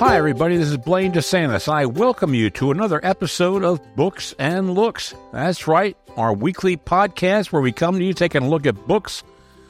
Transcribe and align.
Hi, 0.00 0.16
everybody. 0.16 0.56
This 0.56 0.70
is 0.70 0.78
Blaine 0.78 1.12
DeSantis. 1.12 1.70
I 1.70 1.84
welcome 1.84 2.32
you 2.32 2.48
to 2.52 2.70
another 2.70 3.04
episode 3.04 3.62
of 3.62 3.82
Books 3.96 4.34
and 4.38 4.72
Looks. 4.72 5.14
That's 5.30 5.68
right, 5.68 5.94
our 6.16 6.32
weekly 6.32 6.78
podcast 6.78 7.52
where 7.52 7.60
we 7.60 7.70
come 7.70 7.98
to 7.98 8.04
you 8.04 8.14
taking 8.14 8.44
a 8.44 8.48
look 8.48 8.64
at 8.64 8.86
books, 8.86 9.22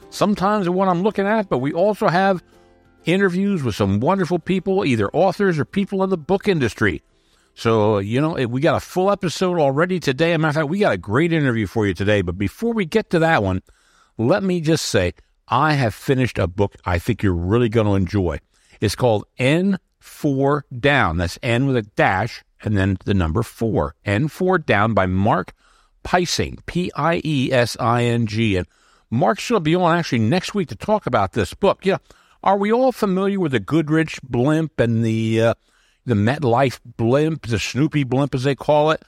sometimes 0.09 0.69
what 0.69 0.87
I'm 0.87 1.03
looking 1.03 1.27
at, 1.27 1.49
but 1.49 1.57
we 1.57 1.73
also 1.73 2.07
have 2.07 2.41
interviews 3.03 3.61
with 3.61 3.75
some 3.75 3.99
wonderful 3.99 4.39
people, 4.39 4.85
either 4.85 5.09
authors 5.09 5.59
or 5.59 5.65
people 5.65 6.01
in 6.01 6.09
the 6.09 6.17
book 6.17 6.47
industry. 6.47 7.03
So, 7.53 7.97
you 7.97 8.21
know, 8.21 8.35
we 8.47 8.61
got 8.61 8.77
a 8.77 8.79
full 8.79 9.11
episode 9.11 9.59
already 9.59 9.99
today. 9.99 10.31
As 10.31 10.35
a 10.35 10.39
matter 10.39 10.49
of 10.51 10.55
fact, 10.55 10.69
we 10.69 10.79
got 10.79 10.93
a 10.93 10.97
great 10.97 11.33
interview 11.33 11.67
for 11.67 11.85
you 11.85 11.93
today. 11.93 12.21
But 12.21 12.37
before 12.37 12.73
we 12.73 12.85
get 12.85 13.09
to 13.09 13.19
that 13.19 13.43
one, 13.43 13.63
let 14.17 14.43
me 14.43 14.61
just 14.61 14.85
say 14.85 15.13
I 15.49 15.73
have 15.73 15.93
finished 15.93 16.39
a 16.39 16.47
book 16.47 16.77
I 16.85 16.99
think 16.99 17.21
you're 17.21 17.33
really 17.33 17.67
going 17.67 17.87
to 17.87 17.95
enjoy. 17.95 18.39
It's 18.79 18.95
called 18.95 19.25
N4 20.01 20.63
Down. 20.79 21.17
That's 21.17 21.39
N 21.41 21.67
with 21.67 21.77
a 21.77 21.81
dash 21.83 22.43
and 22.63 22.77
then 22.77 22.97
the 23.05 23.13
number 23.13 23.43
four. 23.43 23.95
N4 24.05 24.65
Down 24.65 24.93
by 24.93 25.05
Mark 25.05 25.53
Piesing, 26.03 26.65
P 26.65 26.91
I 26.95 27.21
E 27.23 27.51
S 27.51 27.77
I 27.79 28.03
N 28.03 28.27
G. 28.27 28.57
And 28.57 28.67
Mark's 29.09 29.49
going 29.49 29.59
to 29.59 29.63
be 29.63 29.75
on 29.75 29.97
actually 29.97 30.19
next 30.19 30.53
week 30.53 30.69
to 30.69 30.75
talk 30.75 31.05
about 31.05 31.33
this 31.33 31.53
book. 31.53 31.85
Yeah. 31.85 31.97
Are 32.43 32.57
we 32.57 32.71
all 32.71 32.91
familiar 32.91 33.39
with 33.39 33.51
the 33.51 33.59
Goodrich 33.59 34.19
blimp 34.23 34.79
and 34.79 35.05
the 35.05 35.41
uh, 35.41 35.53
the 36.05 36.15
MetLife 36.15 36.79
blimp, 36.97 37.45
the 37.45 37.59
Snoopy 37.59 38.03
blimp 38.03 38.33
as 38.33 38.43
they 38.43 38.55
call 38.55 38.91
it? 38.91 39.03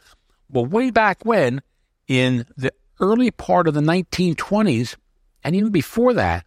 Well, 0.50 0.66
way 0.66 0.92
back 0.92 1.26
when, 1.26 1.64
in 2.08 2.46
the 2.56 2.72
early 3.00 3.32
part 3.32 3.68
of 3.68 3.74
the 3.74 3.82
1920s, 3.82 4.96
and 5.44 5.56
even 5.56 5.72
before 5.72 6.14
that, 6.14 6.46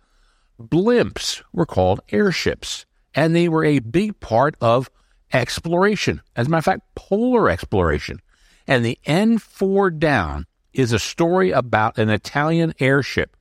blimps 0.60 1.42
were 1.52 1.66
called 1.66 2.00
airships, 2.10 2.85
and 3.16 3.34
they 3.34 3.48
were 3.48 3.64
a 3.64 3.80
big 3.80 4.20
part 4.20 4.54
of 4.60 4.90
exploration. 5.32 6.20
As 6.36 6.46
a 6.46 6.50
matter 6.50 6.58
of 6.58 6.64
fact, 6.66 6.94
polar 6.94 7.50
exploration. 7.50 8.20
And 8.68 8.84
the 8.84 8.98
N4 9.06 9.98
Down 9.98 10.46
is 10.72 10.92
a 10.92 10.98
story 10.98 11.50
about 11.50 11.98
an 11.98 12.10
Italian 12.10 12.74
airship 12.78 13.36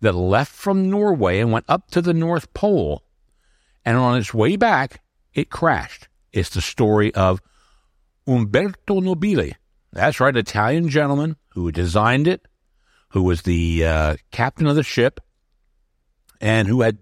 that 0.00 0.12
left 0.12 0.52
from 0.52 0.88
Norway 0.88 1.40
and 1.40 1.50
went 1.50 1.64
up 1.68 1.90
to 1.90 2.00
the 2.00 2.14
North 2.14 2.54
Pole. 2.54 3.02
And 3.84 3.96
on 3.96 4.16
its 4.16 4.32
way 4.32 4.56
back, 4.56 5.02
it 5.34 5.50
crashed. 5.50 6.08
It's 6.32 6.50
the 6.50 6.60
story 6.60 7.12
of 7.14 7.42
Umberto 8.26 9.00
Nobile. 9.00 9.50
That's 9.92 10.20
right, 10.20 10.36
Italian 10.36 10.88
gentleman 10.88 11.36
who 11.50 11.72
designed 11.72 12.28
it, 12.28 12.46
who 13.10 13.22
was 13.22 13.42
the 13.42 13.84
uh, 13.84 14.16
captain 14.30 14.66
of 14.66 14.76
the 14.76 14.82
ship, 14.82 15.20
and 16.40 16.68
who 16.68 16.82
had. 16.82 16.98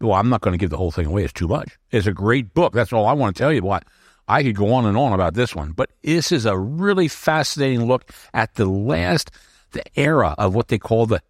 Well, 0.00 0.14
I'm 0.14 0.28
not 0.28 0.40
going 0.40 0.52
to 0.52 0.58
give 0.58 0.70
the 0.70 0.76
whole 0.76 0.90
thing 0.90 1.06
away. 1.06 1.24
It's 1.24 1.32
too 1.32 1.48
much. 1.48 1.78
It's 1.90 2.06
a 2.06 2.12
great 2.12 2.54
book. 2.54 2.72
That's 2.72 2.92
all 2.92 3.06
I 3.06 3.12
want 3.12 3.36
to 3.36 3.42
tell 3.42 3.52
you. 3.52 3.62
What 3.62 3.84
I 4.28 4.42
could 4.42 4.56
go 4.56 4.72
on 4.74 4.86
and 4.86 4.96
on 4.96 5.12
about 5.12 5.34
this 5.34 5.54
one, 5.54 5.72
but 5.72 5.90
this 6.02 6.30
is 6.30 6.46
a 6.46 6.56
really 6.56 7.08
fascinating 7.08 7.86
look 7.86 8.10
at 8.34 8.54
the 8.54 8.66
last, 8.66 9.30
the 9.72 9.82
era 9.98 10.34
of 10.38 10.54
what 10.54 10.68
they 10.68 10.78
call 10.78 11.06
the 11.06 11.22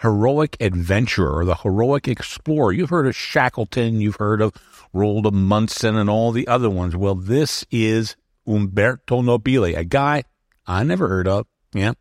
heroic 0.00 0.56
adventurer 0.60 1.38
or 1.38 1.44
the 1.44 1.54
heroic 1.56 2.06
explorer. 2.06 2.72
You've 2.72 2.90
heard 2.90 3.06
of 3.06 3.16
Shackleton, 3.16 4.00
you've 4.00 4.16
heard 4.16 4.42
of 4.42 4.52
Roald 4.94 5.26
Amundsen, 5.26 5.96
and 5.96 6.10
all 6.10 6.32
the 6.32 6.46
other 6.46 6.68
ones. 6.68 6.94
Well, 6.94 7.14
this 7.14 7.64
is 7.70 8.14
Umberto 8.46 9.22
Nobile, 9.22 9.64
a 9.64 9.84
guy 9.84 10.24
I 10.66 10.84
never 10.84 11.08
heard 11.08 11.26
of. 11.26 11.46
Yeah. 11.72 11.94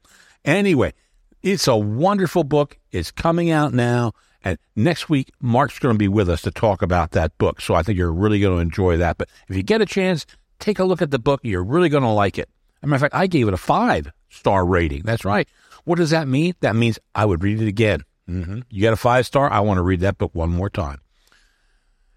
Anyway, 0.43 0.93
it's 1.41 1.67
a 1.67 1.77
wonderful 1.77 2.43
book. 2.43 2.77
It's 2.91 3.11
coming 3.11 3.49
out 3.49 3.73
now. 3.73 4.13
And 4.43 4.57
next 4.75 5.09
week, 5.09 5.31
Mark's 5.39 5.79
going 5.79 5.95
to 5.95 5.99
be 5.99 6.07
with 6.07 6.29
us 6.29 6.41
to 6.41 6.51
talk 6.51 6.81
about 6.81 7.11
that 7.11 7.37
book. 7.37 7.61
So 7.61 7.75
I 7.75 7.83
think 7.83 7.97
you're 7.97 8.11
really 8.11 8.39
going 8.39 8.55
to 8.57 8.61
enjoy 8.61 8.97
that. 8.97 9.17
But 9.17 9.29
if 9.47 9.55
you 9.55 9.63
get 9.63 9.81
a 9.81 9.85
chance, 9.85 10.25
take 10.59 10.79
a 10.79 10.83
look 10.83 11.01
at 11.01 11.11
the 11.11 11.19
book. 11.19 11.41
You're 11.43 11.63
really 11.63 11.89
going 11.89 12.03
to 12.03 12.09
like 12.09 12.37
it. 12.37 12.49
As 12.81 12.83
a 12.83 12.87
matter 12.87 12.95
of 12.95 13.01
fact, 13.01 13.15
I 13.15 13.27
gave 13.27 13.47
it 13.47 13.53
a 13.53 13.57
five 13.57 14.11
star 14.29 14.65
rating. 14.65 15.03
That's 15.03 15.23
right. 15.23 15.47
What 15.85 15.97
does 15.97 16.09
that 16.09 16.27
mean? 16.27 16.55
That 16.61 16.75
means 16.75 16.99
I 17.15 17.25
would 17.25 17.43
read 17.43 17.61
it 17.61 17.67
again. 17.67 18.01
Mm-hmm. 18.29 18.59
You 18.69 18.81
got 18.81 18.93
a 18.93 18.97
five 18.97 19.25
star? 19.25 19.51
I 19.51 19.61
want 19.61 19.77
to 19.77 19.81
read 19.83 20.01
that 20.01 20.17
book 20.17 20.31
one 20.33 20.49
more 20.49 20.69
time. 20.69 20.99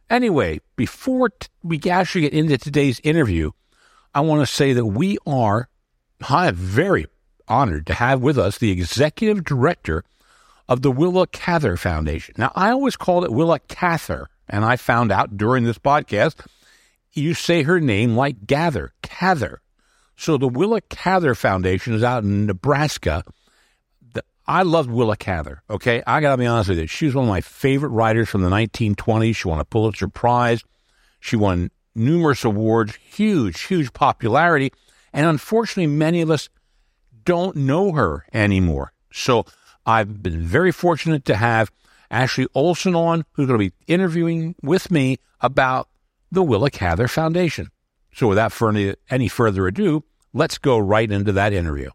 Anyway, 0.09 0.61
before 0.77 1.31
t- 1.31 1.49
we 1.63 1.81
actually 1.91 2.23
get 2.23 2.33
into 2.33 2.57
today's 2.59 3.01
interview, 3.03 3.51
I 4.15 4.21
want 4.21 4.47
to 4.47 4.53
say 4.53 4.73
that 4.73 4.87
we 4.87 5.19
are 5.27 5.69
I'm 6.29 6.55
very 6.55 7.07
honored 7.49 7.87
to 7.87 7.95
have 7.95 8.23
with 8.23 8.39
us 8.39 8.59
the 8.59 8.71
executive 8.71 9.45
director 9.45 10.05
of 10.69 10.83
the 10.83 10.91
Willa 10.91 11.27
Cather 11.27 11.77
Foundation. 11.77 12.35
Now, 12.39 12.53
I 12.55 12.71
always 12.71 12.97
called 12.97 13.25
it 13.25 13.33
Willa 13.33 13.61
Cather, 13.61 14.29
and 14.49 14.65
I 14.65 14.77
found 14.77 15.13
out 15.13 15.37
during 15.37 15.65
this 15.65 15.79
podcast 15.79 16.47
you 17.17 17.35
say 17.35 17.63
her 17.63 17.81
name 17.81 18.15
like 18.15 18.47
Gather, 18.47 18.93
Cather. 19.03 19.63
So 20.17 20.37
the 20.37 20.49
Willa 20.49 20.81
Cather 20.83 21.35
Foundation 21.35 21.95
is 21.95 22.03
out 22.03 22.25
in 22.25 22.47
Nebraska. 22.47 23.25
The, 24.13 24.23
I 24.47 24.63
loved 24.63 24.91
Willa 24.91 25.17
Cather. 25.17 25.63
Okay, 25.69 26.03
I 26.07 26.21
got 26.21 26.33
to 26.33 26.37
be 26.37 26.47
honest 26.47 26.71
with 26.71 26.79
you. 26.79 26.87
She 26.87 27.07
was 27.07 27.15
one 27.15 27.25
of 27.25 27.29
my 27.29 27.41
favorite 27.41 27.91
writers 27.91 28.29
from 28.29 28.43
the 28.43 28.51
1920s. 28.51 29.37
She 29.37 29.49
won 29.49 29.61
a 29.61 29.65
Pulitzer 29.65 30.09
Prize. 30.09 30.63
She 31.21 31.37
won 31.37 31.71
numerous 31.95 32.45
awards, 32.45 32.97
huge, 32.97 33.63
huge 33.63 33.93
popularity. 33.93 34.73
And 35.13 35.27
unfortunately, 35.27 35.87
many 35.87 36.21
of 36.21 36.31
us 36.31 36.49
don't 37.25 37.57
know 37.57 37.93
her 37.93 38.27
anymore. 38.33 38.93
So 39.13 39.47
I've 39.87 40.23
been 40.23 40.43
very 40.43 40.73
fortunate 40.73 41.25
to 41.27 41.37
have 41.37 41.71
Ashley 42.11 42.49
Olson 42.55 42.95
on, 42.95 43.25
who's 43.33 43.47
going 43.47 43.59
to 43.59 43.71
be 43.71 43.75
interviewing 43.87 44.57
with 44.63 44.91
me 44.91 45.19
about 45.41 45.89
the 46.31 46.43
Willa 46.43 46.71
Cather 46.71 47.09
Foundation. 47.09 47.71
So 48.13 48.27
without 48.27 48.53
any 49.11 49.29
further 49.29 49.67
ado, 49.67 50.05
let's 50.33 50.59
go 50.59 50.77
right 50.77 51.11
into 51.11 51.33
that 51.33 51.53
interview. 51.53 51.91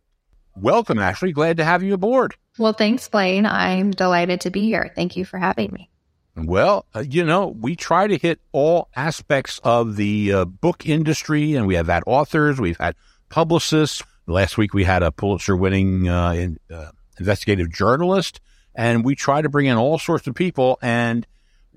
Welcome, 0.55 0.99
Ashley. 0.99 1.31
Glad 1.31 1.57
to 1.57 1.63
have 1.63 1.83
you 1.83 1.93
aboard. 1.93 2.35
Well, 2.57 2.73
thanks, 2.73 3.07
Blaine. 3.07 3.45
I'm 3.45 3.91
delighted 3.91 4.41
to 4.41 4.49
be 4.49 4.61
here. 4.61 4.91
Thank 4.95 5.15
you 5.15 5.25
for 5.25 5.37
having 5.37 5.71
me. 5.71 5.89
Well, 6.35 6.85
uh, 6.95 6.99
you 6.99 7.25
know, 7.25 7.47
we 7.47 7.75
try 7.75 8.07
to 8.07 8.17
hit 8.17 8.39
all 8.51 8.89
aspects 8.95 9.59
of 9.63 9.95
the 9.97 10.31
uh, 10.31 10.45
book 10.45 10.87
industry, 10.87 11.55
and 11.55 11.67
we 11.67 11.75
have 11.75 11.87
had 11.87 12.03
authors, 12.05 12.59
we've 12.59 12.77
had 12.77 12.95
publicists. 13.29 14.03
Last 14.27 14.57
week 14.57 14.73
we 14.73 14.83
had 14.83 15.03
a 15.03 15.11
Pulitzer 15.11 15.57
winning 15.57 16.07
uh, 16.07 16.31
in, 16.31 16.57
uh, 16.73 16.91
investigative 17.21 17.71
journalist, 17.71 18.41
and 18.75 19.05
we 19.05 19.15
try 19.15 19.41
to 19.41 19.49
bring 19.49 19.67
in 19.67 19.77
all 19.77 19.99
sorts 19.99 20.27
of 20.27 20.35
people. 20.35 20.79
And 20.81 21.25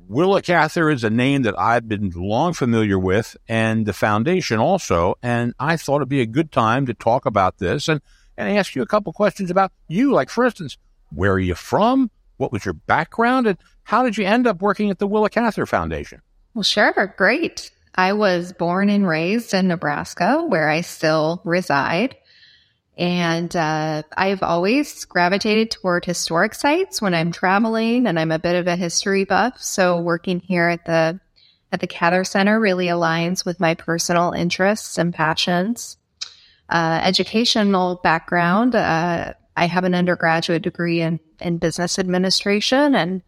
Willa 0.08 0.42
Cather 0.42 0.90
is 0.90 1.04
a 1.04 1.10
name 1.10 1.42
that 1.42 1.58
I've 1.58 1.88
been 1.88 2.10
long 2.14 2.52
familiar 2.52 2.98
with, 2.98 3.36
and 3.48 3.86
the 3.86 3.92
foundation 3.92 4.58
also. 4.58 5.16
And 5.22 5.54
I 5.58 5.76
thought 5.76 5.96
it'd 5.96 6.08
be 6.08 6.20
a 6.20 6.26
good 6.26 6.52
time 6.52 6.86
to 6.86 6.94
talk 6.94 7.26
about 7.26 7.58
this 7.58 7.88
and, 7.88 8.00
and 8.36 8.58
ask 8.58 8.74
you 8.74 8.82
a 8.82 8.86
couple 8.86 9.12
questions 9.12 9.50
about 9.50 9.72
you. 9.88 10.12
Like, 10.12 10.30
for 10.30 10.44
instance, 10.44 10.76
where 11.10 11.32
are 11.32 11.40
you 11.40 11.54
from? 11.54 12.10
What 12.36 12.52
was 12.52 12.64
your 12.64 12.74
background? 12.74 13.46
And 13.46 13.58
how 13.84 14.02
did 14.02 14.18
you 14.18 14.24
end 14.24 14.46
up 14.46 14.60
working 14.60 14.90
at 14.90 14.98
the 14.98 15.06
Willa 15.06 15.30
Cather 15.30 15.66
Foundation? 15.66 16.20
Well, 16.54 16.64
sure. 16.64 17.14
Great. 17.16 17.70
I 17.94 18.12
was 18.12 18.52
born 18.52 18.90
and 18.90 19.06
raised 19.06 19.54
in 19.54 19.68
Nebraska, 19.68 20.44
where 20.46 20.68
I 20.68 20.80
still 20.80 21.40
reside. 21.44 22.16
And 22.96 23.54
uh, 23.56 24.04
I've 24.16 24.42
always 24.42 25.04
gravitated 25.04 25.70
toward 25.70 26.04
historic 26.04 26.54
sites 26.54 27.02
when 27.02 27.12
I'm 27.12 27.32
traveling, 27.32 28.06
and 28.06 28.18
I'm 28.18 28.30
a 28.30 28.38
bit 28.38 28.54
of 28.54 28.68
a 28.68 28.76
history 28.76 29.24
buff. 29.24 29.60
So 29.60 30.00
working 30.00 30.40
here 30.40 30.68
at 30.68 30.84
the 30.84 31.20
at 31.72 31.80
the 31.80 31.88
Cather 31.88 32.22
Center 32.22 32.60
really 32.60 32.86
aligns 32.86 33.44
with 33.44 33.58
my 33.58 33.74
personal 33.74 34.30
interests 34.30 34.96
and 34.96 35.12
passions. 35.12 35.96
Uh, 36.68 37.00
educational 37.02 38.00
background: 38.04 38.76
uh, 38.76 39.34
I 39.56 39.66
have 39.66 39.82
an 39.82 39.94
undergraduate 39.94 40.62
degree 40.62 41.00
in 41.00 41.18
in 41.40 41.58
business 41.58 41.98
administration, 41.98 42.94
and 42.94 43.22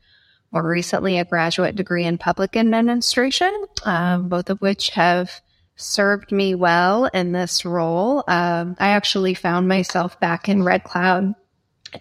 more 0.52 0.62
recently 0.62 1.18
a 1.18 1.24
graduate 1.24 1.74
degree 1.74 2.04
in 2.04 2.18
public 2.18 2.56
administration, 2.56 3.52
um, 3.84 4.28
both 4.28 4.48
of 4.48 4.60
which 4.60 4.90
have 4.90 5.40
served 5.76 6.32
me 6.32 6.54
well 6.54 7.06
in 7.06 7.32
this 7.32 7.64
role. 7.64 8.24
Um, 8.26 8.76
I 8.78 8.88
actually 8.88 9.34
found 9.34 9.68
myself 9.68 10.18
back 10.20 10.48
in 10.48 10.62
Red 10.62 10.84
Cloud 10.84 11.34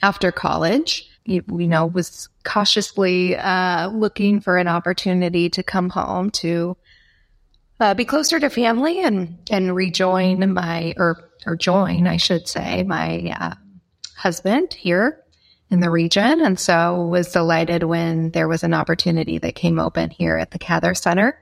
after 0.02 0.32
college. 0.32 1.10
You, 1.26 1.44
you 1.48 1.68
know, 1.68 1.86
was 1.86 2.30
cautiously 2.44 3.36
uh, 3.36 3.90
looking 3.90 4.40
for 4.40 4.58
an 4.58 4.68
opportunity 4.68 5.50
to 5.50 5.64
come 5.64 5.90
home 5.90 6.30
to 6.32 6.78
uh, 7.80 7.94
be 7.94 8.06
closer 8.06 8.40
to 8.40 8.50
family 8.50 9.02
and 9.02 9.38
and 9.50 9.76
rejoin 9.76 10.54
my 10.54 10.94
or 10.98 11.30
or 11.46 11.56
join, 11.56 12.08
I 12.08 12.18
should 12.18 12.48
say, 12.48 12.84
my 12.84 13.36
uh, 13.40 13.56
husband 14.16 14.74
here 14.74 15.22
in 15.70 15.80
the 15.80 15.90
region. 15.90 16.42
And 16.42 16.60
so 16.60 17.08
was 17.08 17.32
delighted 17.32 17.84
when 17.84 18.32
there 18.32 18.48
was 18.48 18.64
an 18.64 18.74
opportunity 18.74 19.38
that 19.40 19.56
came 19.56 19.80
open 19.80 20.10
here 20.10 20.38
at 20.38 20.52
the 20.52 20.60
Cather 20.60 20.94
Center 20.94 21.38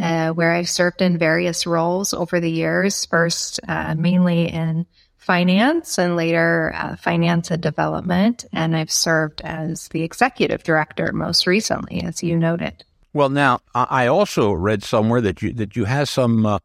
uh, 0.00 0.30
where 0.30 0.52
I've 0.52 0.68
served 0.68 1.02
in 1.02 1.18
various 1.18 1.66
roles 1.66 2.14
over 2.14 2.40
the 2.40 2.50
years, 2.50 3.06
first 3.06 3.60
uh, 3.68 3.94
mainly 3.96 4.48
in 4.48 4.86
finance 5.16 5.98
and 5.98 6.16
later 6.16 6.72
uh, 6.74 6.96
finance 6.96 7.50
and 7.50 7.62
development. 7.62 8.44
And 8.52 8.76
I've 8.76 8.90
served 8.90 9.40
as 9.42 9.88
the 9.88 10.02
executive 10.02 10.62
director 10.62 11.12
most 11.12 11.46
recently, 11.46 12.02
as 12.02 12.22
you 12.22 12.36
noted. 12.36 12.84
Well, 13.12 13.28
now 13.28 13.60
I 13.74 14.06
also 14.06 14.52
read 14.52 14.82
somewhere 14.82 15.20
that 15.22 15.42
you 15.42 15.52
that 15.54 15.76
you 15.76 15.84
have 15.84 16.08
some 16.08 16.46
uh, 16.46 16.58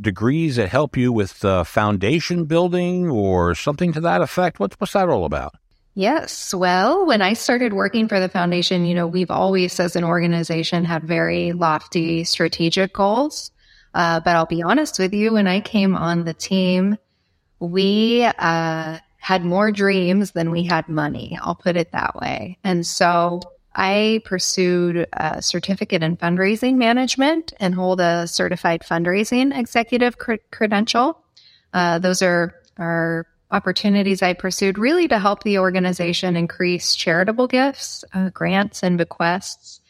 degrees 0.00 0.56
that 0.56 0.68
help 0.68 0.96
you 0.96 1.12
with 1.12 1.44
uh, 1.44 1.64
foundation 1.64 2.46
building 2.46 3.10
or 3.10 3.54
something 3.54 3.92
to 3.92 4.00
that 4.00 4.20
effect. 4.20 4.58
What's 4.58 4.74
what's 4.80 4.94
that 4.94 5.08
all 5.08 5.24
about? 5.24 5.54
Yes. 5.98 6.54
Well, 6.54 7.06
when 7.06 7.20
I 7.22 7.32
started 7.32 7.72
working 7.72 8.06
for 8.06 8.20
the 8.20 8.28
foundation, 8.28 8.84
you 8.84 8.94
know, 8.94 9.08
we've 9.08 9.32
always, 9.32 9.80
as 9.80 9.96
an 9.96 10.04
organization, 10.04 10.84
had 10.84 11.02
very 11.02 11.50
lofty 11.50 12.22
strategic 12.22 12.92
goals. 12.92 13.50
Uh, 13.94 14.20
but 14.20 14.36
I'll 14.36 14.46
be 14.46 14.62
honest 14.62 15.00
with 15.00 15.12
you, 15.12 15.32
when 15.32 15.48
I 15.48 15.58
came 15.58 15.96
on 15.96 16.22
the 16.22 16.34
team, 16.34 16.98
we 17.58 18.22
uh, 18.24 18.98
had 19.16 19.44
more 19.44 19.72
dreams 19.72 20.30
than 20.30 20.52
we 20.52 20.62
had 20.62 20.88
money. 20.88 21.36
I'll 21.42 21.56
put 21.56 21.76
it 21.76 21.90
that 21.90 22.14
way. 22.14 22.58
And 22.62 22.86
so 22.86 23.40
I 23.74 24.22
pursued 24.24 25.08
a 25.14 25.42
certificate 25.42 26.04
in 26.04 26.16
fundraising 26.16 26.76
management 26.76 27.52
and 27.58 27.74
hold 27.74 28.00
a 28.00 28.28
certified 28.28 28.82
fundraising 28.82 29.52
executive 29.58 30.16
cr- 30.16 30.34
credential. 30.52 31.20
Uh, 31.72 31.98
those 31.98 32.22
are, 32.22 32.54
are 32.78 33.26
opportunities 33.50 34.22
I 34.22 34.34
pursued 34.34 34.78
really 34.78 35.08
to 35.08 35.18
help 35.18 35.42
the 35.42 35.58
organization 35.58 36.36
increase 36.36 36.94
charitable 36.94 37.46
gifts, 37.46 38.04
uh, 38.12 38.30
grants, 38.30 38.82
and 38.82 38.98
bequests 38.98 39.80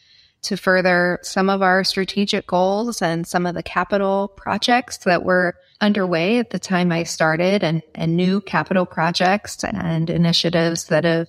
to 0.43 0.55
further 0.55 1.19
some 1.21 1.49
of 1.49 1.61
our 1.61 1.83
strategic 1.83 2.47
goals 2.47 3.01
and 3.01 3.27
some 3.27 3.45
of 3.45 3.55
the 3.55 3.63
capital 3.63 4.29
projects 4.29 4.97
that 4.99 5.23
were 5.23 5.55
underway 5.81 6.39
at 6.39 6.49
the 6.49 6.59
time 6.59 6.91
I 6.91 7.03
started 7.03 7.63
and, 7.63 7.81
and 7.93 8.15
new 8.15 8.41
capital 8.41 8.85
projects 8.85 9.63
and 9.63 10.09
initiatives 10.09 10.85
that 10.85 11.03
have 11.03 11.27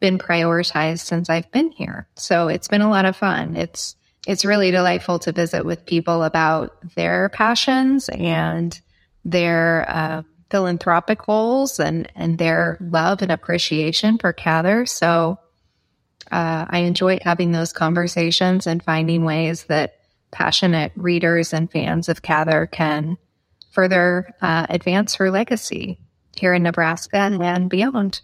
been 0.00 0.18
prioritized 0.18 1.00
since 1.00 1.28
I've 1.28 1.50
been 1.50 1.70
here. 1.70 2.08
So 2.16 2.48
it's 2.48 2.68
been 2.68 2.82
a 2.82 2.90
lot 2.90 3.04
of 3.04 3.16
fun. 3.16 3.56
It's 3.56 3.96
it's 4.24 4.44
really 4.44 4.70
delightful 4.70 5.18
to 5.20 5.32
visit 5.32 5.64
with 5.64 5.84
people 5.84 6.22
about 6.22 6.76
their 6.94 7.28
passions 7.30 8.08
and 8.08 8.80
their 9.24 9.84
uh, 9.88 10.22
philanthropic 10.52 11.26
goals 11.26 11.80
and, 11.80 12.06
and 12.14 12.38
their 12.38 12.76
love 12.80 13.22
and 13.22 13.32
appreciation 13.32 14.18
for 14.18 14.32
Cather. 14.32 14.86
So 14.86 15.40
uh, 16.30 16.66
I 16.68 16.80
enjoy 16.80 17.18
having 17.22 17.52
those 17.52 17.72
conversations 17.72 18.66
and 18.66 18.82
finding 18.82 19.24
ways 19.24 19.64
that 19.64 19.96
passionate 20.30 20.92
readers 20.94 21.52
and 21.52 21.72
fans 21.72 22.08
of 22.08 22.22
Cather 22.22 22.66
can 22.66 23.16
further 23.70 24.32
uh, 24.42 24.66
advance 24.68 25.14
her 25.14 25.30
legacy 25.30 25.98
here 26.36 26.52
in 26.52 26.62
Nebraska 26.62 27.16
and 27.16 27.70
beyond. 27.70 28.20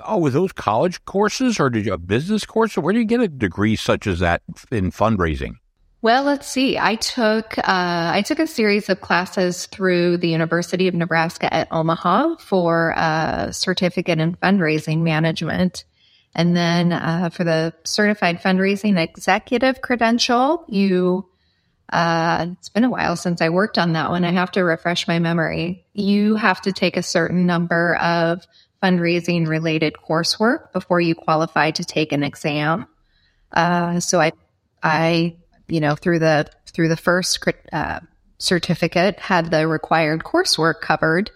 Oh, 0.00 0.18
with 0.18 0.32
those 0.32 0.52
college 0.52 1.04
courses 1.04 1.60
or 1.60 1.68
did 1.68 1.86
you 1.86 1.92
a 1.92 1.98
business 1.98 2.46
course? 2.46 2.76
Where 2.76 2.92
do 2.92 2.98
you 2.98 3.04
get 3.04 3.20
a 3.20 3.28
degree 3.28 3.76
such 3.76 4.06
as 4.06 4.20
that 4.20 4.42
in 4.70 4.90
fundraising? 4.90 5.56
Well, 6.06 6.22
let's 6.22 6.46
see. 6.46 6.78
I 6.78 6.94
took 6.94 7.58
uh, 7.58 7.62
I 7.66 8.22
took 8.24 8.38
a 8.38 8.46
series 8.46 8.88
of 8.88 9.00
classes 9.00 9.66
through 9.66 10.18
the 10.18 10.28
University 10.28 10.86
of 10.86 10.94
Nebraska 10.94 11.52
at 11.52 11.66
Omaha 11.72 12.36
for 12.36 12.90
a 12.96 13.48
certificate 13.50 14.20
in 14.20 14.36
fundraising 14.36 14.98
management, 14.98 15.82
and 16.32 16.56
then 16.56 16.92
uh, 16.92 17.30
for 17.30 17.42
the 17.42 17.74
certified 17.82 18.40
fundraising 18.40 18.96
executive 19.02 19.80
credential, 19.82 20.64
you. 20.68 21.28
Uh, 21.92 22.50
it's 22.52 22.68
been 22.68 22.84
a 22.84 22.90
while 22.90 23.16
since 23.16 23.42
I 23.42 23.48
worked 23.48 23.76
on 23.76 23.94
that 23.94 24.10
one. 24.10 24.24
I 24.24 24.30
have 24.30 24.52
to 24.52 24.62
refresh 24.62 25.08
my 25.08 25.18
memory. 25.18 25.84
You 25.92 26.36
have 26.36 26.62
to 26.62 26.72
take 26.72 26.96
a 26.96 27.02
certain 27.02 27.46
number 27.46 27.96
of 27.96 28.46
fundraising 28.80 29.48
related 29.48 29.94
coursework 29.94 30.72
before 30.72 31.00
you 31.00 31.16
qualify 31.16 31.72
to 31.72 31.84
take 31.84 32.12
an 32.12 32.22
exam. 32.22 32.86
Uh, 33.50 33.98
so 33.98 34.20
I 34.20 34.30
I 34.84 35.34
you 35.68 35.80
know, 35.80 35.94
through 35.94 36.18
the 36.20 36.48
through 36.66 36.88
the 36.88 36.96
first 36.96 37.42
uh, 37.72 38.00
certificate, 38.38 39.18
had 39.18 39.50
the 39.50 39.66
required 39.66 40.22
coursework 40.22 40.80
covered, 40.80 41.30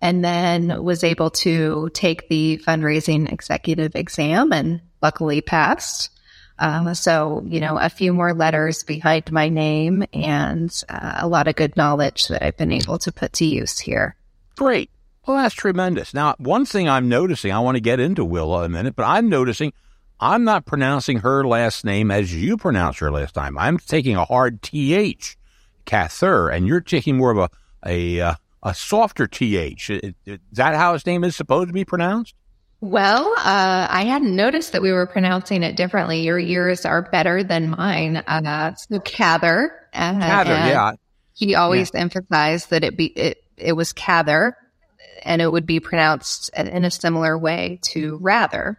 and 0.00 0.24
then 0.24 0.82
was 0.82 1.04
able 1.04 1.30
to 1.30 1.90
take 1.94 2.28
the 2.28 2.60
fundraising 2.66 3.30
executive 3.32 3.94
exam 3.94 4.52
and 4.52 4.80
luckily 5.02 5.40
passed. 5.40 6.10
Um, 6.58 6.94
so, 6.94 7.42
you 7.46 7.58
know, 7.58 7.78
a 7.78 7.88
few 7.88 8.12
more 8.12 8.34
letters 8.34 8.82
behind 8.82 9.32
my 9.32 9.48
name 9.48 10.04
and 10.12 10.70
uh, 10.90 11.14
a 11.16 11.26
lot 11.26 11.48
of 11.48 11.56
good 11.56 11.74
knowledge 11.76 12.28
that 12.28 12.44
I've 12.44 12.58
been 12.58 12.72
able 12.72 12.98
to 12.98 13.12
put 13.12 13.32
to 13.34 13.46
use 13.46 13.78
here. 13.78 14.14
Great. 14.56 14.90
Well, 15.26 15.38
that's 15.38 15.54
tremendous. 15.54 16.12
Now, 16.12 16.34
one 16.38 16.66
thing 16.66 16.86
I'm 16.86 17.08
noticing, 17.08 17.52
I 17.52 17.60
want 17.60 17.76
to 17.76 17.80
get 17.80 17.98
into 17.98 18.26
Willa 18.26 18.60
in 18.60 18.66
a 18.66 18.68
minute, 18.68 18.94
but 18.94 19.04
I'm 19.04 19.30
noticing 19.30 19.72
I'm 20.20 20.44
not 20.44 20.66
pronouncing 20.66 21.20
her 21.20 21.44
last 21.46 21.84
name 21.84 22.10
as 22.10 22.34
you 22.34 22.58
pronounce 22.58 22.98
her 22.98 23.10
last 23.10 23.36
name. 23.36 23.56
I'm 23.56 23.78
taking 23.78 24.16
a 24.16 24.24
hard 24.26 24.60
th, 24.60 25.36
Cather, 25.86 26.50
and 26.50 26.66
you're 26.66 26.82
taking 26.82 27.16
more 27.16 27.30
of 27.30 27.38
a 27.38 27.50
a 27.86 28.20
uh, 28.20 28.34
a 28.62 28.74
softer 28.74 29.26
th. 29.26 29.88
Is 29.88 30.38
that 30.52 30.74
how 30.74 30.92
his 30.92 31.06
name 31.06 31.24
is 31.24 31.34
supposed 31.34 31.68
to 31.68 31.72
be 31.72 31.86
pronounced? 31.86 32.34
Well, 32.82 33.32
uh, 33.38 33.86
I 33.90 34.04
hadn't 34.04 34.34
noticed 34.34 34.72
that 34.72 34.82
we 34.82 34.92
were 34.92 35.06
pronouncing 35.06 35.62
it 35.62 35.76
differently. 35.76 36.22
Your 36.22 36.38
ears 36.38 36.84
are 36.84 37.02
better 37.02 37.42
than 37.42 37.70
mine. 37.70 38.16
Uh, 38.16 38.74
so 38.74 39.00
Cather. 39.00 39.88
Uh, 39.92 40.18
Cather, 40.18 40.50
yeah. 40.50 40.92
He 41.34 41.54
always 41.54 41.90
yeah. 41.94 42.00
emphasized 42.00 42.70
that 42.70 42.84
it 42.84 42.96
be 42.96 43.06
it, 43.06 43.42
it 43.56 43.72
was 43.72 43.94
Cather, 43.94 44.54
and 45.22 45.40
it 45.40 45.50
would 45.50 45.66
be 45.66 45.80
pronounced 45.80 46.50
in 46.54 46.84
a 46.84 46.90
similar 46.90 47.38
way 47.38 47.78
to 47.82 48.18
rather. 48.20 48.78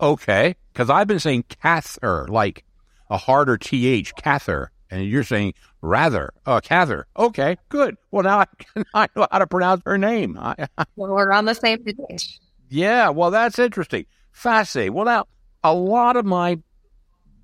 Okay, 0.00 0.54
because 0.78 0.90
I've 0.90 1.08
been 1.08 1.18
saying 1.18 1.42
Cather, 1.60 2.28
like 2.28 2.64
a 3.10 3.16
harder 3.16 3.58
th, 3.58 4.14
Cather, 4.14 4.70
and 4.88 5.04
you're 5.04 5.24
saying 5.24 5.54
rather, 5.82 6.30
uh, 6.46 6.60
Cather. 6.60 7.08
Okay, 7.18 7.56
good. 7.68 7.96
Well, 8.12 8.22
now 8.22 8.38
I, 8.38 8.46
I 8.94 9.08
know 9.16 9.26
how 9.28 9.40
to 9.40 9.48
pronounce 9.48 9.82
her 9.84 9.98
name. 9.98 10.34
well, 10.96 11.10
we're 11.10 11.32
on 11.32 11.46
the 11.46 11.54
same 11.54 11.82
page. 11.82 12.38
Yeah, 12.68 13.08
well, 13.08 13.32
that's 13.32 13.58
interesting. 13.58 14.06
Fascinating. 14.30 14.94
Well, 14.94 15.06
now 15.06 15.24
a 15.64 15.74
lot 15.74 16.16
of 16.16 16.24
my 16.24 16.60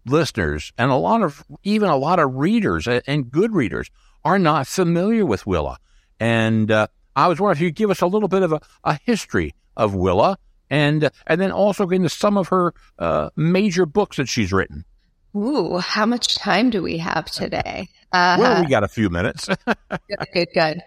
listeners 0.07 0.73
and 0.79 0.93
a 0.93 0.97
lot 0.97 1.23
of 1.23 1.45
even 1.65 1.89
a 1.89 1.97
lot 1.97 2.21
of 2.21 2.37
readers 2.37 2.87
and 2.87 3.33
good 3.33 3.53
readers 3.53 3.91
are 4.25 4.39
not 4.39 4.69
familiar 4.69 5.27
with 5.27 5.45
Willa, 5.45 5.79
and 6.21 6.71
uh, 6.71 6.87
I 7.17 7.27
was 7.27 7.41
wondering 7.41 7.57
if 7.57 7.63
you 7.63 7.69
could 7.71 7.77
give 7.77 7.91
us 7.91 8.01
a 8.01 8.07
little 8.07 8.29
bit 8.29 8.45
of 8.45 8.53
a, 8.53 8.61
a 8.85 9.01
history 9.05 9.57
of 9.77 9.93
Willa 9.93 10.39
and 10.75 11.11
and 11.29 11.41
then 11.41 11.53
also 11.53 11.89
into 11.89 12.09
some 12.09 12.37
of 12.37 12.49
her 12.49 12.75
uh, 12.99 13.31
major 13.37 13.87
books 13.87 14.17
that 14.17 14.29
she's 14.29 14.53
written. 14.53 14.85
Ooh, 15.37 15.79
how 15.79 16.07
much 16.07 16.37
time 16.37 16.71
do 16.71 16.83
we 16.83 16.99
have 16.99 17.27
today? 17.27 17.89
Uh, 18.13 18.37
well, 18.39 18.63
we 18.63 18.69
got 18.69 18.85
a 18.85 18.89
few 18.89 19.09
minutes. 19.11 19.49
good, 19.67 20.27
good, 20.33 20.49
good. 20.55 20.83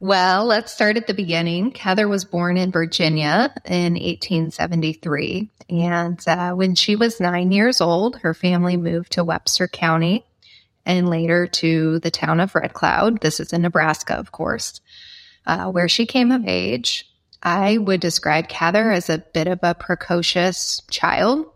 Well, 0.00 0.44
let's 0.46 0.72
start 0.72 0.96
at 0.96 1.06
the 1.06 1.14
beginning. 1.14 1.70
Cather 1.70 2.08
was 2.08 2.24
born 2.24 2.56
in 2.56 2.72
Virginia 2.72 3.54
in 3.64 3.94
1873. 3.94 5.48
And 5.70 6.20
uh, 6.26 6.52
when 6.54 6.74
she 6.74 6.96
was 6.96 7.20
nine 7.20 7.52
years 7.52 7.80
old, 7.80 8.16
her 8.18 8.34
family 8.34 8.76
moved 8.76 9.12
to 9.12 9.22
Webster 9.22 9.68
County 9.68 10.24
and 10.84 11.08
later 11.08 11.46
to 11.46 12.00
the 12.00 12.10
town 12.10 12.40
of 12.40 12.56
Red 12.56 12.74
Cloud. 12.74 13.20
This 13.20 13.38
is 13.38 13.52
in 13.52 13.62
Nebraska, 13.62 14.14
of 14.14 14.32
course, 14.32 14.80
uh, 15.46 15.70
where 15.70 15.88
she 15.88 16.06
came 16.06 16.32
of 16.32 16.44
age. 16.48 17.08
I 17.42 17.78
would 17.78 18.00
describe 18.00 18.48
Cather 18.48 18.90
as 18.92 19.10
a 19.10 19.18
bit 19.18 19.48
of 19.48 19.58
a 19.62 19.74
precocious 19.74 20.80
child. 20.90 21.46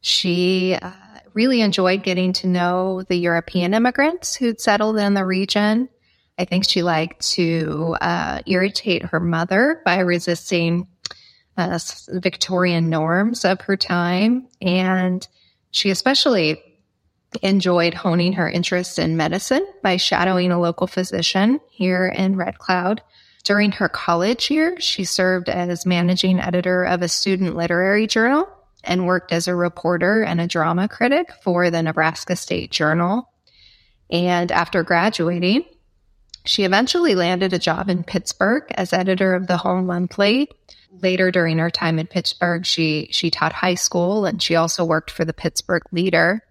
She 0.00 0.76
uh, 0.80 0.90
really 1.34 1.60
enjoyed 1.60 2.02
getting 2.02 2.32
to 2.34 2.48
know 2.48 3.02
the 3.02 3.16
European 3.16 3.74
immigrants 3.74 4.34
who'd 4.34 4.60
settled 4.60 4.96
in 4.98 5.14
the 5.14 5.24
region. 5.24 5.88
I 6.38 6.44
think 6.46 6.68
she 6.68 6.82
liked 6.82 7.20
to 7.32 7.96
uh, 8.00 8.40
irritate 8.46 9.04
her 9.04 9.20
mother 9.20 9.82
by 9.84 10.00
resisting 10.00 10.88
uh, 11.56 11.78
Victorian 12.08 12.88
norms 12.88 13.44
of 13.44 13.60
her 13.62 13.76
time. 13.76 14.48
And 14.60 15.26
she 15.70 15.90
especially 15.90 16.60
enjoyed 17.42 17.94
honing 17.94 18.32
her 18.32 18.48
interest 18.48 18.98
in 18.98 19.16
medicine 19.16 19.64
by 19.82 19.96
shadowing 19.96 20.50
a 20.50 20.60
local 20.60 20.86
physician 20.86 21.60
here 21.70 22.06
in 22.06 22.36
Red 22.36 22.58
Cloud. 22.58 23.02
During 23.50 23.72
her 23.72 23.88
college 23.88 24.48
year, 24.48 24.78
she 24.78 25.02
served 25.02 25.48
as 25.48 25.84
managing 25.84 26.38
editor 26.38 26.84
of 26.84 27.02
a 27.02 27.08
student 27.08 27.56
literary 27.56 28.06
journal 28.06 28.48
and 28.84 29.08
worked 29.08 29.32
as 29.32 29.48
a 29.48 29.56
reporter 29.56 30.22
and 30.22 30.40
a 30.40 30.46
drama 30.46 30.86
critic 30.86 31.32
for 31.42 31.68
the 31.68 31.82
Nebraska 31.82 32.36
State 32.36 32.70
Journal. 32.70 33.28
And 34.08 34.52
after 34.52 34.84
graduating, 34.84 35.64
she 36.44 36.62
eventually 36.62 37.16
landed 37.16 37.52
a 37.52 37.58
job 37.58 37.90
in 37.90 38.04
Pittsburgh 38.04 38.66
as 38.76 38.92
editor 38.92 39.34
of 39.34 39.48
the 39.48 39.56
Home 39.56 39.86
Monthly. 39.86 40.48
Later 41.02 41.32
during 41.32 41.58
her 41.58 41.70
time 41.70 41.98
in 41.98 42.06
Pittsburgh, 42.06 42.64
she 42.64 43.08
she 43.10 43.32
taught 43.32 43.52
high 43.52 43.74
school 43.74 44.26
and 44.26 44.40
she 44.40 44.54
also 44.54 44.84
worked 44.84 45.10
for 45.10 45.24
the 45.24 45.34
Pittsburgh 45.34 45.82
Leader. 45.90 46.44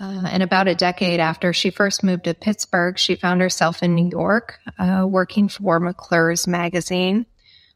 Uh, 0.00 0.22
and 0.30 0.42
about 0.42 0.66
a 0.66 0.74
decade 0.74 1.20
after 1.20 1.52
she 1.52 1.68
first 1.68 2.02
moved 2.02 2.24
to 2.24 2.32
Pittsburgh, 2.32 2.98
she 2.98 3.16
found 3.16 3.42
herself 3.42 3.82
in 3.82 3.94
New 3.94 4.08
York 4.08 4.58
uh, 4.78 5.04
working 5.06 5.48
for 5.48 5.78
McClure's 5.78 6.46
magazine, 6.46 7.26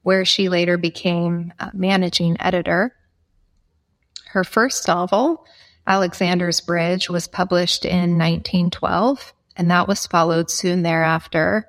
where 0.03 0.25
she 0.25 0.49
later 0.49 0.79
became 0.79 1.53
managing 1.75 2.41
editor. 2.41 2.95
Her 4.29 4.43
first 4.43 4.89
novel, 4.89 5.45
Alexander's 5.87 6.63
Bridge 6.63 7.11
was 7.11 7.29
published 7.29 7.85
in 7.85 8.17
1912, 8.19 9.35
and 9.57 9.71
that 9.71 9.87
was 9.87 10.07
followed 10.07 10.51
soon 10.51 10.83
thereafter 10.83 11.69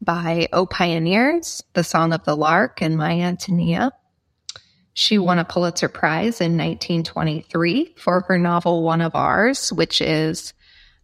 by 0.00 0.48
O 0.52 0.66
Pioneers, 0.66 1.62
The 1.74 1.84
Song 1.84 2.12
of 2.12 2.24
the 2.24 2.36
Lark, 2.36 2.82
and 2.82 2.96
My 2.96 3.20
Antonia. 3.20 3.92
She 4.94 5.18
won 5.18 5.38
a 5.38 5.44
Pulitzer 5.44 5.88
Prize 5.88 6.40
in 6.40 6.58
1923 6.58 7.94
for 7.96 8.20
her 8.22 8.38
novel 8.38 8.82
One 8.82 9.00
of 9.00 9.14
Ours, 9.14 9.72
which 9.72 10.00
is, 10.00 10.52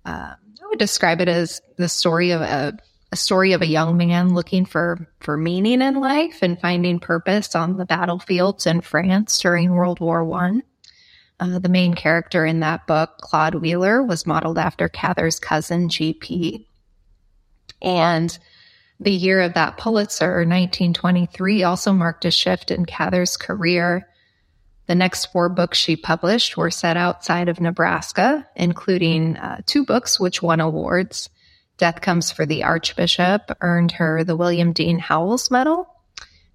uh, 0.05 0.35
I 0.63 0.67
would 0.67 0.79
describe 0.79 1.21
it 1.21 1.29
as 1.29 1.63
the 1.77 1.89
story 1.89 2.33
of 2.33 2.43
a, 2.43 2.77
a 3.13 3.17
story 3.17 3.53
of 3.53 3.63
a 3.63 3.67
young 3.67 3.97
man 3.97 4.35
looking 4.35 4.67
for, 4.67 5.09
for 5.21 5.39
meaning 5.39 5.81
in 5.81 5.95
life 6.01 6.41
and 6.43 6.61
finding 6.61 7.01
purpose 7.01 7.55
on 7.55 7.79
the 7.79 7.87
battlefields 7.87 8.67
in 8.67 8.83
France 8.83 9.39
during 9.39 9.73
World 9.73 10.01
War 10.01 10.23
One. 10.23 10.63
Uh, 11.41 11.59
the 11.59 11.69
main 11.69 11.95
character 11.95 12.45
in 12.45 12.61
that 12.61 12.87
book, 12.87 13.19
Claude 13.19 13.55
Wheeler, 13.55 14.03
was 14.03 14.27
modeled 14.27 14.59
after 14.59 14.89
Cather's 14.89 15.39
cousin, 15.39 15.89
G.P. 15.89 16.67
And 17.81 18.37
the 19.01 19.13
year 19.13 19.41
of 19.41 19.55
that 19.55 19.77
Pulitzer, 19.77 20.39
1923, 20.39 21.63
also 21.63 21.93
marked 21.93 22.25
a 22.25 22.31
shift 22.31 22.71
in 22.71 22.85
Cather's 22.85 23.37
career. 23.37 24.09
The 24.87 24.95
next 24.95 25.27
four 25.27 25.49
books 25.49 25.79
she 25.79 25.97
published 25.97 26.57
were 26.57 26.71
set 26.71 26.97
outside 26.97 27.49
of 27.49 27.61
Nebraska, 27.61 28.47
including 28.57 29.37
uh, 29.37 29.61
two 29.67 29.85
books 29.85 30.19
which 30.19 30.43
won 30.43 30.61
awards. 30.61 31.29
Death 31.77 32.01
Comes 32.01 32.33
for 32.33 32.45
the 32.45 32.65
Archbishop 32.65 33.57
earned 33.61 33.93
her 33.93 34.25
the 34.25 34.37
William 34.37 34.73
Dean 34.73 34.99
Howells 34.99 35.49
Medal, 35.51 35.89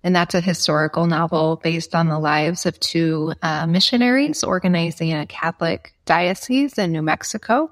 and 0.04 0.14
that's 0.14 0.36
a 0.36 0.42
historical 0.42 1.08
novel 1.08 1.62
based 1.64 1.96
on 1.96 2.10
the 2.10 2.20
lives 2.20 2.66
of 2.66 2.78
two 2.80 3.34
uh, 3.42 3.66
missionaries 3.66 4.44
organizing 4.44 5.14
a 5.14 5.26
Catholic 5.26 5.94
diocese 6.06 6.78
in 6.78 6.92
New 6.92 7.02
Mexico. 7.02 7.72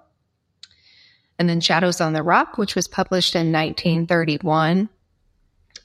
And 1.41 1.49
then 1.49 1.59
Shadows 1.59 1.99
on 1.99 2.13
the 2.13 2.21
Rock, 2.21 2.59
which 2.59 2.75
was 2.75 2.87
published 2.87 3.35
in 3.35 3.51
1931, 3.51 4.89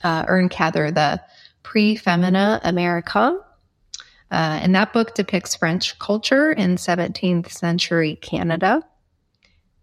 uh, 0.05 0.25
earned 0.29 0.51
Cather 0.51 0.91
the 0.91 1.23
Prix 1.63 1.97
Femina 1.97 2.61
America. 2.63 3.41
Uh, 4.31 4.61
and 4.61 4.75
that 4.75 4.93
book 4.93 5.15
depicts 5.15 5.57
French 5.57 5.99
culture 5.99 6.53
in 6.53 6.77
17th 6.77 7.51
century 7.51 8.17
Canada. 8.17 8.83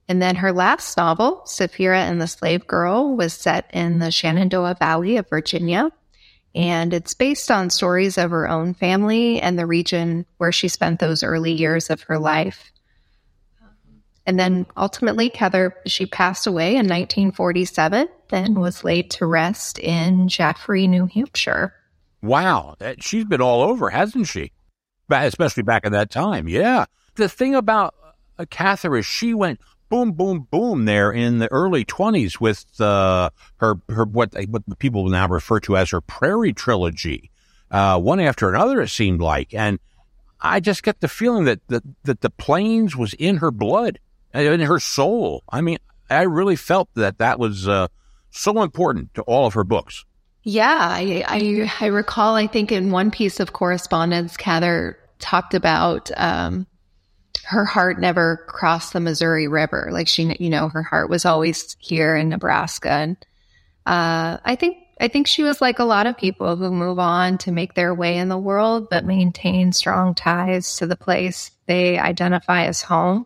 And 0.07 0.21
then 0.21 0.35
her 0.35 0.51
last 0.51 0.95
novel, 0.95 1.41
Sapphira 1.47 2.01
and 2.01 2.21
the 2.21 2.27
Slave 2.27 2.67
Girl, 2.67 3.15
was 3.15 3.33
set 3.33 3.67
in 3.73 3.97
the 3.97 4.11
Shenandoah 4.11 4.77
Valley 4.79 5.17
of 5.17 5.27
Virginia 5.27 5.89
and 6.55 6.93
it's 6.93 7.15
based 7.15 7.49
on 7.49 7.71
stories 7.71 8.17
of 8.17 8.29
her 8.29 8.47
own 8.47 8.75
family 8.75 9.41
and 9.41 9.57
the 9.57 9.65
region 9.65 10.27
where 10.37 10.51
she 10.51 10.67
spent 10.67 10.99
those 10.99 11.23
early 11.23 11.51
years 11.51 11.89
of 11.89 12.03
her 12.03 12.19
life. 12.19 12.71
And 14.25 14.39
then 14.39 14.65
ultimately, 14.77 15.29
Cather, 15.29 15.75
she 15.85 16.05
passed 16.05 16.47
away 16.47 16.69
in 16.71 16.87
1947, 16.87 18.07
then 18.29 18.55
was 18.55 18.83
laid 18.83 19.11
to 19.11 19.25
rest 19.25 19.79
in 19.79 20.29
Jaffrey, 20.29 20.87
New 20.87 21.07
Hampshire. 21.07 21.73
Wow. 22.21 22.75
She's 22.99 23.25
been 23.25 23.41
all 23.41 23.61
over, 23.61 23.89
hasn't 23.89 24.27
she? 24.27 24.51
Especially 25.09 25.63
back 25.63 25.85
in 25.85 25.91
that 25.91 26.09
time. 26.09 26.47
Yeah. 26.47 26.85
The 27.15 27.27
thing 27.27 27.53
about 27.53 27.95
uh, 28.39 28.45
Cather 28.49 28.95
is 28.95 29.05
she 29.05 29.33
went 29.33 29.59
boom, 29.89 30.13
boom, 30.13 30.47
boom 30.49 30.85
there 30.85 31.11
in 31.11 31.39
the 31.39 31.51
early 31.51 31.85
20s 31.85 32.39
with 32.39 32.65
uh, 32.81 33.29
her, 33.57 33.75
her 33.89 34.05
what, 34.05 34.33
what 34.47 34.79
people 34.79 35.07
now 35.09 35.27
refer 35.27 35.59
to 35.59 35.77
as 35.77 35.91
her 35.91 36.01
Prairie 36.01 36.53
trilogy, 36.53 37.29
uh, 37.69 37.99
one 37.99 38.19
after 38.19 38.49
another, 38.49 38.81
it 38.81 38.87
seemed 38.87 39.21
like. 39.21 39.53
And 39.53 39.79
I 40.41 40.61
just 40.61 40.81
get 40.81 41.01
the 41.01 41.07
feeling 41.07 41.43
that, 41.45 41.59
that, 41.67 41.83
that 42.05 42.21
the 42.21 42.29
plains 42.29 42.95
was 42.95 43.13
in 43.13 43.37
her 43.37 43.51
blood, 43.51 43.99
in 44.33 44.59
her 44.61 44.79
soul. 44.79 45.43
I 45.49 45.61
mean, 45.61 45.77
I 46.09 46.23
really 46.23 46.55
felt 46.55 46.89
that 46.95 47.19
that 47.19 47.39
was 47.39 47.67
uh, 47.67 47.87
so 48.31 48.61
important 48.61 49.13
to 49.15 49.21
all 49.23 49.45
of 49.45 49.53
her 49.53 49.63
books. 49.63 50.05
Yeah, 50.43 50.77
I, 50.77 51.23
I, 51.27 51.71
I 51.79 51.87
recall. 51.87 52.35
I 52.35 52.47
think 52.47 52.71
in 52.71 52.91
one 52.91 53.11
piece 53.11 53.39
of 53.39 53.53
correspondence, 53.53 54.35
Cather 54.35 54.97
talked 55.19 55.53
about 55.53 56.11
um, 56.17 56.67
her 57.43 57.63
heart 57.63 57.99
never 57.99 58.43
crossed 58.47 58.93
the 58.93 58.99
Missouri 58.99 59.47
River. 59.47 59.89
Like 59.91 60.07
she, 60.07 60.35
you 60.39 60.49
know, 60.49 60.67
her 60.69 60.83
heart 60.83 61.09
was 61.09 61.25
always 61.25 61.77
here 61.79 62.15
in 62.15 62.29
Nebraska. 62.29 62.89
And 62.89 63.17
uh, 63.85 64.37
I 64.43 64.55
think 64.57 64.77
I 64.99 65.07
think 65.07 65.27
she 65.27 65.43
was 65.43 65.59
like 65.59 65.79
a 65.79 65.85
lot 65.85 66.07
of 66.07 66.17
people 66.17 66.55
who 66.55 66.71
move 66.71 66.99
on 66.99 67.37
to 67.39 67.51
make 67.51 67.73
their 67.73 67.93
way 67.93 68.17
in 68.17 68.29
the 68.29 68.37
world, 68.37 68.87
but 68.89 69.05
maintain 69.05 69.73
strong 69.73 70.13
ties 70.13 70.77
to 70.77 70.87
the 70.87 70.95
place 70.95 71.51
they 71.65 71.97
identify 71.97 72.65
as 72.65 72.81
home. 72.81 73.25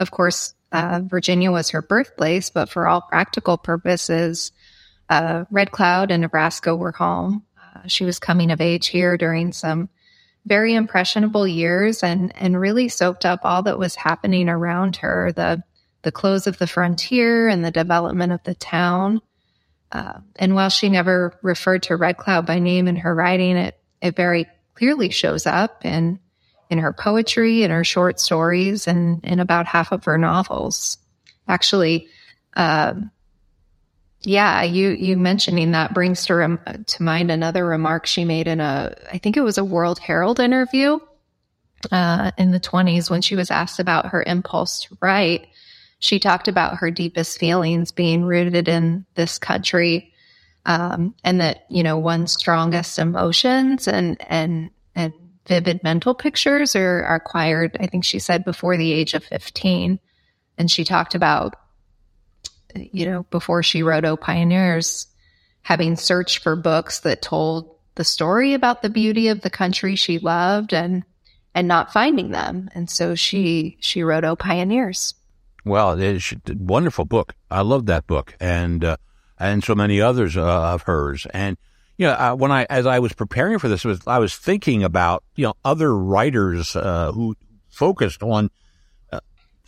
Of 0.00 0.10
course, 0.10 0.54
uh, 0.72 1.00
Virginia 1.04 1.50
was 1.50 1.70
her 1.70 1.82
birthplace, 1.82 2.50
but 2.50 2.68
for 2.68 2.86
all 2.86 3.00
practical 3.00 3.56
purposes, 3.56 4.52
uh, 5.08 5.44
Red 5.50 5.70
Cloud 5.70 6.10
and 6.10 6.22
Nebraska 6.22 6.76
were 6.76 6.92
home. 6.92 7.44
Uh, 7.56 7.88
she 7.88 8.04
was 8.04 8.18
coming 8.18 8.50
of 8.50 8.60
age 8.60 8.88
here 8.88 9.16
during 9.16 9.52
some 9.52 9.88
very 10.48 10.74
impressionable 10.74 11.46
years 11.46 12.02
and 12.02 12.32
and 12.36 12.58
really 12.58 12.88
soaked 12.88 13.26
up 13.26 13.40
all 13.44 13.62
that 13.62 13.78
was 13.78 13.94
happening 13.94 14.48
around 14.48 14.96
her 14.96 15.30
the 15.32 15.62
the 16.02 16.12
close 16.12 16.46
of 16.46 16.58
the 16.58 16.66
frontier 16.66 17.48
and 17.48 17.64
the 17.64 17.70
development 17.70 18.32
of 18.32 18.42
the 18.44 18.54
town 18.54 19.20
uh, 19.92 20.14
and 20.36 20.54
while 20.54 20.70
she 20.70 20.88
never 20.88 21.38
referred 21.42 21.82
to 21.82 21.96
red 21.96 22.16
cloud 22.16 22.46
by 22.46 22.58
name 22.58 22.88
in 22.88 22.96
her 22.96 23.14
writing 23.14 23.56
it 23.56 23.78
it 24.00 24.16
very 24.16 24.46
clearly 24.74 25.10
shows 25.10 25.46
up 25.46 25.84
in 25.84 26.18
in 26.70 26.78
her 26.78 26.92
poetry 26.92 27.62
in 27.62 27.70
her 27.70 27.84
short 27.84 28.20
stories 28.20 28.86
and 28.86 29.24
in 29.24 29.40
about 29.40 29.66
half 29.66 29.92
of 29.92 30.04
her 30.04 30.18
novels 30.18 30.98
actually 31.48 32.08
uh, 32.56 32.94
yeah, 34.22 34.62
you 34.62 34.90
you 34.90 35.16
mentioning 35.16 35.72
that 35.72 35.94
brings 35.94 36.26
to 36.26 36.34
rem- 36.34 36.84
to 36.86 37.02
mind 37.02 37.30
another 37.30 37.64
remark 37.64 38.06
she 38.06 38.24
made 38.24 38.48
in 38.48 38.60
a 38.60 38.94
I 39.12 39.18
think 39.18 39.36
it 39.36 39.42
was 39.42 39.58
a 39.58 39.64
World 39.64 39.98
Herald 39.98 40.40
interview 40.40 40.98
uh, 41.92 42.32
in 42.36 42.50
the 42.50 42.58
20s 42.58 43.10
when 43.10 43.22
she 43.22 43.36
was 43.36 43.50
asked 43.50 43.78
about 43.78 44.06
her 44.06 44.22
impulse 44.22 44.80
to 44.82 44.98
write. 45.00 45.46
She 46.00 46.18
talked 46.18 46.48
about 46.48 46.78
her 46.78 46.90
deepest 46.90 47.38
feelings 47.38 47.92
being 47.92 48.24
rooted 48.24 48.68
in 48.68 49.06
this 49.14 49.38
country, 49.38 50.12
um, 50.66 51.14
and 51.22 51.40
that 51.40 51.64
you 51.70 51.84
know 51.84 51.98
one's 51.98 52.32
strongest 52.32 52.98
emotions 52.98 53.86
and 53.86 54.20
and 54.28 54.70
vivid 55.48 55.82
mental 55.82 56.14
pictures 56.14 56.76
are, 56.76 57.02
acquired. 57.02 57.76
I 57.80 57.86
think 57.86 58.04
she 58.04 58.18
said 58.18 58.44
before 58.44 58.76
the 58.76 58.92
age 58.92 59.14
of 59.14 59.24
15, 59.24 59.98
and 60.58 60.70
she 60.70 60.84
talked 60.84 61.14
about 61.14 61.56
you 62.74 63.06
know, 63.06 63.24
before 63.30 63.62
she 63.62 63.82
wrote 63.82 64.04
O 64.04 64.16
Pioneers, 64.16 65.06
having 65.62 65.96
searched 65.96 66.38
for 66.42 66.56
books 66.56 67.00
that 67.00 67.22
told 67.22 67.74
the 67.94 68.04
story 68.04 68.54
about 68.54 68.82
the 68.82 68.90
beauty 68.90 69.28
of 69.28 69.40
the 69.40 69.50
country 69.50 69.96
she 69.96 70.18
loved 70.18 70.72
and 70.72 71.04
and 71.54 71.66
not 71.66 71.92
finding 71.92 72.30
them. 72.30 72.68
And 72.74 72.88
so 72.88 73.14
she 73.14 73.76
she 73.80 74.02
wrote 74.02 74.24
O 74.24 74.36
Pioneers. 74.36 75.14
Well, 75.64 76.00
it's 76.00 76.32
a 76.32 76.38
wonderful 76.56 77.04
book. 77.04 77.34
I 77.50 77.62
love 77.62 77.86
that 77.86 78.06
book 78.06 78.34
and 78.40 78.84
uh, 78.84 78.96
and 79.38 79.64
so 79.64 79.74
many 79.74 80.00
others 80.00 80.36
uh, 80.36 80.42
of 80.42 80.82
hers. 80.82 81.26
And 81.32 81.56
you 81.98 82.06
know, 82.06 82.12
uh, 82.12 82.34
when 82.34 82.50
I 82.50 82.64
as 82.70 82.86
I 82.86 83.00
was 83.00 83.12
preparing 83.12 83.58
for 83.58 83.68
this, 83.68 83.84
was 83.84 84.00
I 84.06 84.18
was 84.18 84.34
thinking 84.34 84.82
about 84.82 85.24
you 85.36 85.44
know 85.44 85.54
other 85.64 85.94
writers 85.94 86.74
uh, 86.74 87.12
who 87.12 87.36
focused 87.68 88.22
on 88.22 88.50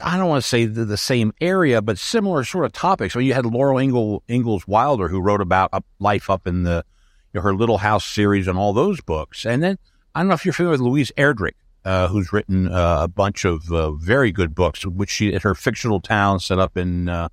I 0.02 0.16
don't 0.16 0.28
want 0.28 0.42
to 0.42 0.48
say 0.48 0.64
the, 0.64 0.84
the, 0.84 0.96
same 0.96 1.32
area, 1.40 1.82
but 1.82 1.98
similar 1.98 2.44
sort 2.44 2.64
of 2.64 2.72
topics. 2.72 3.12
So 3.12 3.18
you 3.18 3.34
had 3.34 3.44
Laurel 3.44 3.78
Ingle, 3.78 4.22
Ingalls 4.28 4.66
Wilder, 4.66 5.08
who 5.08 5.20
wrote 5.20 5.40
about 5.40 5.70
up, 5.72 5.84
life 5.98 6.30
up 6.30 6.46
in 6.46 6.62
the 6.62 6.84
you 7.32 7.38
know, 7.38 7.42
her 7.42 7.54
Little 7.54 7.78
House 7.78 8.04
series 8.04 8.48
and 8.48 8.58
all 8.58 8.72
those 8.72 9.00
books. 9.00 9.44
And 9.44 9.62
then 9.62 9.78
I 10.14 10.20
don't 10.20 10.28
know 10.28 10.34
if 10.34 10.44
you're 10.44 10.54
familiar 10.54 10.72
with 10.72 10.80
Louise 10.80 11.12
Erdrich, 11.16 11.54
uh, 11.84 12.08
who's 12.08 12.32
written 12.32 12.68
uh, 12.68 13.00
a 13.02 13.08
bunch 13.08 13.44
of 13.44 13.70
uh, 13.70 13.92
very 13.92 14.32
good 14.32 14.54
books, 14.54 14.86
which 14.86 15.10
she 15.10 15.34
at 15.34 15.42
her 15.42 15.54
fictional 15.54 16.00
town 16.00 16.40
set 16.40 16.58
up 16.58 16.76
in 16.76 17.08
uh, 17.08 17.28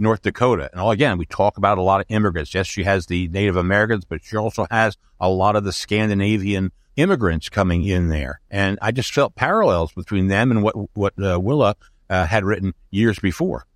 North 0.00 0.22
Dakota. 0.22 0.68
And 0.72 0.80
all, 0.80 0.90
again, 0.90 1.18
we 1.18 1.26
talk 1.26 1.58
about 1.58 1.78
a 1.78 1.82
lot 1.82 2.00
of 2.00 2.06
immigrants. 2.08 2.54
Yes, 2.54 2.66
she 2.66 2.84
has 2.84 3.06
the 3.06 3.28
Native 3.28 3.56
Americans, 3.56 4.04
but 4.04 4.24
she 4.24 4.36
also 4.36 4.66
has 4.70 4.96
a 5.20 5.28
lot 5.28 5.56
of 5.56 5.64
the 5.64 5.72
Scandinavian 5.72 6.72
immigrants 6.96 7.48
coming 7.48 7.84
in 7.84 8.08
there. 8.08 8.40
And 8.50 8.78
I 8.82 8.92
just 8.92 9.12
felt 9.12 9.34
parallels 9.34 9.92
between 9.92 10.28
them 10.28 10.50
and 10.50 10.62
what 10.62 10.74
what 10.94 11.14
uh, 11.22 11.38
Willa 11.40 11.76
uh, 12.08 12.26
had 12.26 12.44
written 12.44 12.74
years 12.90 13.18
before. 13.18 13.66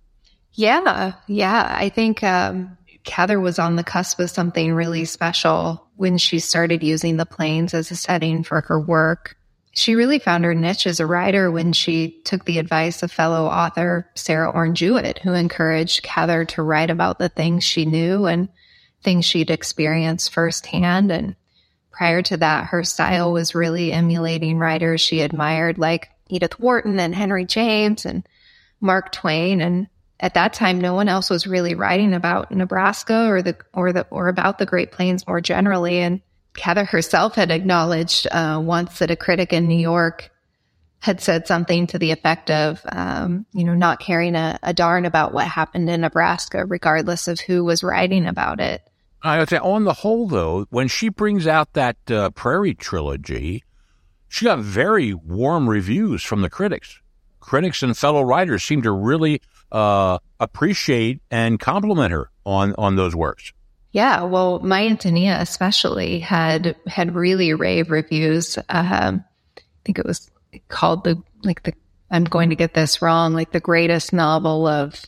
Yeah, 0.53 1.13
yeah. 1.27 1.75
I 1.77 1.89
think 1.89 2.23
um, 2.23 2.77
Cather 3.03 3.39
was 3.39 3.59
on 3.59 3.75
the 3.75 3.83
cusp 3.83 4.19
of 4.19 4.29
something 4.29 4.73
really 4.73 5.05
special 5.05 5.85
when 5.95 6.17
she 6.17 6.39
started 6.39 6.83
using 6.83 7.17
the 7.17 7.25
plains 7.25 7.73
as 7.73 7.91
a 7.91 7.95
setting 7.95 8.43
for 8.43 8.61
her 8.61 8.79
work. 8.79 9.37
She 9.77 9.93
really 9.93 10.19
found 10.19 10.45
her 10.45 10.55
niche 10.55 10.87
as 10.87 11.01
a 11.01 11.05
writer 11.05 11.51
when 11.51 11.73
she 11.73 12.21
took 12.23 12.45
the 12.45 12.59
advice 12.59 13.03
of 13.03 13.11
fellow 13.11 13.45
author 13.47 14.09
Sarah 14.15 14.49
Orne 14.49 14.73
Jewett, 14.73 15.19
who 15.19 15.33
encouraged 15.33 16.01
Cather 16.01 16.45
to 16.45 16.63
write 16.63 16.89
about 16.89 17.19
the 17.19 17.27
things 17.27 17.65
she 17.65 17.85
knew 17.85 18.25
and 18.25 18.47
things 19.03 19.25
she'd 19.25 19.51
experienced 19.51 20.31
firsthand. 20.31 21.11
And 21.11 21.35
prior 21.91 22.21
to 22.21 22.37
that, 22.37 22.67
her 22.67 22.85
style 22.85 23.33
was 23.33 23.53
really 23.53 23.91
emulating 23.91 24.59
writers 24.59 25.01
she 25.01 25.19
admired, 25.19 25.77
like 25.77 26.09
Edith 26.29 26.57
Wharton 26.57 26.97
and 26.97 27.13
Henry 27.13 27.43
James 27.43 28.05
and 28.05 28.25
Mark 28.79 29.11
Twain. 29.11 29.59
And 29.59 29.87
at 30.21 30.35
that 30.35 30.53
time, 30.53 30.79
no 30.79 30.93
one 30.93 31.09
else 31.09 31.29
was 31.29 31.45
really 31.45 31.75
writing 31.75 32.13
about 32.13 32.49
Nebraska 32.49 33.27
or 33.27 33.41
the 33.41 33.57
or 33.73 33.91
the 33.91 34.07
or 34.09 34.29
about 34.29 34.57
the 34.57 34.65
Great 34.65 34.93
Plains 34.93 35.27
more 35.27 35.41
generally. 35.41 35.99
And 35.99 36.21
Cather 36.55 36.85
herself 36.85 37.35
had 37.35 37.51
acknowledged 37.51 38.27
uh, 38.31 38.61
once 38.63 38.99
that 38.99 39.11
a 39.11 39.15
critic 39.15 39.53
in 39.53 39.67
New 39.67 39.77
York 39.77 40.31
had 40.99 41.21
said 41.21 41.45
something 41.45 41.85
to 41.87 41.99
the 41.99 42.11
effect 42.11 42.49
of, 42.49 42.81
um, 42.91 43.45
you 43.53 43.63
know, 43.63 43.75
not 43.75 43.99
caring 43.99 44.35
a, 44.35 44.57
a, 44.63 44.73
darn 44.73 45.05
about 45.05 45.33
what 45.33 45.47
happened 45.47 45.87
in 45.89 46.01
Nebraska, 46.01 46.65
regardless 46.65 47.27
of 47.27 47.39
who 47.39 47.63
was 47.63 47.83
writing 47.83 48.25
about 48.25 48.59
it. 48.59 48.81
I 49.21 49.37
would 49.37 49.49
say, 49.49 49.57
on 49.57 49.83
the 49.83 49.93
whole, 49.93 50.27
though, 50.27 50.65
when 50.71 50.87
she 50.87 51.09
brings 51.09 51.45
out 51.45 51.73
that 51.73 51.97
uh, 52.09 52.31
Prairie 52.31 52.73
trilogy, 52.73 53.63
she 54.27 54.45
got 54.45 54.59
very 54.59 55.13
warm 55.13 55.69
reviews 55.69 56.23
from 56.23 56.41
the 56.41 56.49
critics. 56.49 56.99
Critics 57.39 57.83
and 57.83 57.95
fellow 57.95 58.23
writers 58.23 58.63
seem 58.63 58.81
to 58.81 58.91
really 58.91 59.41
uh, 59.71 60.17
appreciate 60.39 61.21
and 61.29 61.59
compliment 61.59 62.11
her 62.11 62.31
on 62.45 62.73
on 62.77 62.95
those 62.95 63.15
works. 63.15 63.53
Yeah, 63.95 64.23
well, 64.23 64.59
my 64.59 64.85
Antonia 64.87 65.37
especially 65.39 66.19
had 66.19 66.75
had 66.85 67.15
really 67.15 67.53
rave 67.53 67.89
reviews. 67.89 68.57
Um, 68.67 69.23
I 69.57 69.61
think 69.85 69.99
it 69.99 70.05
was 70.05 70.29
called 70.67 71.05
the 71.05 71.23
like 71.45 71.63
the 71.63 71.73
I'm 72.11 72.25
going 72.25 72.49
to 72.49 72.57
get 72.57 72.73
this 72.73 73.01
wrong, 73.01 73.33
like 73.33 73.53
the 73.53 73.61
greatest 73.61 74.11
novel 74.11 74.67
of 74.67 75.01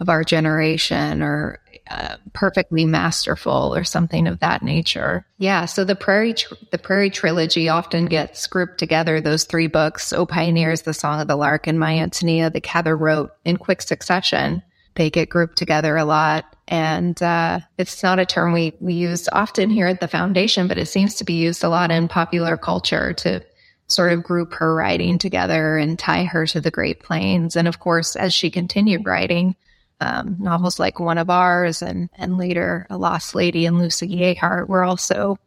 of 0.00 0.08
our 0.08 0.24
generation, 0.24 1.22
or 1.22 1.60
uh, 1.90 2.16
perfectly 2.32 2.86
masterful, 2.86 3.74
or 3.74 3.84
something 3.84 4.26
of 4.26 4.38
that 4.38 4.62
nature. 4.62 5.26
Yeah, 5.36 5.66
so 5.66 5.84
the 5.84 5.94
Prairie 5.94 6.32
tr- 6.32 6.54
the 6.70 6.78
Prairie 6.78 7.10
trilogy 7.10 7.68
often 7.68 8.06
gets 8.06 8.46
grouped 8.46 8.78
together. 8.78 9.20
Those 9.20 9.44
three 9.44 9.66
books: 9.66 10.10
"O 10.10 10.24
Pioneers," 10.24 10.82
"The 10.82 10.94
Song 10.94 11.20
of 11.20 11.28
the 11.28 11.36
Lark," 11.36 11.66
and 11.66 11.78
"My 11.78 11.98
Antonia," 11.98 12.48
that 12.48 12.62
Cather 12.62 12.96
wrote 12.96 13.32
in 13.44 13.58
quick 13.58 13.82
succession. 13.82 14.62
They 14.94 15.10
get 15.10 15.28
grouped 15.28 15.58
together 15.58 15.98
a 15.98 16.06
lot 16.06 16.46
and 16.72 17.22
uh, 17.22 17.60
it's 17.76 18.02
not 18.02 18.18
a 18.18 18.24
term 18.24 18.54
we, 18.54 18.72
we 18.80 18.94
use 18.94 19.28
often 19.30 19.68
here 19.68 19.88
at 19.88 20.00
the 20.00 20.08
foundation, 20.08 20.68
but 20.68 20.78
it 20.78 20.86
seems 20.86 21.16
to 21.16 21.24
be 21.24 21.34
used 21.34 21.62
a 21.62 21.68
lot 21.68 21.90
in 21.90 22.08
popular 22.08 22.56
culture 22.56 23.12
to 23.12 23.44
sort 23.88 24.10
of 24.10 24.22
group 24.22 24.54
her 24.54 24.74
writing 24.74 25.18
together 25.18 25.76
and 25.76 25.98
tie 25.98 26.24
her 26.24 26.46
to 26.46 26.62
the 26.62 26.70
Great 26.70 27.00
Plains. 27.00 27.56
And 27.56 27.68
of 27.68 27.78
course, 27.78 28.16
as 28.16 28.32
she 28.32 28.50
continued 28.50 29.04
writing, 29.04 29.54
um, 30.00 30.36
novels 30.38 30.78
like 30.78 30.98
One 30.98 31.18
of 31.18 31.28
Ours 31.28 31.82
and, 31.82 32.08
and 32.16 32.38
later 32.38 32.86
A 32.88 32.96
Lost 32.96 33.34
Lady 33.34 33.66
and 33.66 33.78
Lucy 33.78 34.08
Gayheart 34.08 34.66
were 34.66 34.82
also 34.82 35.38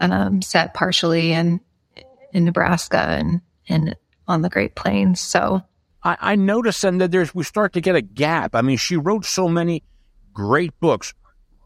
um, 0.00 0.40
set 0.40 0.72
partially 0.72 1.32
in 1.32 1.60
in 2.32 2.46
Nebraska 2.46 2.96
and, 2.96 3.42
and 3.68 3.94
on 4.26 4.40
the 4.40 4.48
Great 4.48 4.74
Plains. 4.74 5.20
So 5.20 5.60
I, 6.02 6.16
I 6.18 6.36
noticed 6.36 6.80
then 6.80 6.96
that 6.96 7.10
there's 7.10 7.34
we 7.34 7.44
start 7.44 7.74
to 7.74 7.82
get 7.82 7.94
a 7.94 8.00
gap. 8.00 8.54
I 8.54 8.62
mean, 8.62 8.78
she 8.78 8.96
wrote 8.96 9.26
so 9.26 9.50
many 9.50 9.82
great 10.32 10.78
books, 10.80 11.14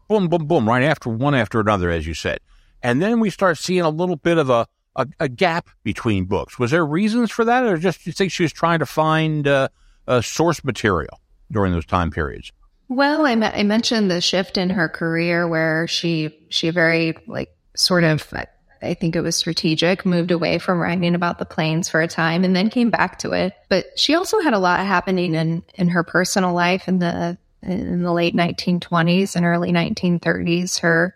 boom, 0.07 0.27
boom, 0.27 0.47
boom, 0.47 0.67
right 0.67 0.83
after 0.83 1.09
one 1.09 1.35
after 1.35 1.59
another, 1.59 1.89
as 1.89 2.07
you 2.07 2.13
said. 2.13 2.39
And 2.83 3.01
then 3.01 3.19
we 3.19 3.29
start 3.29 3.57
seeing 3.57 3.81
a 3.81 3.89
little 3.89 4.15
bit 4.15 4.37
of 4.37 4.49
a, 4.49 4.67
a, 4.95 5.07
a 5.19 5.29
gap 5.29 5.69
between 5.83 6.25
books. 6.25 6.59
Was 6.59 6.71
there 6.71 6.85
reasons 6.85 7.31
for 7.31 7.45
that, 7.45 7.63
or 7.65 7.77
just 7.77 8.05
you 8.05 8.11
think 8.11 8.31
she 8.31 8.43
was 8.43 8.53
trying 8.53 8.79
to 8.79 8.85
find 8.85 9.47
uh, 9.47 9.69
a 10.07 10.21
source 10.21 10.63
material 10.63 11.19
during 11.51 11.73
those 11.73 11.85
time 11.85 12.11
periods? 12.11 12.51
Well, 12.89 13.25
I, 13.25 13.31
I 13.31 13.63
mentioned 13.63 14.09
the 14.09 14.21
shift 14.21 14.57
in 14.57 14.69
her 14.69 14.87
career 14.87 15.47
where 15.47 15.87
she 15.87 16.47
she 16.49 16.69
very 16.69 17.17
like 17.27 17.49
sort 17.75 18.03
of 18.03 18.33
I 18.81 18.93
think 18.93 19.15
it 19.15 19.21
was 19.21 19.35
strategic, 19.35 20.05
moved 20.05 20.31
away 20.31 20.59
from 20.59 20.79
writing 20.79 21.15
about 21.15 21.39
the 21.39 21.45
plains 21.45 21.89
for 21.89 22.01
a 22.01 22.07
time 22.07 22.43
and 22.43 22.55
then 22.55 22.69
came 22.69 22.89
back 22.89 23.19
to 23.19 23.31
it. 23.31 23.53
But 23.69 23.99
she 23.99 24.15
also 24.15 24.39
had 24.39 24.53
a 24.53 24.59
lot 24.59 24.79
happening 24.85 25.35
in 25.35 25.63
in 25.75 25.89
her 25.89 26.03
personal 26.03 26.53
life 26.53 26.87
in 26.87 26.99
the 26.99 27.37
in 27.67 28.01
the 28.01 28.13
late 28.13 28.35
1920s 28.35 29.35
and 29.35 29.45
early 29.45 29.71
1930s. 29.71 30.79
Her 30.79 31.15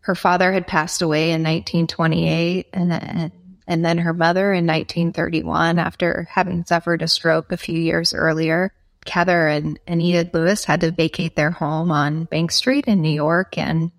her 0.00 0.14
father 0.14 0.52
had 0.52 0.66
passed 0.66 1.00
away 1.00 1.30
in 1.30 1.42
1928, 1.42 2.68
and 2.72 3.32
and, 3.66 3.84
then 3.84 3.96
her 3.98 4.12
mother 4.12 4.52
in 4.52 4.66
1931 4.66 5.78
after 5.78 6.28
having 6.30 6.64
suffered 6.66 7.00
a 7.00 7.08
stroke 7.08 7.50
a 7.52 7.56
few 7.56 7.78
years 7.78 8.12
earlier. 8.12 8.74
Cather 9.06 9.48
and, 9.48 9.78
and 9.86 10.02
Edith 10.02 10.34
Lewis 10.34 10.64
had 10.64 10.82
to 10.82 10.90
vacate 10.90 11.36
their 11.36 11.50
home 11.50 11.90
on 11.90 12.24
Bank 12.24 12.52
Street 12.52 12.86
in 12.86 13.00
New 13.00 13.14
York, 13.14 13.56
and 13.56 13.92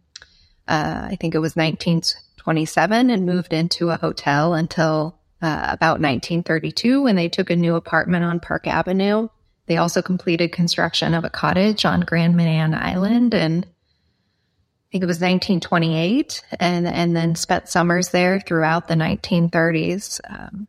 uh, 0.68 1.08
I 1.12 1.18
think 1.20 1.34
it 1.34 1.40
was 1.40 1.56
1927, 1.56 3.10
and 3.10 3.26
moved 3.26 3.54
into 3.54 3.90
a 3.90 3.98
hotel 3.98 4.54
until 4.54 5.20
uh, 5.42 5.70
about 5.70 6.02
1932 6.02 7.04
when 7.04 7.16
they 7.16 7.30
took 7.30 7.50
a 7.50 7.56
new 7.56 7.76
apartment 7.76 8.24
on 8.24 8.40
Park 8.40 8.68
Avenue. 8.68 9.28
They 9.68 9.78
also 9.78 10.02
completed 10.02 10.52
construction 10.52 11.14
of 11.14 11.24
a 11.24 11.30
cottage 11.30 11.86
on 11.86 12.02
Grand 12.02 12.36
Manan 12.36 12.74
Island 12.74 13.34
and 13.34 13.66
I 13.66 14.92
think 14.92 15.04
it 15.04 15.08
was 15.08 15.18
1928 15.18 16.44
and, 16.60 16.88
and 16.88 17.16
then 17.16 17.36
spent 17.36 17.68
summers 17.68 18.10
there 18.10 18.40
throughout 18.40 18.88
the 18.88 18.94
1930s. 18.94 20.22
Um, 20.30 20.68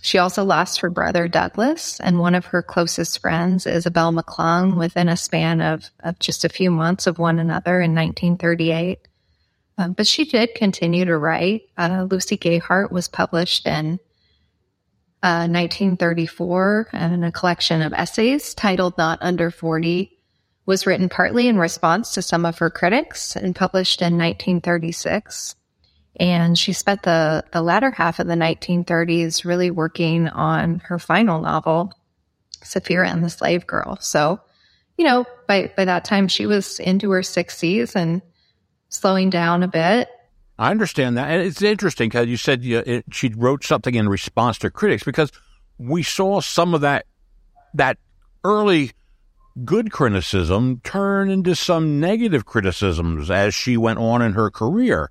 she 0.00 0.18
also 0.18 0.44
lost 0.44 0.80
her 0.80 0.90
brother 0.90 1.26
Douglas 1.26 1.98
and 1.98 2.20
one 2.20 2.34
of 2.34 2.46
her 2.46 2.62
closest 2.62 3.18
friends, 3.20 3.66
Isabel 3.66 4.12
McClung, 4.12 4.76
within 4.76 5.08
a 5.08 5.16
span 5.16 5.60
of, 5.60 5.90
of 6.00 6.18
just 6.18 6.44
a 6.44 6.48
few 6.48 6.70
months 6.70 7.06
of 7.06 7.18
one 7.18 7.38
another 7.38 7.80
in 7.80 7.94
1938. 7.94 9.08
Um, 9.76 9.92
but 9.92 10.06
she 10.06 10.24
did 10.24 10.54
continue 10.54 11.04
to 11.04 11.16
write. 11.16 11.62
Uh, 11.76 12.06
Lucy 12.08 12.36
Gayheart 12.36 12.90
was 12.90 13.08
published 13.08 13.66
in 13.66 13.98
1934, 15.22 16.88
uh, 16.92 16.96
and 16.96 17.24
a 17.24 17.32
collection 17.32 17.82
of 17.82 17.92
essays 17.92 18.54
titled 18.54 18.96
Not 18.96 19.18
Under 19.20 19.50
40 19.50 20.16
was 20.66 20.86
written 20.86 21.08
partly 21.08 21.48
in 21.48 21.56
response 21.56 22.12
to 22.12 22.22
some 22.22 22.44
of 22.44 22.58
her 22.58 22.70
critics 22.70 23.34
and 23.34 23.56
published 23.56 24.02
in 24.02 24.18
1936. 24.18 25.56
And 26.20 26.58
she 26.58 26.72
spent 26.72 27.02
the, 27.02 27.44
the 27.52 27.62
latter 27.62 27.90
half 27.90 28.18
of 28.18 28.26
the 28.26 28.34
1930s 28.34 29.44
really 29.44 29.70
working 29.70 30.28
on 30.28 30.80
her 30.80 30.98
final 30.98 31.40
novel, 31.40 31.92
Sapphira 32.62 33.08
and 33.08 33.24
the 33.24 33.30
Slave 33.30 33.66
Girl. 33.66 33.96
So, 34.00 34.40
you 34.96 35.04
know, 35.04 35.24
by, 35.46 35.72
by 35.76 35.86
that 35.86 36.04
time 36.04 36.28
she 36.28 36.46
was 36.46 36.80
into 36.80 37.10
her 37.12 37.22
60s 37.22 37.96
and 37.96 38.20
slowing 38.88 39.30
down 39.30 39.62
a 39.62 39.68
bit 39.68 40.08
I 40.58 40.70
understand 40.70 41.16
that. 41.16 41.30
And 41.30 41.42
it's 41.42 41.62
interesting 41.62 42.08
because 42.08 42.26
you 42.26 42.36
said 42.36 42.64
you, 42.64 42.82
it, 42.84 43.04
she 43.12 43.28
wrote 43.36 43.64
something 43.64 43.94
in 43.94 44.08
response 44.08 44.58
to 44.58 44.70
critics 44.70 45.04
because 45.04 45.30
we 45.78 46.02
saw 46.02 46.40
some 46.40 46.74
of 46.74 46.80
that 46.80 47.06
that 47.74 47.98
early 48.42 48.92
good 49.64 49.92
criticism 49.92 50.80
turn 50.82 51.30
into 51.30 51.54
some 51.54 52.00
negative 52.00 52.44
criticisms 52.44 53.30
as 53.30 53.54
she 53.54 53.76
went 53.76 53.98
on 53.98 54.22
in 54.22 54.32
her 54.32 54.50
career. 54.50 55.10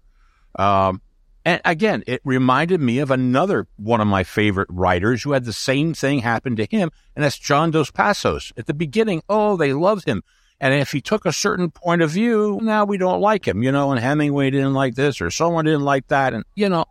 Um, 0.58 1.02
and 1.46 1.62
again, 1.64 2.04
it 2.08 2.22
reminded 2.26 2.82
me 2.82 3.00
of 3.00 3.10
another 3.10 3.68
one 3.78 4.02
of 4.02 4.08
my 4.08 4.24
favorite 4.26 4.68
writers 4.70 5.24
who 5.24 5.32
had 5.32 5.46
the 5.46 5.54
same 5.54 5.94
thing 5.94 6.20
happen 6.20 6.58
to 6.58 6.68
him, 6.70 6.92
and 7.16 7.24
that's 7.24 7.40
John 7.40 7.72
Dos 7.72 7.90
Passos. 7.90 8.52
At 8.58 8.66
the 8.66 8.74
beginning, 8.74 9.22
oh, 9.30 9.56
they 9.56 9.72
loved 9.72 10.06
him. 10.06 10.24
And 10.60 10.74
if 10.74 10.92
he 10.92 11.02
took 11.02 11.26
a 11.26 11.34
certain 11.34 11.70
point 11.70 12.02
of 12.02 12.10
view, 12.10 12.60
now 12.64 12.86
we 12.86 12.98
don't 12.98 13.22
like 13.22 13.48
him, 13.48 13.62
you 13.62 13.72
know, 13.72 13.92
and 13.92 14.00
Hemingway 14.00 14.50
didn't 14.50 14.74
like 14.74 14.96
this 14.96 15.22
or 15.22 15.30
someone 15.30 15.66
didn't 15.66 15.84
like 15.84 16.08
that. 16.08 16.34
And, 16.34 16.44
you 16.56 16.68
know, 16.68 16.86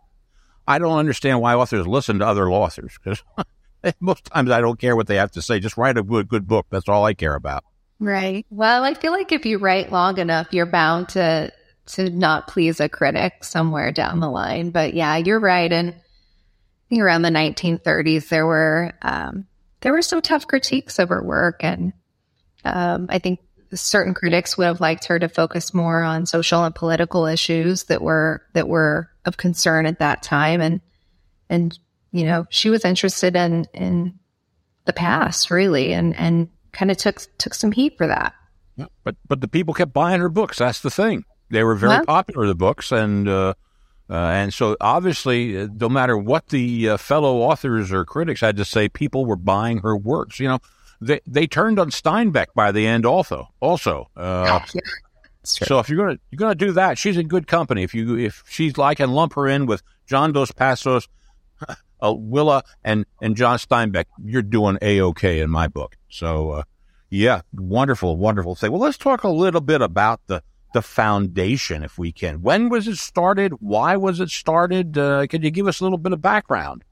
I 0.67 0.79
don't 0.79 0.97
understand 0.97 1.41
why 1.41 1.53
authors 1.53 1.85
listen 1.85 2.19
to 2.19 2.27
other 2.27 2.49
authors 2.49 2.97
because 3.03 3.21
most 3.99 4.25
times 4.25 4.51
I 4.51 4.61
don't 4.61 4.79
care 4.79 4.95
what 4.95 5.07
they 5.07 5.15
have 5.15 5.31
to 5.31 5.41
say. 5.41 5.59
Just 5.59 5.77
write 5.77 5.97
a 5.97 6.03
good, 6.03 6.29
good 6.29 6.47
book. 6.47 6.67
That's 6.69 6.87
all 6.87 7.03
I 7.03 7.13
care 7.13 7.35
about. 7.35 7.63
Right. 7.99 8.45
Well, 8.49 8.83
I 8.83 8.93
feel 8.93 9.11
like 9.11 9.31
if 9.31 9.45
you 9.45 9.57
write 9.57 9.91
long 9.91 10.17
enough, 10.17 10.47
you're 10.51 10.65
bound 10.65 11.09
to 11.09 11.51
to 11.87 12.09
not 12.09 12.47
please 12.47 12.81
a 12.81 12.89
critic 12.89 13.45
somewhere 13.45 13.91
down 13.91 14.19
the 14.19 14.29
line. 14.29 14.71
But 14.71 14.93
yeah, 14.93 15.15
you're 15.17 15.39
right. 15.39 15.71
And 15.71 15.91
I 15.91 16.89
think 16.89 17.01
around 17.01 17.21
the 17.21 17.29
1930s, 17.29 18.29
there 18.29 18.45
were 18.45 18.93
um, 19.01 19.47
there 19.81 19.93
were 19.93 20.01
some 20.01 20.21
tough 20.21 20.47
critiques 20.47 20.99
of 20.99 21.09
her 21.09 21.23
work, 21.23 21.63
and 21.63 21.93
um, 22.65 23.07
I 23.09 23.19
think 23.19 23.39
certain 23.73 24.13
critics 24.13 24.57
would 24.57 24.65
have 24.65 24.79
liked 24.79 25.05
her 25.05 25.19
to 25.19 25.29
focus 25.29 25.73
more 25.73 26.03
on 26.03 26.25
social 26.25 26.63
and 26.63 26.73
political 26.73 27.25
issues 27.25 27.85
that 27.85 28.01
were 28.01 28.41
that 28.53 28.67
were 28.67 29.09
of 29.25 29.37
concern 29.37 29.85
at 29.85 29.99
that 29.99 30.23
time. 30.23 30.61
And 30.61 30.81
and 31.49 31.77
you 32.11 32.25
know 32.25 32.45
she 32.49 32.69
was 32.69 32.85
interested 32.85 33.35
in 33.35 33.65
in 33.73 34.19
the 34.85 34.93
past 34.93 35.51
really 35.51 35.93
and 35.93 36.15
and 36.15 36.49
kind 36.71 36.91
of 36.91 36.97
took 36.97 37.19
took 37.37 37.53
some 37.53 37.71
heat 37.71 37.97
for 37.97 38.07
that. 38.07 38.33
Yeah, 38.75 38.85
but 39.03 39.15
but 39.27 39.41
the 39.41 39.47
people 39.47 39.73
kept 39.73 39.93
buying 39.93 40.21
her 40.21 40.29
books. 40.29 40.59
That's 40.59 40.81
the 40.81 40.91
thing. 40.91 41.25
They 41.49 41.63
were 41.63 41.75
very 41.75 41.97
well, 41.97 42.05
popular 42.05 42.47
the 42.47 42.55
books 42.55 42.91
and 42.91 43.27
uh, 43.27 43.53
uh, 44.09 44.13
and 44.13 44.53
so 44.53 44.77
obviously 44.79 45.59
uh, 45.59 45.67
no 45.79 45.89
matter 45.89 46.17
what 46.17 46.47
the 46.47 46.89
uh, 46.89 46.97
fellow 46.97 47.39
authors 47.39 47.91
or 47.91 48.05
critics 48.05 48.41
had 48.41 48.57
to 48.57 48.65
say 48.65 48.89
people 48.89 49.25
were 49.25 49.35
buying 49.35 49.79
her 49.79 49.95
works 49.95 50.39
you 50.39 50.47
know 50.47 50.59
they 51.01 51.19
they 51.25 51.47
turned 51.47 51.79
on 51.79 51.91
Steinbeck 51.91 52.47
by 52.55 52.71
the 52.71 52.85
end. 52.85 53.05
Also, 53.05 53.47
also. 53.59 54.09
Uh, 54.15 54.59
yeah. 54.73 54.81
So 55.43 55.79
if 55.79 55.89
you're 55.89 56.05
gonna 56.05 56.19
you're 56.29 56.37
gonna 56.37 56.55
do 56.55 56.73
that, 56.73 56.97
she's 56.97 57.17
in 57.17 57.27
good 57.27 57.47
company. 57.47 57.83
If 57.83 57.93
you 57.93 58.17
if 58.17 58.43
she's 58.49 58.77
like 58.77 58.99
and 58.99 59.13
lump 59.13 59.33
her 59.33 59.47
in 59.47 59.65
with 59.65 59.81
John 60.05 60.33
Dos 60.33 60.51
Passos, 60.51 61.07
uh, 62.01 62.13
Willa 62.13 62.63
and, 62.83 63.05
and 63.21 63.35
John 63.35 63.57
Steinbeck, 63.57 64.05
you're 64.23 64.41
doing 64.41 64.77
A-OK 64.81 65.39
in 65.39 65.49
my 65.49 65.67
book. 65.67 65.95
So, 66.09 66.51
uh, 66.51 66.63
yeah, 67.09 67.41
wonderful, 67.53 68.17
wonderful 68.17 68.55
thing. 68.55 68.71
Well, 68.71 68.81
let's 68.81 68.97
talk 68.97 69.23
a 69.23 69.29
little 69.29 69.61
bit 69.61 69.81
about 69.81 70.21
the, 70.27 70.43
the 70.73 70.81
foundation, 70.81 71.83
if 71.83 71.97
we 71.97 72.11
can. 72.11 72.41
When 72.41 72.69
was 72.69 72.87
it 72.87 72.97
started? 72.97 73.53
Why 73.59 73.95
was 73.95 74.19
it 74.19 74.29
started? 74.29 74.97
Uh, 74.97 75.27
could 75.27 75.43
you 75.43 75.51
give 75.51 75.67
us 75.67 75.79
a 75.79 75.83
little 75.83 75.97
bit 75.97 76.13
of 76.13 76.21
background? 76.21 76.83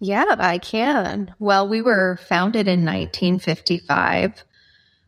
Yeah, 0.00 0.34
I 0.38 0.58
can. 0.58 1.34
Well, 1.38 1.68
we 1.68 1.82
were 1.82 2.18
founded 2.26 2.66
in 2.66 2.86
1955 2.86 4.44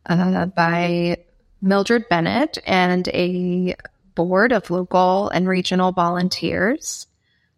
uh, 0.05 0.45
by 0.45 1.17
Mildred 1.61 2.07
Bennett 2.09 2.59
and 2.65 3.07
a 3.07 3.75
board 4.13 4.51
of 4.51 4.69
local 4.69 5.29
and 5.29 5.47
regional 5.47 5.91
volunteers. 5.91 7.07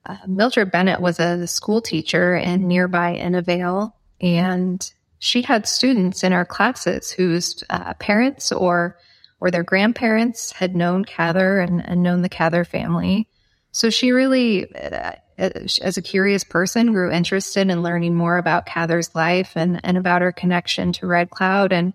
Uh, 0.06 0.18
Mildred 0.26 0.72
Bennett 0.72 1.02
was 1.02 1.20
a 1.20 1.46
school 1.46 1.82
teacher 1.82 2.36
in 2.38 2.70
nearby 2.70 3.18
Inavale, 3.18 3.92
and 4.22 4.90
she 5.20 5.42
had 5.42 5.68
students 5.68 6.24
in 6.24 6.32
our 6.32 6.46
classes 6.46 7.12
whose 7.12 7.64
uh, 7.70 7.96
parents 7.96 8.52
or 8.52 8.98
or 9.42 9.52
their 9.52 9.64
grandparents 9.64 10.54
had 10.54 10.76
known 10.76 11.04
Cather 11.04 11.60
and, 11.60 11.86
and, 11.86 12.02
known 12.02 12.22
the 12.22 12.30
Cather 12.30 12.64
family. 12.64 13.28
So 13.74 13.90
she 13.90 14.12
really, 14.12 14.74
uh, 14.74 15.12
as 15.38 15.98
a 15.98 16.02
curious 16.02 16.44
person, 16.44 16.94
grew 16.94 17.12
interested 17.12 17.70
in 17.70 17.84
learning 17.84 18.16
more 18.16 18.38
about 18.38 18.66
Cather's 18.66 19.14
life 19.14 19.54
and, 19.56 19.80
and 19.84 19.98
about 19.98 20.22
her 20.22 20.32
connection 20.32 20.94
to 20.94 21.08
Red 21.08 21.30
Cloud. 21.30 21.74
And 21.74 21.94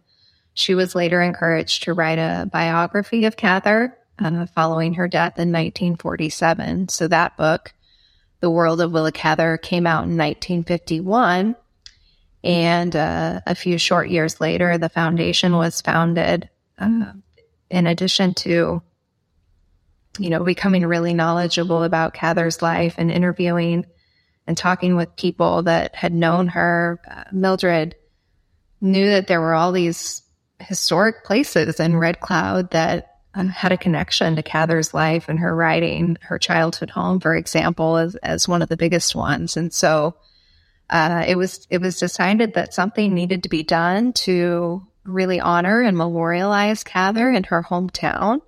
she 0.54 0.74
was 0.74 0.94
later 0.94 1.22
encouraged 1.22 1.84
to 1.84 1.94
write 1.94 2.18
a 2.18 2.48
biography 2.52 3.24
of 3.24 3.36
Cather 3.36 3.96
uh, 4.18 4.46
following 4.46 4.94
her 4.94 5.08
death 5.08 5.38
in 5.38 5.52
1947. 5.52 6.88
So 6.88 7.08
that 7.08 7.36
book, 7.36 7.72
The 8.40 8.50
World 8.50 8.80
of 8.80 8.92
Willa 8.92 9.12
Cather, 9.12 9.56
came 9.56 9.86
out 9.86 10.04
in 10.04 10.16
1951. 10.16 11.56
And 12.42 12.96
uh, 12.96 13.40
a 13.46 13.54
few 13.54 13.78
short 13.78 14.08
years 14.10 14.40
later, 14.40 14.78
the 14.78 14.88
foundation 14.88 15.56
was 15.56 15.80
founded. 15.80 16.48
Uh, 16.78 17.12
in 17.70 17.86
addition 17.86 18.34
to, 18.34 18.82
you 20.18 20.30
know, 20.30 20.44
becoming 20.44 20.86
really 20.86 21.14
knowledgeable 21.14 21.82
about 21.82 22.14
Cather's 22.14 22.62
life 22.62 22.94
and 22.98 23.10
interviewing 23.10 23.86
and 24.46 24.56
talking 24.56 24.96
with 24.96 25.16
people 25.16 25.62
that 25.64 25.94
had 25.94 26.12
known 26.12 26.48
her, 26.48 27.00
uh, 27.08 27.24
Mildred 27.32 27.94
knew 28.80 29.10
that 29.10 29.26
there 29.26 29.40
were 29.40 29.54
all 29.54 29.72
these 29.72 30.22
historic 30.58 31.24
places 31.24 31.80
in 31.80 31.96
Red 31.96 32.20
Cloud 32.20 32.70
that 32.72 33.18
um, 33.34 33.48
had 33.48 33.72
a 33.72 33.76
connection 33.76 34.36
to 34.36 34.42
Cather's 34.42 34.92
life 34.92 35.28
and 35.28 35.38
her 35.38 35.54
writing, 35.54 36.16
her 36.22 36.38
childhood 36.38 36.90
home, 36.90 37.20
for 37.20 37.36
example, 37.36 37.96
as, 37.96 38.16
as 38.16 38.48
one 38.48 38.62
of 38.62 38.68
the 38.68 38.76
biggest 38.76 39.14
ones. 39.14 39.56
And 39.56 39.72
so 39.72 40.16
uh, 40.88 41.24
it 41.26 41.36
was 41.36 41.66
it 41.70 41.80
was 41.80 42.00
decided 42.00 42.54
that 42.54 42.74
something 42.74 43.14
needed 43.14 43.44
to 43.44 43.48
be 43.48 43.62
done 43.62 44.12
to 44.12 44.84
really 45.04 45.38
honor 45.40 45.80
and 45.80 45.96
memorialize 45.96 46.82
Cather 46.82 47.30
in 47.30 47.44
her 47.44 47.62
hometown. 47.62 48.40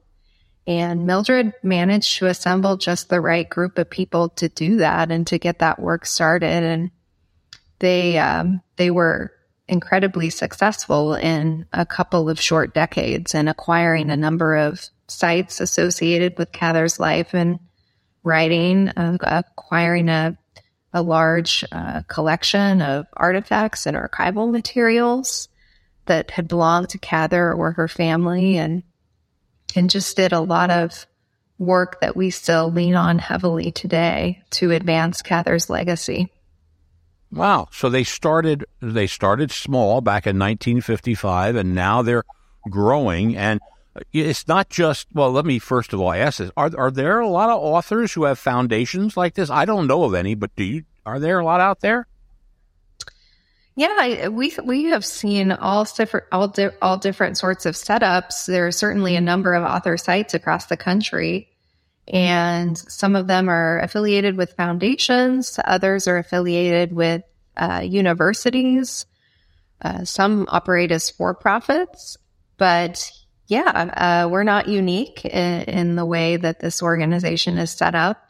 And 0.67 1.07
Mildred 1.07 1.55
managed 1.63 2.19
to 2.19 2.27
assemble 2.27 2.77
just 2.77 3.09
the 3.09 3.21
right 3.21 3.49
group 3.49 3.79
of 3.79 3.91
people 3.91 4.29
to 4.31 4.49
do 4.49 4.77
that 4.77 5.11
and 5.11 5.27
to 5.27 5.39
get 5.39 5.59
that 5.59 5.81
work 5.81 6.07
started. 6.07 6.63
And 6.63 6.91
they 7.81 8.19
um, 8.19 8.63
they 8.77 8.91
were 8.91 9.33
incredibly 9.69 10.31
successful 10.31 11.15
in 11.15 11.67
a 11.73 11.87
couple 11.87 12.29
of 12.29 12.41
short 12.41 12.75
decades 12.75 13.35
and 13.35 13.49
acquiring 13.49 14.11
a 14.11 14.17
number 14.17 14.55
of 14.55 14.89
sites 15.09 15.61
associated 15.61 16.37
with 16.39 16.53
Cather's 16.53 17.01
life 17.01 17.35
and 17.35 17.59
writing, 18.23 18.89
uh, 18.91 19.19
acquiring 19.23 20.09
a, 20.09 20.37
a 20.93 21.03
large 21.03 21.65
uh, 21.73 22.03
collection 22.09 22.83
of 22.83 23.07
artifacts 23.15 23.87
and 23.87 23.97
archival 23.97 24.51
materials 24.51 25.49
that 26.07 26.31
had 26.33 26.49
belonged 26.49 26.91
to 26.91 26.99
Cather 26.99 27.53
or 27.53 27.73
her 27.73 27.89
family 27.89 28.59
and 28.59 28.83
and 29.77 29.91
just 29.91 30.17
did 30.17 30.33
a 30.33 30.41
lot 30.41 30.71
of 30.71 31.07
work 31.59 32.01
that 32.01 32.17
we 32.17 32.31
still 32.31 32.71
lean 32.71 32.95
on 32.95 33.19
heavily 33.19 33.71
today 33.71 34.43
to 34.51 34.73
advance 34.73 35.23
Cather's 35.23 35.71
legacy. 35.71 36.29
Wow. 37.31 37.69
So 37.73 37.89
they 37.89 38.05
started 38.05 38.65
they 38.81 39.07
started 39.07 39.51
small 39.51 40.01
back 40.01 40.27
in 40.27 40.39
1955 40.39 41.57
and 41.57 41.75
now 41.75 42.03
they're 42.03 42.25
growing 42.69 43.37
and 43.37 43.61
it's 44.13 44.47
not 44.49 44.69
just 44.69 45.07
well 45.13 45.31
let 45.31 45.45
me 45.45 45.59
first 45.59 45.93
of 45.93 46.01
all 46.01 46.13
ask 46.13 46.39
this 46.39 46.51
are 46.57 46.71
are 46.79 46.91
there 46.91 47.21
a 47.21 47.29
lot 47.29 47.51
of 47.51 47.61
authors 47.61 48.13
who 48.13 48.25
have 48.25 48.39
foundations 48.39 49.17
like 49.17 49.35
this 49.35 49.51
i 49.51 49.65
don't 49.65 49.87
know 49.87 50.05
of 50.05 50.15
any 50.15 50.35
but 50.35 50.55
do 50.57 50.65
you 50.65 50.85
are 51.05 51.19
there 51.19 51.41
a 51.41 51.45
lot 51.45 51.61
out 51.61 51.81
there 51.81 52.07
yeah 53.77 54.29
we 54.29 54.53
we 54.65 54.85
have 54.85 55.05
seen 55.05 55.53
all 55.53 55.85
different 55.85 56.27
all, 56.33 56.49
di- 56.49 56.71
all 56.81 56.99
different 56.99 57.39
sorts 57.39 57.67
of 57.67 57.75
setups 57.75 58.47
there 58.47 58.67
are 58.67 58.73
certainly 58.73 59.17
a 59.17 59.21
number 59.21 59.55
of 59.55 59.65
author 59.65 59.97
sites 59.97 60.35
across 60.35 60.67
the 60.67 60.77
country 60.77 61.49
and 62.09 62.77
some 62.77 63.15
of 63.15 63.27
them 63.27 63.49
are 63.49 63.79
affiliated 63.81 64.37
with 64.37 64.55
foundations, 64.55 65.59
others 65.65 66.09
are 66.09 66.19
affiliated 66.19 66.93
with 66.93 67.23
uh, 67.57 67.83
universities. 67.85 69.07
Uh, 69.81 70.05
some 70.05 70.47
operate 70.49 70.93
as 70.93 71.11
for 71.11 71.35
profits, 71.35 72.17
but 72.57 73.11
yeah, 73.49 74.25
uh, 74.25 74.29
we're 74.29 74.45
not 74.45 74.69
unique 74.69 75.25
in, 75.25 75.63
in, 75.63 75.97
the 75.97 76.07
way 76.07 76.37
that 76.37 76.61
this 76.61 76.85
organization 76.85 77.59
is 77.59 77.73
set 77.73 77.97
up. 77.97 78.25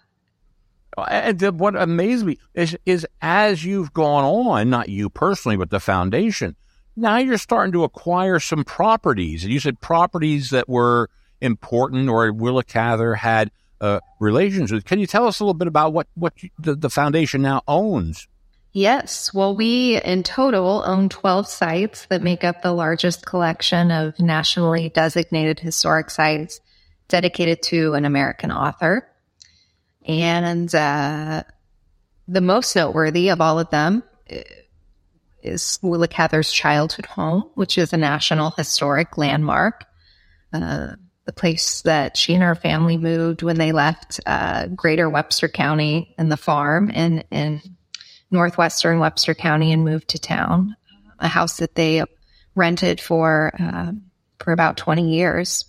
And 0.97 1.59
what 1.59 1.75
amazed 1.75 2.27
me 2.27 2.39
is, 2.55 2.77
is 2.85 3.07
as 3.21 3.65
you've 3.65 3.93
gone 3.93 4.25
on, 4.25 4.71
not 4.71 4.89
you 4.89 5.09
personally, 5.09 5.57
but 5.57 5.71
the 5.71 5.81
foundation, 5.81 6.57
now 6.97 7.17
you're 7.17 7.39
starting 7.39 7.73
to 7.73 7.85
acquire 7.85 8.39
some 8.39 8.65
properties. 8.65 9.45
And 9.45 9.53
you 9.53 9.61
said 9.61 9.81
properties 9.81 10.51
that 10.51 10.69
were 10.69 11.09
important 11.41 12.09
or 12.09 12.33
Willa 12.33 12.63
Cather 12.63 13.15
had 13.15 13.51
uh, 13.81 14.01
relations 14.21 14.71
with. 14.71 14.85
Can 14.85 15.01
you 15.01 15.07
tell 15.07 15.27
us 15.27 15.41
a 15.41 15.45
little 15.45 15.55
bit 15.55 15.69
about 15.69 15.93
what 15.93 16.07
what 16.15 16.35
the, 16.59 16.75
the 16.75 16.91
foundation 16.91 17.43
now 17.43 17.63
owns? 17.67 18.29
Yes. 18.73 19.35
Well, 19.35 19.55
we 19.55 20.01
in 20.01 20.23
total 20.23 20.83
own 20.87 21.11
12 21.11 21.47
sites 21.47 22.07
that 22.07 22.23
make 22.23 22.43
up 22.43 22.63
the 22.63 22.73
largest 22.73 23.27
collection 23.27 23.91
of 23.91 24.19
nationally 24.19 24.89
designated 24.89 25.61
historic 25.61 26.09
sites 26.09 26.61
dedicated 27.09 27.61
to 27.63 27.93
an 27.93 28.07
American 28.07 28.51
author. 28.51 29.07
And 30.07 30.75
uh, 30.75 31.45
the 32.29 32.41
most 32.41 32.75
noteworthy 32.75 33.29
of 33.29 33.41
all 33.41 33.59
of 33.59 33.71
them 33.71 34.03
uh, 34.31 34.41
is 35.43 35.79
Willa 35.83 36.09
Cather's 36.09 36.53
childhood 36.53 37.07
home, 37.07 37.51
which 37.55 37.79
is 37.79 37.93
a 37.93 37.97
national 37.97 38.51
historic 38.51 39.19
landmark. 39.19 39.85
Uh, 40.53 40.97
the 41.25 41.33
place 41.33 41.83
that 41.83 42.17
she 42.17 42.35
and 42.35 42.43
her 42.43 42.55
family 42.55 42.97
moved 42.97 43.43
when 43.43 43.57
they 43.57 43.73
left 43.73 44.21
uh, 44.27 44.67
Greater 44.67 45.09
Webster 45.09 45.49
County 45.49 46.15
and 46.19 46.33
the 46.33 46.37
farm 46.37 46.91
in 46.91 47.23
in 47.31 47.61
northwestern 48.31 48.99
Webster 48.99 49.35
County 49.35 49.73
and 49.73 49.85
moved 49.85 50.09
to 50.09 50.19
town. 50.19 50.77
A 51.21 51.29
house 51.29 51.59
that 51.59 51.77
they 51.77 52.03
rented 52.57 53.01
for 53.01 53.53
uh, 53.59 53.93
for 54.41 54.53
about 54.53 54.77
twenty 54.77 55.15
years. 55.15 55.65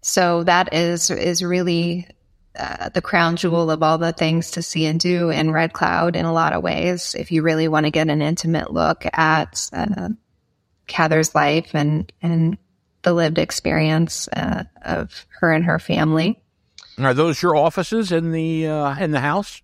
So 0.00 0.42
that 0.44 0.74
is 0.74 1.10
is 1.10 1.44
really 1.44 2.08
uh, 2.58 2.88
the 2.90 3.02
crown 3.02 3.36
jewel 3.36 3.70
of 3.70 3.82
all 3.82 3.98
the 3.98 4.12
things 4.12 4.52
to 4.52 4.62
see 4.62 4.86
and 4.86 5.00
do 5.00 5.30
in 5.30 5.50
Red 5.50 5.72
Cloud 5.72 6.16
in 6.16 6.24
a 6.24 6.32
lot 6.32 6.52
of 6.52 6.62
ways. 6.62 7.14
If 7.18 7.32
you 7.32 7.42
really 7.42 7.68
want 7.68 7.86
to 7.86 7.90
get 7.90 8.08
an 8.08 8.22
intimate 8.22 8.72
look 8.72 9.04
at 9.12 9.68
uh, 9.72 10.10
Cather's 10.86 11.34
life 11.34 11.74
and 11.74 12.12
and 12.20 12.58
the 13.02 13.12
lived 13.12 13.38
experience 13.38 14.28
uh, 14.28 14.64
of 14.82 15.26
her 15.40 15.52
and 15.52 15.64
her 15.64 15.78
family. 15.78 16.40
Are 16.98 17.14
those 17.14 17.42
your 17.42 17.56
offices 17.56 18.12
in 18.12 18.32
the 18.32 18.66
uh, 18.66 18.98
in 18.98 19.12
the 19.12 19.20
house? 19.20 19.62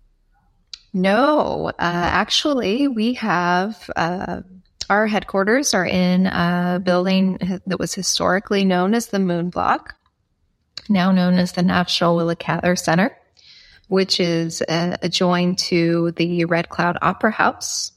No, 0.91 1.67
uh, 1.67 1.73
actually, 1.77 2.87
we 2.87 3.13
have 3.13 3.89
uh, 3.95 4.41
our 4.89 5.05
headquarters 5.05 5.73
are 5.75 5.85
in 5.85 6.25
a 6.25 6.81
building 6.83 7.61
that 7.67 7.79
was 7.79 7.93
historically 7.93 8.65
known 8.65 8.95
as 8.95 9.07
the 9.07 9.19
Moon 9.19 9.51
Block, 9.51 9.93
now 10.87 11.11
known 11.11 11.35
as 11.35 11.53
the 11.53 11.63
National 11.63 12.15
Willa 12.15 12.35
Cather 12.35 12.75
Center, 12.75 13.15
which 13.87 14.19
is 14.19 14.61
uh, 14.61 14.97
adjoined 15.01 15.57
to 15.59 16.11
the 16.11 16.45
Red 16.45 16.69
Cloud 16.69 16.97
Opera 17.01 17.31
House. 17.31 17.91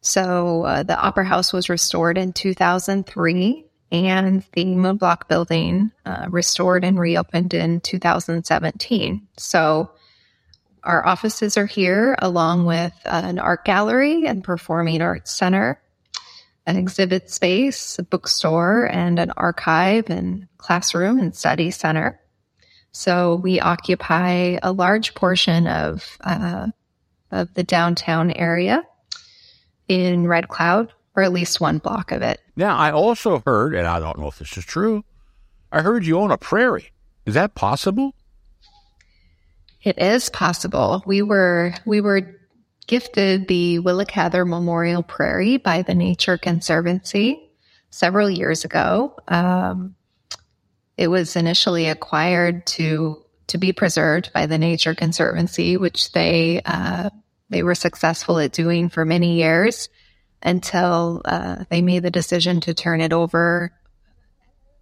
So 0.00 0.62
uh, 0.64 0.82
the 0.82 0.98
Opera 0.98 1.24
House 1.24 1.52
was 1.52 1.68
restored 1.68 2.18
in 2.18 2.32
2003 2.32 3.66
and 3.92 4.42
the 4.52 4.64
Moonblock 4.64 5.28
building 5.28 5.92
uh, 6.06 6.26
restored 6.30 6.84
and 6.84 6.98
reopened 6.98 7.52
in 7.52 7.80
2017. 7.80 9.28
So 9.36 9.90
our 10.82 11.06
offices 11.06 11.56
are 11.56 11.66
here 11.66 12.16
along 12.18 12.64
with 12.64 12.94
an 13.04 13.38
art 13.38 13.64
gallery 13.64 14.26
and 14.26 14.42
performing 14.42 15.02
arts 15.02 15.30
center, 15.30 15.80
an 16.66 16.76
exhibit 16.76 17.30
space, 17.30 17.98
a 17.98 18.02
bookstore, 18.02 18.84
and 18.86 19.18
an 19.18 19.32
archive 19.36 20.10
and 20.10 20.46
classroom 20.58 21.18
and 21.18 21.34
study 21.34 21.70
center. 21.70 22.20
So 22.92 23.36
we 23.36 23.58
occupy 23.60 24.58
a 24.62 24.72
large 24.72 25.14
portion 25.14 25.66
of 25.66 26.18
uh, 26.22 26.68
of 27.30 27.52
the 27.54 27.64
downtown 27.64 28.30
area 28.30 28.84
in 29.88 30.26
Red 30.26 30.48
Cloud, 30.48 30.92
or 31.16 31.22
at 31.22 31.32
least 31.32 31.60
one 31.60 31.78
block 31.78 32.12
of 32.12 32.22
it. 32.22 32.40
Now, 32.54 32.76
I 32.76 32.92
also 32.92 33.42
heard, 33.46 33.74
and 33.74 33.86
I 33.86 33.98
don't 33.98 34.18
know 34.18 34.28
if 34.28 34.38
this 34.38 34.56
is 34.56 34.64
true, 34.64 35.04
I 35.72 35.80
heard 35.80 36.04
you 36.04 36.18
own 36.18 36.30
a 36.30 36.36
prairie. 36.36 36.92
Is 37.24 37.34
that 37.34 37.54
possible? 37.54 38.14
It 39.82 39.98
is 39.98 40.28
possible. 40.28 41.02
We 41.06 41.22
were 41.22 41.74
we 41.86 42.00
were 42.00 42.36
gifted 42.86 43.48
the 43.48 43.78
Willa 43.78 44.06
Cather 44.06 44.44
Memorial 44.44 45.02
Prairie 45.02 45.56
by 45.56 45.82
the 45.82 45.94
Nature 45.94 46.38
Conservancy 46.38 47.50
several 47.90 48.28
years 48.28 48.64
ago. 48.64 49.16
Um, 49.28 49.94
it 50.96 51.08
was 51.08 51.36
initially 51.36 51.88
acquired 51.88 52.66
to 52.66 53.18
to 53.48 53.58
be 53.58 53.72
preserved 53.72 54.32
by 54.32 54.46
the 54.46 54.58
Nature 54.58 54.94
Conservancy, 54.94 55.76
which 55.76 56.12
they 56.12 56.62
uh, 56.64 57.10
they 57.50 57.62
were 57.62 57.74
successful 57.74 58.38
at 58.38 58.52
doing 58.52 58.88
for 58.88 59.04
many 59.04 59.36
years 59.36 59.88
until 60.42 61.22
uh, 61.24 61.64
they 61.70 61.82
made 61.82 62.02
the 62.02 62.10
decision 62.10 62.60
to 62.60 62.74
turn 62.74 63.00
it 63.00 63.12
over 63.12 63.72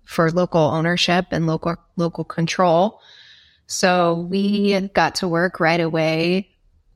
for 0.04 0.30
local 0.30 0.60
ownership 0.60 1.26
and 1.30 1.46
local 1.46 1.76
local 1.96 2.24
control. 2.24 3.00
So 3.66 4.26
we 4.28 4.88
got 4.88 5.16
to 5.16 5.28
work 5.28 5.60
right 5.60 5.80
away 5.80 6.50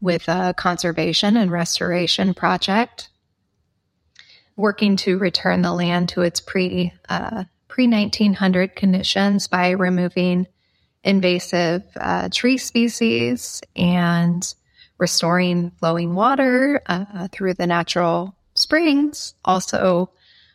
with 0.04 0.28
a 0.28 0.52
conservation 0.54 1.34
and 1.34 1.50
restoration 1.50 2.34
project, 2.34 3.08
working 4.54 4.96
to 4.96 5.16
return 5.16 5.62
the 5.62 5.72
land 5.72 6.10
to 6.10 6.20
its 6.20 6.40
pre 6.40 6.92
uh, 7.08 7.44
pre 7.68 7.88
1900 7.88 8.76
conditions 8.76 9.48
by 9.48 9.70
removing 9.70 10.46
invasive 11.04 11.82
uh, 11.96 12.28
tree 12.30 12.58
species 12.58 13.62
and 13.74 14.54
restoring 14.98 15.70
flowing 15.78 16.14
water 16.14 16.82
uh, 16.86 17.26
through 17.32 17.54
the 17.54 17.66
natural 17.66 18.36
springs. 18.52 19.32
Also 19.42 20.10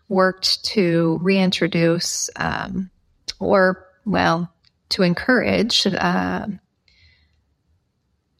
worked 0.10 0.64
to 0.64 1.18
reintroduce 1.24 2.30
um, 2.36 2.92
or 3.40 3.88
well 4.06 4.54
to 4.90 5.02
encourage 5.02 5.88
uh, 5.88 6.46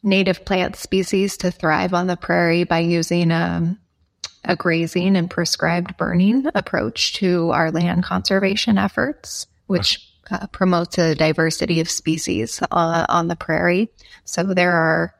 native 0.02 0.44
plant 0.44 0.76
species 0.76 1.36
to 1.38 1.50
thrive 1.50 1.94
on 1.94 2.06
the 2.06 2.16
prairie 2.16 2.64
by 2.64 2.78
using 2.78 3.30
um, 3.30 3.78
a 4.44 4.56
grazing 4.56 5.16
and 5.16 5.30
prescribed 5.30 5.96
burning 5.96 6.46
approach 6.54 7.14
to 7.14 7.50
our 7.50 7.70
land 7.70 8.02
conservation 8.02 8.78
efforts, 8.78 9.46
which 9.66 10.06
uh, 10.30 10.46
promotes 10.48 10.96
a 10.98 11.14
diversity 11.14 11.80
of 11.80 11.90
species 11.90 12.62
uh, 12.70 13.06
on 13.08 13.28
the 13.28 13.36
prairie. 13.36 13.90
So 14.24 14.42
there 14.44 14.72
are 14.72 15.14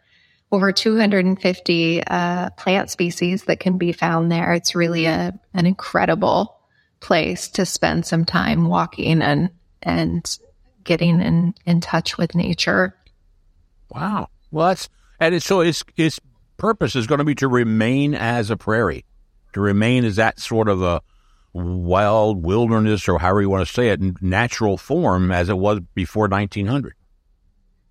over 0.53 0.73
250 0.73 2.03
uh, 2.07 2.51
plant 2.51 2.90
species 2.90 3.45
that 3.45 3.61
can 3.61 3.79
be 3.79 3.93
found 3.93 4.33
there. 4.33 4.53
It's 4.53 4.75
really 4.75 5.07
a, 5.07 5.38
an 5.55 5.66
incredible 5.66 6.57
place 7.01 7.49
to 7.49 7.64
spend 7.64 8.07
some 8.07 8.25
time 8.25 8.69
walking 8.69 9.23
and 9.23 9.51
and 9.83 10.38
getting 10.85 11.21
in, 11.21 11.55
in 11.64 11.81
touch 11.81 12.19
with 12.19 12.35
nature. 12.35 12.95
Wow. 13.90 14.29
Well, 14.51 14.69
that's 14.69 14.89
and 15.19 15.43
so 15.43 15.61
its 15.61 15.85
its 15.97 16.21
purpose 16.57 16.97
is 16.97 17.07
going 17.07 17.19
to 17.19 17.25
be 17.25 17.35
to 17.37 17.49
remain 17.49 18.15
as 18.15 18.51
a 18.51 18.57
prairie, 18.57 19.05
to 19.53 19.61
remain 19.61 20.05
as 20.05 20.17
that 20.17 20.41
sort 20.41 20.69
of 20.69 20.83
a 20.83 21.03
wild 21.53 22.45
wilderness 22.45 23.09
or 23.09 23.19
however 23.19 23.43
you 23.43 23.51
want 23.51 23.67
to 23.67 23.73
say 23.73 23.89
it, 23.89 24.23
natural 24.23 24.77
form 24.77 25.33
as 25.33 25.49
it 25.49 25.59
was 25.59 25.81
before 25.95 26.29
1900. 26.29 26.95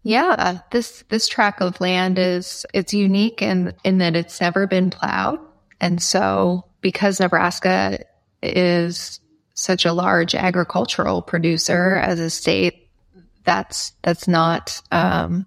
Yeah, 0.04 0.60
this 0.72 1.04
this 1.10 1.28
tract 1.28 1.62
of 1.62 1.82
land 1.82 2.18
is 2.18 2.66
it's 2.74 2.94
unique 2.94 3.42
in 3.42 3.74
in 3.84 3.98
that 3.98 4.16
it's 4.16 4.40
never 4.40 4.66
been 4.66 4.90
plowed, 4.90 5.40
and 5.82 6.02
so 6.02 6.66
because 6.82 7.20
Nebraska 7.20 8.00
is 8.42 9.20
such 9.56 9.86
a 9.86 9.92
large 9.92 10.36
agricultural 10.36 11.22
producer 11.22 11.96
as 11.98 12.20
a 12.20 12.30
state, 12.30 12.88
that's 13.44 13.92
that's 14.02 14.26
not 14.26 14.82
um, 14.92 15.46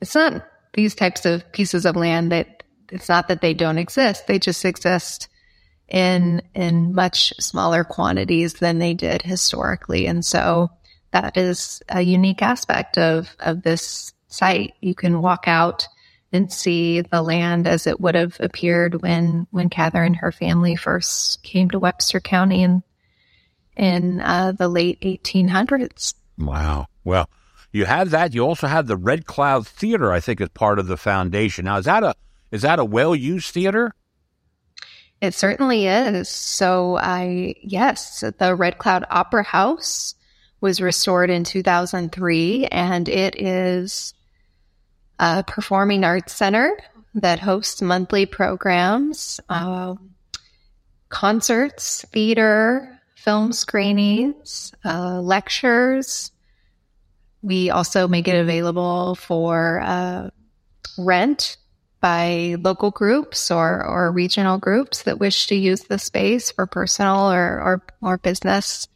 it's 0.00 0.14
not 0.14 0.46
these 0.74 0.94
types 0.94 1.24
of 1.24 1.50
pieces 1.52 1.86
of 1.86 1.96
land 1.96 2.32
that 2.32 2.62
it's 2.90 3.08
not 3.08 3.28
that 3.28 3.40
they 3.40 3.54
don't 3.54 3.78
exist; 3.78 4.26
they 4.26 4.38
just 4.38 4.64
exist 4.64 5.28
in 5.88 6.42
in 6.54 6.94
much 6.94 7.32
smaller 7.40 7.84
quantities 7.84 8.54
than 8.54 8.78
they 8.78 8.94
did 8.94 9.22
historically, 9.22 10.06
and 10.06 10.24
so 10.24 10.70
that 11.14 11.36
is 11.36 11.80
a 11.88 12.02
unique 12.02 12.42
aspect 12.42 12.98
of, 12.98 13.36
of 13.38 13.62
this 13.62 14.12
site. 14.26 14.74
You 14.80 14.96
can 14.96 15.22
walk 15.22 15.44
out 15.46 15.86
and 16.32 16.52
see 16.52 17.02
the 17.02 17.22
land 17.22 17.68
as 17.68 17.86
it 17.86 18.00
would 18.00 18.16
have 18.16 18.36
appeared 18.40 19.00
when, 19.00 19.46
when 19.52 19.70
Cather 19.70 20.02
and 20.02 20.16
her 20.16 20.32
family 20.32 20.74
first 20.74 21.40
came 21.44 21.70
to 21.70 21.78
Webster 21.78 22.18
County 22.18 22.64
in, 22.64 22.82
in 23.76 24.20
uh, 24.20 24.52
the 24.58 24.66
late 24.66 25.00
1800s. 25.02 26.14
Wow. 26.36 26.88
Well, 27.04 27.30
you 27.74 27.86
have 27.86 28.10
that. 28.10 28.34
You 28.34 28.42
also 28.42 28.68
have 28.68 28.86
the 28.86 28.96
Red 28.96 29.26
Cloud 29.26 29.66
Theater, 29.66 30.12
I 30.12 30.20
think, 30.20 30.40
as 30.40 30.48
part 30.50 30.78
of 30.78 30.86
the 30.86 30.96
foundation. 30.96 31.64
Now, 31.64 31.78
is 31.78 31.86
that 31.86 32.04
a 32.04 32.14
is 32.52 32.62
that 32.62 32.78
a 32.78 32.84
well 32.84 33.16
used 33.16 33.52
theater? 33.52 33.92
It 35.20 35.34
certainly 35.34 35.88
is. 35.88 36.28
So, 36.28 36.96
I 36.96 37.56
yes, 37.60 38.22
the 38.38 38.54
Red 38.54 38.78
Cloud 38.78 39.04
Opera 39.10 39.42
House 39.42 40.14
was 40.60 40.80
restored 40.80 41.30
in 41.30 41.42
2003, 41.42 42.66
and 42.66 43.08
it 43.08 43.42
is 43.42 44.14
a 45.18 45.42
performing 45.42 46.04
arts 46.04 46.32
center 46.32 46.78
that 47.16 47.40
hosts 47.40 47.82
monthly 47.82 48.24
programs, 48.24 49.40
uh, 49.48 49.96
concerts, 51.08 52.04
theater, 52.12 53.00
film 53.16 53.52
screenings, 53.52 54.72
uh, 54.84 55.20
lectures. 55.20 56.30
We 57.44 57.68
also 57.68 58.08
make 58.08 58.26
it 58.26 58.40
available 58.40 59.16
for 59.16 59.80
uh, 59.82 60.30
rent 60.96 61.58
by 62.00 62.56
local 62.58 62.90
groups 62.90 63.50
or, 63.50 63.84
or 63.84 64.10
regional 64.12 64.56
groups 64.58 65.02
that 65.02 65.18
wish 65.18 65.46
to 65.48 65.54
use 65.54 65.82
the 65.82 65.98
space 65.98 66.50
for 66.50 66.66
personal 66.66 67.30
or, 67.30 67.60
or, 67.60 67.82
or 68.00 68.18
business 68.18 68.88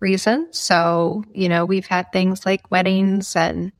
reasons. 0.00 0.58
So, 0.58 1.22
you 1.34 1.48
know, 1.50 1.66
we've 1.66 1.86
had 1.86 2.12
things 2.12 2.46
like 2.46 2.70
weddings 2.70 3.36
and 3.36 3.72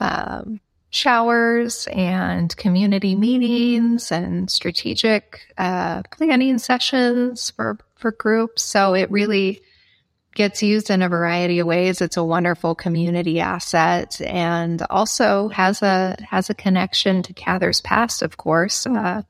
um, 0.00 0.60
showers 0.90 1.86
and 1.92 2.56
community 2.56 3.14
meetings 3.14 4.10
and 4.10 4.50
strategic 4.50 5.52
uh, 5.58 6.02
planning 6.10 6.58
sessions 6.58 7.50
for, 7.50 7.78
for 7.96 8.12
groups. 8.12 8.62
So 8.62 8.94
it 8.94 9.10
really 9.10 9.60
gets 10.34 10.62
used 10.62 10.90
in 10.90 11.02
a 11.02 11.08
variety 11.08 11.60
of 11.60 11.66
ways. 11.66 12.00
It's 12.00 12.16
a 12.16 12.24
wonderful 12.24 12.74
community 12.74 13.40
asset 13.40 14.20
and 14.20 14.82
also 14.90 15.48
has 15.48 15.82
a 15.82 16.16
has 16.28 16.50
a 16.50 16.54
connection 16.54 17.22
to 17.22 17.32
Cather's 17.32 17.80
past, 17.80 18.22
of 18.22 18.36
course. 18.36 18.86
Uh, 18.86 19.22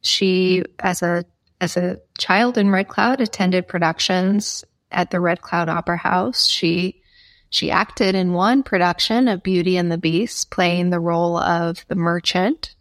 she, 0.00 0.64
as 0.78 1.02
a 1.02 1.24
as 1.60 1.76
a 1.76 1.98
child 2.18 2.56
in 2.56 2.70
Red 2.70 2.88
Cloud, 2.88 3.20
attended 3.20 3.68
productions 3.68 4.64
at 4.90 5.10
the 5.10 5.20
Red 5.20 5.42
Cloud 5.42 5.68
Opera 5.68 5.98
House. 5.98 6.46
She 6.46 7.02
she 7.50 7.70
acted 7.70 8.14
in 8.14 8.32
one 8.32 8.62
production 8.62 9.28
of 9.28 9.42
Beauty 9.42 9.76
and 9.76 9.90
the 9.90 9.98
Beast, 9.98 10.50
playing 10.50 10.90
the 10.90 11.00
role 11.00 11.36
of 11.36 11.84
the 11.88 11.94
merchant. 11.94 12.74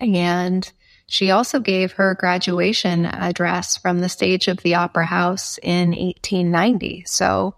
And 0.00 0.70
she 1.06 1.30
also 1.30 1.60
gave 1.60 1.92
her 1.92 2.14
graduation 2.14 3.06
address 3.06 3.76
from 3.76 4.00
the 4.00 4.08
stage 4.08 4.48
of 4.48 4.58
the 4.58 4.74
Opera 4.74 5.06
House 5.06 5.58
in 5.62 5.90
1890. 5.90 7.04
So 7.06 7.54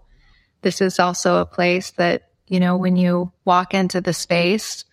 this 0.61 0.81
is 0.81 0.99
also 0.99 1.37
a 1.37 1.45
place 1.45 1.91
that, 1.91 2.29
you 2.47 2.59
know, 2.59 2.77
when 2.77 2.95
you 2.95 3.31
walk 3.45 3.73
into 3.73 4.01
the 4.01 4.13
space, 4.13 4.85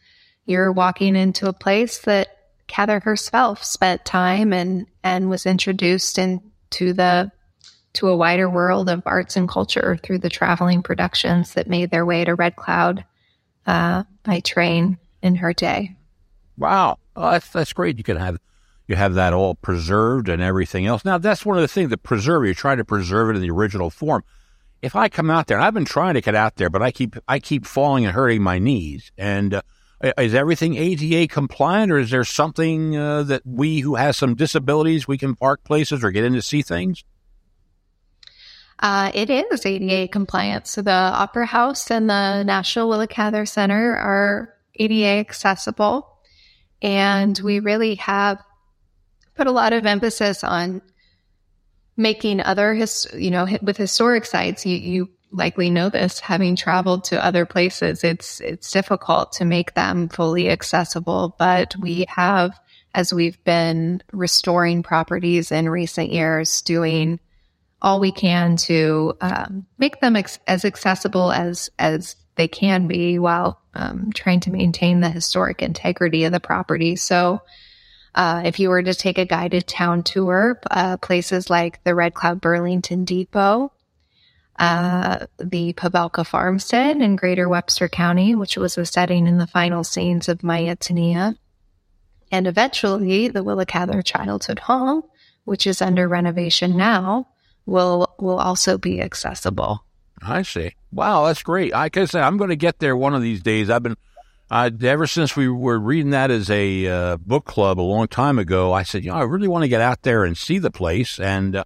you're 0.47 0.73
walking 0.73 1.17
into 1.17 1.49
a 1.49 1.53
place 1.53 1.99
that 2.01 2.29
Cather 2.67 3.01
herself 3.01 3.63
spent 3.63 4.05
time 4.05 4.53
and, 4.53 4.87
and 5.05 5.29
was 5.29 5.45
introduced 5.47 6.19
into 6.19 6.93
the 6.93 7.31
to 7.93 8.09
a 8.09 8.17
wider 8.17 8.49
world 8.49 8.91
of 8.91 9.03
arts 9.07 9.37
and 9.37 9.49
culture 9.49 9.99
through 10.03 10.19
the 10.19 10.29
traveling 10.29 10.83
productions 10.83 11.55
that 11.55 11.67
made 11.67 11.91
their 11.91 12.05
way 12.05 12.25
to 12.25 12.35
Red 12.35 12.55
Cloud 12.55 13.05
uh, 13.67 14.05
by 14.23 14.41
train 14.41 14.99
in 15.23 15.37
her 15.37 15.55
day. 15.55 15.97
Wow, 16.59 16.99
oh, 17.17 17.31
that's 17.33 17.49
that's 17.51 17.73
great. 17.73 17.99
You 17.99 18.05
can 18.05 18.17
have 18.17 18.39
you 18.87 18.97
have 18.97 19.15
that 19.15 19.33
all 19.33 19.55
preserved 19.55 20.29
and 20.29 20.43
everything 20.43 20.87
else. 20.87 21.05
Now 21.05 21.19
that's 21.19 21.45
one 21.45 21.57
of 21.57 21.63
the 21.63 21.69
things 21.69 21.91
that 21.91 22.03
preserve. 22.03 22.45
You're 22.45 22.55
trying 22.55 22.79
to 22.79 22.85
preserve 22.85 23.31
it 23.31 23.37
in 23.37 23.43
the 23.43 23.51
original 23.51 23.91
form. 23.91 24.25
If 24.83 24.95
I 24.95 25.09
come 25.09 25.31
out 25.31 25.47
there, 25.47 25.57
and 25.57 25.65
I've 25.65 25.75
been 25.75 25.85
trying 25.85 26.15
to 26.15 26.21
get 26.21 26.35
out 26.35 26.57
there, 26.57 26.71
but 26.71 26.83
I 26.83 26.91
keep 26.91 27.17
I 27.27 27.39
keep 27.39 27.67
falling 27.67 28.05
and 28.05 28.15
hurting 28.15 28.43
my 28.43 28.59
knees. 28.59 29.11
And 29.17 29.55
uh, 29.55 30.13
is 30.19 30.35
everything 30.35 30.77
ADA 30.77 31.33
compliant, 31.33 31.91
or 31.91 31.99
is 31.99 32.11
there 32.11 32.25
something 32.25 32.97
uh, 32.97 33.23
that 33.25 33.43
we 33.47 33.81
who 33.81 33.95
have 33.95 34.15
some 34.15 34.35
disabilities 34.35 35.09
we 35.09 35.19
can 35.19 35.35
park 35.35 35.65
places 35.65 36.05
or 36.05 36.11
get 36.11 36.25
in 36.25 36.35
to 36.35 36.43
see 36.43 36.63
things? 36.63 37.05
Uh, 38.79 39.11
it 39.15 39.31
is 39.31 39.65
ADA 39.65 40.09
compliant. 40.09 40.67
So 40.67 40.83
the 40.83 40.91
Opera 40.91 41.47
House 41.47 41.91
and 41.91 42.11
the 42.11 42.43
National 42.43 42.91
Willa 42.91 43.07
Cather 43.07 43.47
Center 43.47 43.97
are 43.97 44.55
ADA 44.75 45.19
accessible. 45.19 46.16
And 46.87 47.37
we 47.41 47.59
really 47.59 47.97
have 47.97 48.41
put 49.35 49.49
a 49.49 49.53
lot 49.53 49.73
of 49.73 49.87
emphasis 49.87 50.45
on 50.45 50.83
making 51.97 52.41
other, 52.41 52.75
his, 52.75 53.09
you 53.13 53.33
know, 53.33 53.45
with 53.61 53.77
historic 53.77 54.25
sites. 54.25 54.65
You, 54.65 54.77
you 54.77 55.11
likely 55.33 55.69
know 55.69 55.89
this, 55.89 56.21
having 56.21 56.55
traveled 56.55 57.03
to 57.07 57.25
other 57.25 57.45
places, 57.45 58.05
it's, 58.05 58.41
it's 58.41 58.71
difficult 58.71 59.33
to 59.33 59.45
make 59.45 59.75
them 59.75 60.09
fully 60.09 60.49
accessible, 60.49 61.35
but 61.37 61.75
we 61.81 62.07
have, 62.09 62.57
as 62.95 63.13
we've 63.13 63.43
been 63.43 64.01
restoring 64.13 64.85
properties 64.85 65.51
in 65.51 65.69
recent 65.69 66.13
years, 66.13 66.63
doing 66.63 67.19
all 67.83 67.99
we 67.99 68.13
can 68.13 68.57
to 68.57 69.15
um, 69.21 69.67
make 69.77 70.01
them 70.01 70.15
ex- 70.15 70.39
as 70.47 70.65
accessible 70.65 71.33
as 71.33 71.69
as 71.81 72.15
they 72.37 72.49
can 72.49 72.87
be 72.87 73.19
while 73.19 73.61
um, 73.75 74.13
trying 74.15 74.41
to 74.41 74.51
maintain 74.51 75.01
the 75.01 75.11
historic 75.11 75.63
integrity 75.63 76.25
of 76.25 76.33
the 76.33 76.41
property. 76.41 76.97
So, 76.97 77.41
uh, 78.15 78.43
if 78.47 78.59
you 78.59 78.71
were 78.71 78.83
to 78.83 78.95
take 78.95 79.19
a 79.19 79.27
guided 79.27 79.67
town 79.67 80.03
tour, 80.03 80.59
uh, 80.71 80.97
places 80.97 81.51
like 81.51 81.85
the 81.85 81.95
Red 81.95 82.15
Cloud 82.15 82.41
Burlington 82.41 83.05
Depot, 83.05 83.73
uh, 84.59 85.27
the 85.39 85.75
Pavelka 85.75 86.27
Farmstead 86.27 86.97
in 86.97 87.17
Greater 87.17 87.47
Webster 87.47 87.89
County, 87.89 88.35
which 88.35 88.57
was 88.57 88.75
the 88.75 88.87
setting 88.87 89.27
in 89.27 89.37
the 89.37 89.47
final 89.47 89.85
scenes 89.85 90.31
of 90.31 90.43
My 90.43 90.65
Antonia, 90.65 91.37
and 92.33 92.47
eventually 92.47 93.29
the 93.29 93.45
Willa 93.45 93.67
Cather 93.67 94.01
Childhood 94.01 94.61
Home, 94.61 95.03
which 95.45 95.67
is 95.67 95.83
under 95.83 96.09
renovation 96.09 96.77
now, 96.77 97.29
will 97.67 98.15
will 98.19 98.39
also 98.39 98.79
be 98.79 99.01
accessible. 99.01 99.86
I 100.23 100.43
see. 100.43 100.73
Wow, 100.93 101.27
that's 101.27 101.43
great. 101.43 101.75
I 101.75 101.89
can 101.89 102.07
say 102.07 102.21
I'm 102.21 102.37
going 102.37 102.51
to 102.51 102.57
get 102.57 102.79
there 102.79 102.97
one 102.97 103.15
of 103.15 103.23
these 103.23 103.43
days. 103.43 103.71
I've 103.71 103.83
been 103.83 103.97
uh, 104.51 104.71
ever 104.83 105.07
since 105.07 105.37
we 105.37 105.49
were 105.49 105.79
reading 105.79 106.11
that 106.11 106.31
as 106.31 106.51
a 106.51 106.87
uh, 106.87 107.17
book 107.17 107.45
club 107.45 107.81
a 107.81 107.83
long 107.83 108.09
time 108.09 108.39
ago. 108.39 108.73
I 108.73 108.83
said, 108.83 109.05
you 109.05 109.11
know, 109.11 109.17
I 109.17 109.23
really 109.23 109.49
want 109.49 109.65
to 109.65 109.69
get 109.69 109.81
out 109.81 110.03
there 110.03 110.25
and 110.25 110.37
see 110.37 110.59
the 110.59 110.71
place. 110.71 111.19
And 111.19 111.57
uh, 111.57 111.65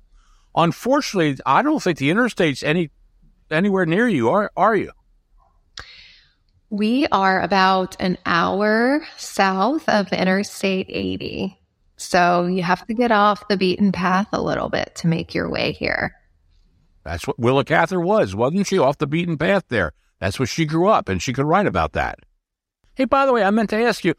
unfortunately, 0.57 1.39
I 1.45 1.63
don't 1.63 1.83
think 1.83 1.99
the 1.99 2.11
interstate's 2.11 2.63
any 2.63 2.91
anywhere 3.51 3.87
near 3.87 4.09
you. 4.09 4.31
Are 4.31 4.51
are 4.57 4.75
you? 4.75 4.93
We 6.71 7.07
are 7.09 7.43
about 7.43 7.97
an 8.01 8.17
hour 8.25 9.05
south 9.17 9.89
of 9.89 10.13
Interstate 10.13 10.87
80. 10.89 11.59
So 11.97 12.47
you 12.47 12.63
have 12.63 12.87
to 12.87 12.95
get 12.95 13.11
off 13.13 13.49
the 13.49 13.57
beaten 13.57 13.93
path 13.93 14.29
a 14.33 14.41
little 14.41 14.69
bit 14.69 14.95
to 14.97 15.09
make 15.09 15.35
your 15.35 15.51
way 15.51 15.73
here. 15.73 16.15
That's 17.05 17.27
what 17.27 17.39
Willa 17.39 17.65
Cather 17.65 18.01
was, 18.01 18.35
wasn't 18.35 18.67
she? 18.67 18.79
Off 18.79 18.99
the 18.99 19.07
beaten 19.07 19.39
path 19.39 19.65
there. 19.69 19.93
That's 20.19 20.39
where 20.39 20.47
she 20.47 20.67
grew 20.67 20.89
up, 20.89 21.09
and 21.09 21.23
she 21.23 21.33
could 21.33 21.47
write 21.47 21.67
about 21.67 21.93
that. 21.93 22.19
Hey, 22.95 23.07
by 23.07 23.25
the 23.25 23.33
way, 23.33 23.43
I 23.43 23.51
meant 23.51 23.71
to 23.71 23.83
ask 23.83 24.05
you, 24.05 24.15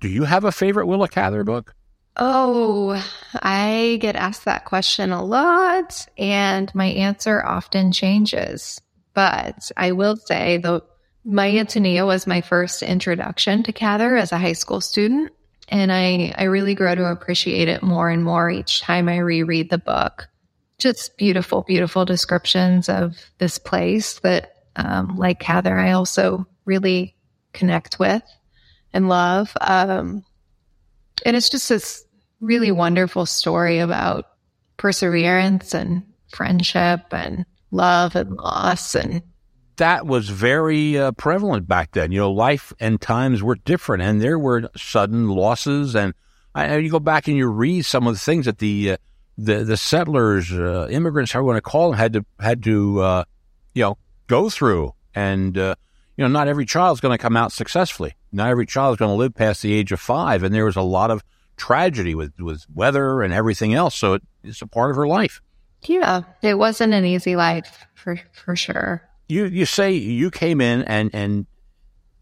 do 0.00 0.08
you 0.08 0.24
have 0.24 0.44
a 0.44 0.52
favorite 0.52 0.86
Willa 0.86 1.08
Cather 1.08 1.42
book? 1.42 1.74
Oh, 2.16 3.04
I 3.42 3.98
get 4.00 4.14
asked 4.14 4.44
that 4.44 4.64
question 4.64 5.10
a 5.10 5.24
lot, 5.24 6.06
and 6.16 6.72
my 6.74 6.86
answer 6.86 7.44
often 7.44 7.90
changes. 7.90 8.80
But 9.14 9.72
I 9.76 9.92
will 9.92 10.16
say, 10.16 10.58
the 10.58 10.82
My 11.24 11.50
Antonia 11.50 12.06
was 12.06 12.26
my 12.26 12.40
first 12.40 12.82
introduction 12.82 13.62
to 13.64 13.72
Cather 13.72 14.16
as 14.16 14.30
a 14.30 14.38
high 14.38 14.52
school 14.52 14.80
student. 14.80 15.32
And 15.68 15.90
I, 15.90 16.34
I 16.36 16.44
really 16.44 16.74
grow 16.74 16.94
to 16.94 17.10
appreciate 17.10 17.68
it 17.68 17.82
more 17.82 18.10
and 18.10 18.22
more 18.22 18.50
each 18.50 18.82
time 18.82 19.08
I 19.08 19.18
reread 19.18 19.70
the 19.70 19.78
book. 19.78 20.28
Just 20.78 21.16
beautiful, 21.16 21.62
beautiful 21.62 22.04
descriptions 22.04 22.88
of 22.88 23.16
this 23.38 23.58
place 23.58 24.18
that, 24.20 24.54
um, 24.76 25.16
like 25.16 25.40
Cather, 25.40 25.78
I 25.78 25.92
also 25.92 26.46
really 26.64 27.14
connect 27.52 27.98
with 27.98 28.22
and 28.92 29.08
love. 29.08 29.56
Um, 29.60 30.24
and 31.24 31.36
it's 31.36 31.48
just 31.48 31.68
this 31.68 32.04
really 32.40 32.72
wonderful 32.72 33.26
story 33.26 33.78
about 33.78 34.26
perseverance 34.76 35.74
and 35.74 36.02
friendship 36.32 37.00
and 37.12 37.46
love 37.70 38.16
and 38.16 38.36
loss 38.36 38.94
and 38.94 39.22
that 39.76 40.06
was 40.06 40.28
very 40.28 40.98
uh, 40.98 41.12
prevalent 41.12 41.66
back 41.66 41.92
then. 41.92 42.12
You 42.12 42.20
know, 42.20 42.32
life 42.32 42.72
and 42.78 43.00
times 43.00 43.42
were 43.42 43.56
different, 43.56 44.02
and 44.02 44.20
there 44.20 44.38
were 44.38 44.70
sudden 44.76 45.28
losses. 45.28 45.96
And 45.96 46.14
I, 46.54 46.76
you 46.76 46.90
go 46.90 47.00
back 47.00 47.26
and 47.26 47.36
you 47.36 47.48
read 47.48 47.84
some 47.84 48.06
of 48.06 48.14
the 48.14 48.20
things 48.20 48.46
that 48.46 48.58
the 48.58 48.92
uh, 48.92 48.96
the 49.36 49.64
the 49.64 49.76
settlers, 49.76 50.52
uh, 50.52 50.88
immigrants, 50.90 51.32
how 51.32 51.40
you 51.40 51.46
want 51.46 51.56
to 51.56 51.62
call 51.62 51.90
them, 51.90 51.98
had 51.98 52.12
to 52.14 52.24
had 52.40 52.62
to 52.64 53.00
uh, 53.00 53.24
you 53.74 53.82
know 53.82 53.98
go 54.26 54.48
through. 54.48 54.94
And 55.14 55.56
uh, 55.56 55.74
you 56.16 56.24
know, 56.24 56.28
not 56.28 56.48
every 56.48 56.66
child's 56.66 57.00
going 57.00 57.16
to 57.16 57.22
come 57.22 57.36
out 57.36 57.52
successfully. 57.52 58.14
Not 58.32 58.48
every 58.48 58.66
child 58.66 58.94
is 58.94 58.98
going 58.98 59.10
to 59.10 59.16
live 59.16 59.34
past 59.34 59.62
the 59.62 59.72
age 59.72 59.92
of 59.92 60.00
five. 60.00 60.42
And 60.42 60.54
there 60.54 60.64
was 60.64 60.76
a 60.76 60.82
lot 60.82 61.10
of 61.10 61.22
tragedy 61.56 62.14
with 62.14 62.32
with 62.38 62.66
weather 62.74 63.22
and 63.22 63.32
everything 63.32 63.74
else. 63.74 63.94
So 63.94 64.14
it, 64.14 64.22
it's 64.42 64.62
a 64.62 64.66
part 64.66 64.90
of 64.90 64.96
her 64.96 65.06
life. 65.06 65.40
Yeah, 65.82 66.22
it 66.42 66.54
wasn't 66.54 66.94
an 66.94 67.04
easy 67.04 67.36
life 67.36 67.86
for 67.94 68.18
for 68.32 68.56
sure 68.56 69.02
you 69.28 69.46
you 69.46 69.66
say 69.66 69.92
you 69.92 70.30
came 70.30 70.60
in 70.60 70.82
and 70.82 71.10
and 71.12 71.46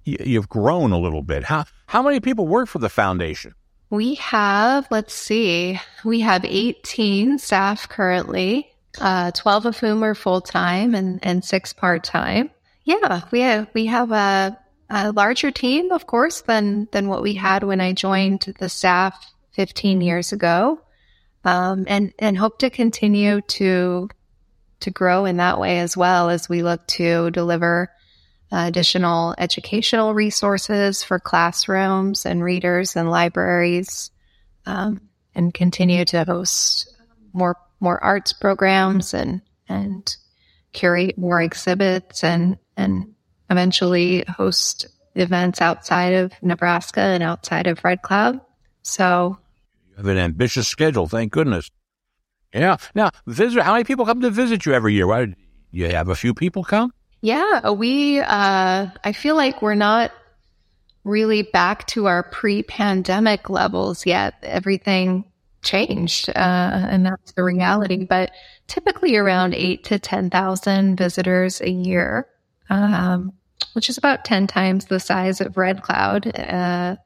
you've 0.04 0.48
grown 0.48 0.92
a 0.92 0.98
little 0.98 1.22
bit. 1.22 1.44
How 1.44 1.64
how 1.86 2.02
many 2.02 2.20
people 2.20 2.46
work 2.46 2.68
for 2.68 2.78
the 2.78 2.88
foundation? 2.88 3.54
We 3.92 4.14
have, 4.14 4.86
let's 4.90 5.12
see, 5.12 5.78
we 6.02 6.20
have 6.20 6.46
18 6.46 7.38
staff 7.38 7.90
currently, 7.90 8.72
uh, 8.98 9.32
12 9.32 9.66
of 9.66 9.78
whom 9.78 10.02
are 10.02 10.14
full 10.14 10.40
time 10.40 10.94
and, 10.94 11.20
and 11.22 11.44
six 11.44 11.74
part 11.74 12.02
time. 12.02 12.48
Yeah, 12.84 13.20
we 13.30 13.40
have, 13.40 13.68
we 13.74 13.84
have 13.84 14.10
a, 14.10 14.58
a 14.88 15.12
larger 15.12 15.50
team, 15.50 15.92
of 15.92 16.06
course, 16.06 16.40
than, 16.40 16.88
than 16.92 17.08
what 17.08 17.20
we 17.20 17.34
had 17.34 17.64
when 17.64 17.82
I 17.82 17.92
joined 17.92 18.54
the 18.58 18.70
staff 18.70 19.30
15 19.50 20.00
years 20.00 20.32
ago. 20.32 20.80
Um, 21.44 21.84
and, 21.86 22.14
and 22.18 22.38
hope 22.38 22.60
to 22.60 22.70
continue 22.70 23.42
to 23.42 24.08
to 24.80 24.90
grow 24.90 25.26
in 25.26 25.36
that 25.36 25.60
way 25.60 25.78
as 25.78 25.96
well 25.96 26.28
as 26.28 26.48
we 26.48 26.62
look 26.62 26.84
to 26.88 27.30
deliver 27.30 27.88
additional 28.52 29.34
educational 29.38 30.14
resources 30.14 31.02
for 31.02 31.18
classrooms 31.18 32.26
and 32.26 32.44
readers 32.44 32.94
and 32.96 33.10
libraries, 33.10 34.10
um, 34.66 35.00
and 35.34 35.54
continue 35.54 36.04
to 36.04 36.24
host 36.24 36.94
more 37.32 37.56
more 37.80 38.02
arts 38.02 38.32
programs 38.32 39.14
and 39.14 39.40
and 39.68 40.16
curate 40.72 41.16
more 41.16 41.40
exhibits 41.40 42.22
and 42.22 42.58
and 42.76 43.14
eventually 43.50 44.24
host 44.28 44.86
events 45.14 45.60
outside 45.60 46.14
of 46.14 46.32
Nebraska 46.42 47.00
and 47.00 47.22
outside 47.22 47.66
of 47.66 47.82
Red 47.84 48.02
Cloud. 48.02 48.40
So 48.82 49.38
you 49.90 49.96
have 49.96 50.06
an 50.06 50.18
ambitious 50.18 50.68
schedule, 50.68 51.08
thank 51.08 51.32
goodness. 51.32 51.70
Yeah. 52.54 52.76
Now, 52.94 53.10
visit. 53.26 53.62
How 53.62 53.72
many 53.72 53.84
people 53.84 54.04
come 54.04 54.20
to 54.20 54.30
visit 54.30 54.66
you 54.66 54.74
every 54.74 54.92
year? 54.92 55.06
Why 55.06 55.34
you 55.70 55.88
have 55.88 56.08
a 56.08 56.14
few 56.14 56.34
people 56.34 56.64
come? 56.64 56.92
Yeah, 57.22 57.70
we. 57.70 58.18
Uh, 58.18 58.88
I 59.04 59.12
feel 59.12 59.36
like 59.36 59.62
we're 59.62 59.76
not 59.76 60.10
really 61.04 61.42
back 61.42 61.86
to 61.88 62.06
our 62.06 62.24
pre-pandemic 62.24 63.48
levels 63.48 64.04
yet. 64.04 64.34
Everything 64.42 65.24
changed, 65.62 66.28
uh, 66.30 66.32
and 66.34 67.06
that's 67.06 67.32
the 67.32 67.44
reality. 67.44 68.04
But 68.04 68.32
typically, 68.66 69.14
around 69.16 69.54
eight 69.54 69.84
to 69.84 70.00
ten 70.00 70.30
thousand 70.30 70.96
visitors 70.96 71.60
a 71.60 71.70
year, 71.70 72.26
um, 72.70 73.32
which 73.74 73.88
is 73.88 73.96
about 73.96 74.24
ten 74.24 74.48
times 74.48 74.86
the 74.86 74.98
size 74.98 75.40
of 75.40 75.56
Red 75.56 75.82
Cloud. 75.82 76.36
Uh, 76.36 76.96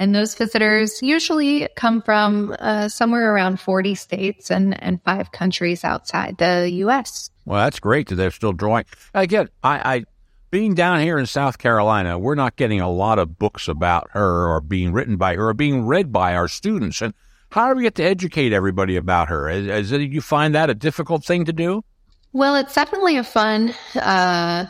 and 0.00 0.14
those 0.14 0.34
visitors 0.34 1.02
usually 1.02 1.68
come 1.76 2.00
from 2.00 2.56
uh, 2.58 2.88
somewhere 2.88 3.34
around 3.34 3.60
40 3.60 3.94
states 3.94 4.50
and, 4.50 4.82
and 4.82 5.00
five 5.04 5.30
countries 5.30 5.84
outside 5.84 6.38
the 6.38 6.70
U.S. 6.72 7.30
Well, 7.44 7.62
that's 7.62 7.78
great 7.78 8.08
that 8.08 8.14
they're 8.14 8.30
still 8.30 8.54
drawing. 8.54 8.86
Again, 9.12 9.50
I, 9.62 9.96
I 9.96 10.04
being 10.50 10.74
down 10.74 11.00
here 11.00 11.18
in 11.18 11.26
South 11.26 11.58
Carolina, 11.58 12.18
we're 12.18 12.34
not 12.34 12.56
getting 12.56 12.80
a 12.80 12.90
lot 12.90 13.18
of 13.18 13.38
books 13.38 13.68
about 13.68 14.08
her 14.12 14.48
or 14.48 14.62
being 14.62 14.92
written 14.94 15.18
by 15.18 15.36
her 15.36 15.50
or 15.50 15.54
being 15.54 15.86
read 15.86 16.10
by 16.10 16.34
our 16.34 16.48
students. 16.48 17.02
And 17.02 17.12
how 17.50 17.68
do 17.68 17.76
we 17.76 17.82
get 17.82 17.96
to 17.96 18.02
educate 18.02 18.54
everybody 18.54 18.96
about 18.96 19.28
her? 19.28 19.50
Is, 19.50 19.92
is 19.92 19.92
you 19.92 20.22
find 20.22 20.54
that 20.54 20.70
a 20.70 20.74
difficult 20.74 21.26
thing 21.26 21.44
to 21.44 21.52
do? 21.52 21.84
Well, 22.32 22.56
it's 22.56 22.74
definitely 22.74 23.18
a 23.18 23.24
fun 23.24 23.74
uh, 23.94 24.64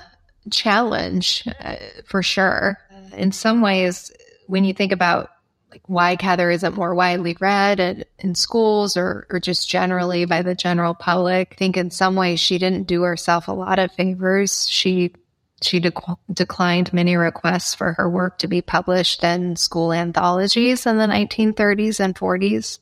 challenge 0.50 1.46
uh, 1.60 1.76
for 2.04 2.20
sure. 2.22 2.78
In 3.16 3.32
some 3.32 3.60
ways, 3.60 4.10
when 4.50 4.64
you 4.64 4.74
think 4.74 4.92
about 4.92 5.30
like 5.70 5.82
why 5.86 6.16
Cather 6.16 6.50
isn't 6.50 6.74
more 6.74 6.94
widely 6.94 7.36
read 7.40 7.78
at, 7.78 8.08
in 8.18 8.34
schools 8.34 8.96
or, 8.96 9.26
or 9.30 9.38
just 9.38 9.68
generally 9.68 10.24
by 10.24 10.42
the 10.42 10.56
general 10.56 10.94
public, 10.94 11.50
I 11.52 11.54
think 11.54 11.76
in 11.76 11.92
some 11.92 12.16
ways 12.16 12.40
she 12.40 12.58
didn't 12.58 12.88
do 12.88 13.02
herself 13.02 13.46
a 13.46 13.52
lot 13.52 13.78
of 13.78 13.92
favors. 13.92 14.68
She 14.68 15.14
she 15.62 15.78
de- 15.78 15.92
declined 16.32 16.92
many 16.92 17.16
requests 17.16 17.74
for 17.74 17.92
her 17.92 18.08
work 18.08 18.38
to 18.38 18.48
be 18.48 18.62
published 18.62 19.22
in 19.22 19.56
school 19.56 19.92
anthologies 19.92 20.86
in 20.86 20.96
the 20.96 21.06
1930s 21.06 22.00
and 22.00 22.16
40s. 22.16 22.78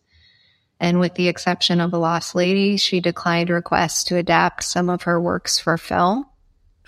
And 0.81 1.01
with 1.01 1.15
the 1.15 1.27
exception 1.27 1.81
of 1.81 1.91
The 1.91 1.99
Lost 1.99 2.37
Lady, 2.37 2.77
she 2.77 3.01
declined 3.01 3.51
requests 3.51 4.05
to 4.05 4.17
adapt 4.17 4.63
some 4.63 4.89
of 4.89 5.03
her 5.03 5.21
works 5.21 5.59
for 5.59 5.77
film. 5.77 6.27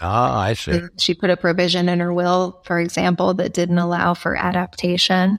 Ah, 0.00 0.40
I 0.40 0.54
see. 0.54 0.80
She 0.98 1.14
put 1.14 1.30
a 1.30 1.36
provision 1.36 1.88
in 1.88 2.00
her 2.00 2.12
will, 2.12 2.60
for 2.64 2.78
example, 2.80 3.34
that 3.34 3.52
didn't 3.52 3.78
allow 3.78 4.14
for 4.14 4.36
adaptation. 4.36 5.38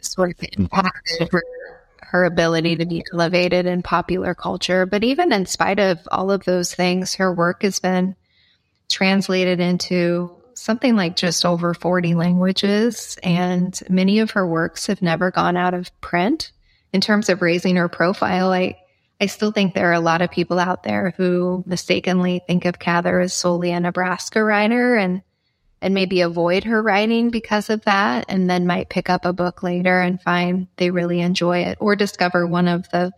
Sort 0.00 0.30
of 0.30 0.48
impacted 0.56 1.28
her, 1.32 1.42
her 2.00 2.24
ability 2.24 2.76
to 2.76 2.86
be 2.86 3.04
elevated 3.12 3.66
in 3.66 3.82
popular 3.82 4.34
culture. 4.34 4.86
But 4.86 5.04
even 5.04 5.32
in 5.32 5.46
spite 5.46 5.78
of 5.78 5.98
all 6.10 6.30
of 6.30 6.44
those 6.44 6.74
things, 6.74 7.14
her 7.14 7.32
work 7.32 7.62
has 7.62 7.78
been 7.78 8.16
translated 8.88 9.60
into 9.60 10.30
something 10.54 10.96
like 10.96 11.16
just 11.16 11.44
over 11.44 11.74
40 11.74 12.14
languages, 12.14 13.18
and 13.22 13.78
many 13.88 14.20
of 14.20 14.32
her 14.32 14.46
works 14.46 14.86
have 14.86 15.02
never 15.02 15.30
gone 15.30 15.56
out 15.56 15.74
of 15.74 15.90
print. 16.00 16.52
In 16.92 17.00
terms 17.00 17.28
of 17.28 17.42
raising 17.42 17.76
her 17.76 17.88
profile, 17.88 18.52
I, 18.52 18.76
I 19.24 19.26
still 19.26 19.52
think 19.52 19.72
there 19.72 19.88
are 19.88 19.94
a 19.94 20.00
lot 20.00 20.20
of 20.20 20.30
people 20.30 20.58
out 20.58 20.82
there 20.82 21.14
who 21.16 21.64
mistakenly 21.66 22.42
think 22.46 22.66
of 22.66 22.78
Cather 22.78 23.20
as 23.20 23.32
solely 23.32 23.70
a 23.70 23.80
Nebraska 23.80 24.44
writer 24.44 24.96
and 24.96 25.22
and 25.80 25.94
maybe 25.94 26.20
avoid 26.20 26.64
her 26.64 26.82
writing 26.82 27.30
because 27.30 27.70
of 27.70 27.82
that, 27.86 28.26
and 28.28 28.50
then 28.50 28.66
might 28.66 28.90
pick 28.90 29.08
up 29.08 29.24
a 29.24 29.32
book 29.32 29.62
later 29.62 29.98
and 29.98 30.20
find 30.20 30.66
they 30.76 30.90
really 30.90 31.22
enjoy 31.22 31.60
it, 31.60 31.78
or 31.80 31.96
discover 31.96 32.46
one 32.46 32.68
of 32.68 32.86
the 32.90 33.12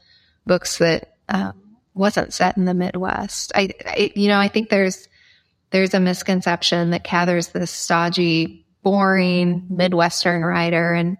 books 0.47 0.79
that 0.79 1.17
um, 1.29 1.77
wasn't 1.93 2.33
set 2.33 2.57
in 2.57 2.67
the 2.67 2.75
Midwest. 2.75 3.51
I, 3.57 3.71
I, 3.85 4.13
you 4.15 4.29
know, 4.29 4.39
I 4.39 4.47
think 4.47 4.69
there's 4.69 5.09
there's 5.71 5.95
a 5.95 5.99
misconception 5.99 6.91
that 6.91 7.03
Cather's 7.03 7.49
this 7.49 7.73
stodgy, 7.73 8.65
boring 8.85 9.67
Midwestern 9.71 10.43
writer, 10.43 10.95
and 10.95 11.17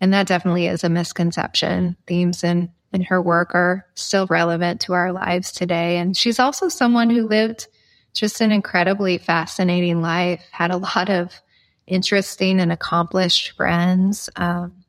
and 0.00 0.12
that 0.12 0.26
definitely 0.26 0.66
is 0.66 0.82
a 0.82 0.88
misconception. 0.88 1.96
Themes 2.08 2.42
in 2.42 2.72
in 2.92 3.02
her 3.02 3.20
work 3.20 3.54
are 3.54 3.86
still 3.94 4.26
relevant 4.26 4.80
to 4.82 4.94
our 4.94 5.12
lives 5.12 5.52
today, 5.52 5.98
and 5.98 6.16
she's 6.16 6.38
also 6.38 6.68
someone 6.68 7.10
who 7.10 7.26
lived 7.26 7.68
just 8.14 8.40
an 8.40 8.52
incredibly 8.52 9.18
fascinating 9.18 10.00
life. 10.00 10.42
Had 10.50 10.70
a 10.70 10.78
lot 10.78 11.10
of 11.10 11.40
interesting 11.86 12.60
and 12.60 12.72
accomplished 12.72 13.50
friends. 13.52 14.30
Um, 14.36 14.84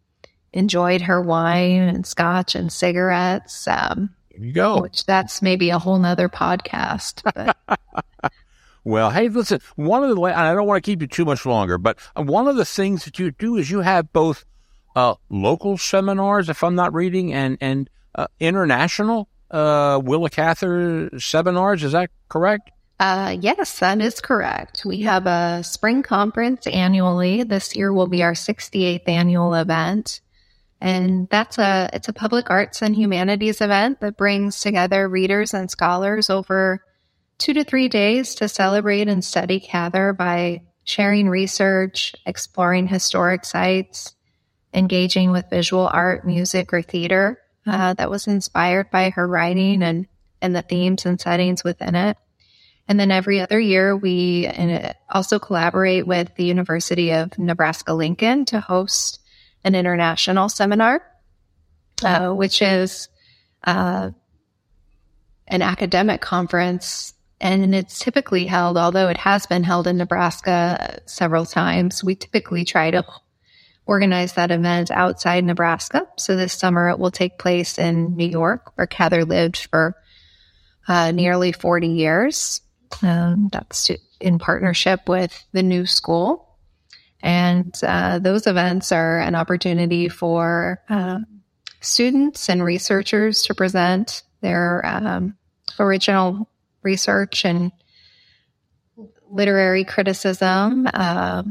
enjoyed 0.53 1.01
her 1.01 1.21
wine 1.21 1.81
and 1.81 2.05
scotch 2.05 2.55
and 2.55 2.71
cigarettes. 2.71 3.67
Um, 3.67 4.09
you 4.37 4.51
go. 4.51 4.81
Which 4.81 5.05
that's 5.05 5.41
maybe 5.41 5.69
a 5.69 5.79
whole 5.79 5.99
nother 5.99 6.29
podcast. 6.29 7.23
But 7.23 7.55
Well, 8.83 9.11
hey, 9.11 9.27
listen, 9.27 9.59
one 9.75 10.03
of 10.03 10.15
the, 10.15 10.21
I 10.21 10.53
don't 10.53 10.65
want 10.65 10.83
to 10.83 10.89
keep 10.89 11.01
you 11.01 11.07
too 11.07 11.25
much 11.25 11.45
longer, 11.45 11.77
but 11.77 11.99
one 12.15 12.47
of 12.47 12.55
the 12.55 12.65
things 12.65 13.05
that 13.05 13.19
you 13.19 13.31
do 13.31 13.57
is 13.57 13.69
you 13.69 13.81
have 13.81 14.11
both 14.13 14.45
uh, 14.95 15.15
local 15.29 15.77
seminars, 15.77 16.49
if 16.49 16.63
I'm 16.63 16.75
not 16.75 16.93
reading, 16.93 17.33
and, 17.33 17.57
and 17.61 17.89
uh, 18.15 18.27
international 18.39 19.29
uh, 19.51 19.99
Willa 20.03 20.29
Cather 20.29 21.09
seminars. 21.19 21.83
Is 21.83 21.93
that 21.93 22.09
correct? 22.27 22.71
Uh, 22.99 23.37
yes, 23.39 23.79
that 23.79 24.01
is 24.01 24.19
correct. 24.19 24.83
We 24.85 25.01
have 25.01 25.25
a 25.25 25.63
spring 25.63 26.03
conference 26.03 26.67
annually. 26.67 27.43
This 27.43 27.75
year 27.75 27.93
will 27.93 28.07
be 28.07 28.23
our 28.23 28.33
68th 28.33 29.07
annual 29.07 29.53
event. 29.53 30.19
And 30.81 31.27
that's 31.29 31.57
a, 31.57 31.89
it's 31.93 32.09
a 32.09 32.13
public 32.13 32.49
arts 32.49 32.81
and 32.81 32.95
humanities 32.95 33.61
event 33.61 34.01
that 34.01 34.17
brings 34.17 34.59
together 34.61 35.07
readers 35.07 35.53
and 35.53 35.71
scholars 35.71 36.29
over 36.29 36.83
two 37.37 37.53
to 37.53 37.63
three 37.63 37.87
days 37.87 38.35
to 38.35 38.49
celebrate 38.49 39.07
and 39.07 39.23
study 39.23 39.59
Cather 39.59 40.13
by 40.13 40.61
sharing 40.83 41.29
research, 41.29 42.15
exploring 42.25 42.87
historic 42.87 43.45
sites, 43.45 44.13
engaging 44.73 45.31
with 45.31 45.49
visual 45.49 45.87
art, 45.91 46.25
music, 46.25 46.73
or 46.73 46.81
theater 46.81 47.39
uh, 47.65 47.93
that 47.93 48.09
was 48.09 48.27
inspired 48.27 48.89
by 48.91 49.09
her 49.11 49.27
writing 49.27 49.83
and, 49.83 50.07
and 50.41 50.55
the 50.55 50.61
themes 50.61 51.05
and 51.05 51.19
settings 51.19 51.63
within 51.63 51.95
it. 51.95 52.17
And 52.87 52.99
then 52.99 53.11
every 53.11 53.39
other 53.39 53.59
year, 53.59 53.95
we 53.95 54.51
also 55.09 55.37
collaborate 55.37 56.07
with 56.07 56.33
the 56.35 56.45
University 56.45 57.11
of 57.11 57.37
Nebraska 57.37 57.93
Lincoln 57.93 58.45
to 58.45 58.59
host 58.59 59.19
an 59.63 59.75
international 59.75 60.49
seminar, 60.49 61.03
uh, 62.03 62.31
which 62.31 62.63
is 62.63 63.07
uh, 63.63 64.09
an 65.47 65.61
academic 65.61 66.21
conference 66.21 67.13
and 67.41 67.73
it's 67.73 67.99
typically 67.99 68.45
held, 68.45 68.77
although 68.77 69.07
it 69.07 69.17
has 69.17 69.45
been 69.45 69.63
held 69.63 69.87
in 69.87 69.97
Nebraska 69.97 70.99
several 71.05 71.45
times, 71.45 72.03
we 72.03 72.15
typically 72.15 72.65
try 72.65 72.91
to 72.91 73.05
organize 73.89 74.33
that 74.33 74.51
event 74.51 74.91
outside 74.91 75.43
Nebraska. 75.43 76.07
So 76.15 76.35
this 76.35 76.53
summer 76.53 76.89
it 76.89 76.99
will 76.99 77.09
take 77.09 77.39
place 77.39 77.79
in 77.79 78.15
New 78.15 78.27
York, 78.27 78.71
where 78.75 78.85
Cather 78.85 79.25
lived 79.25 79.67
for 79.71 79.95
uh, 80.87 81.09
nearly 81.09 81.51
40 81.51 81.87
years. 81.87 82.61
Um, 83.01 83.49
that's 83.51 83.89
in 84.19 84.37
partnership 84.37 85.09
with 85.09 85.43
the 85.53 85.63
new 85.63 85.87
school. 85.87 86.55
And 87.23 87.75
uh, 87.81 88.19
those 88.19 88.45
events 88.45 88.91
are 88.91 89.19
an 89.21 89.33
opportunity 89.33 90.07
for 90.07 90.83
uh, 90.87 91.21
students 91.81 92.47
and 92.47 92.63
researchers 92.63 93.41
to 93.43 93.55
present 93.55 94.21
their 94.41 94.85
um, 94.85 95.35
original 95.79 96.47
research 96.83 97.43
and 97.43 97.71
literary 99.31 99.83
criticism. 99.83 100.87
Uh, 100.93 101.41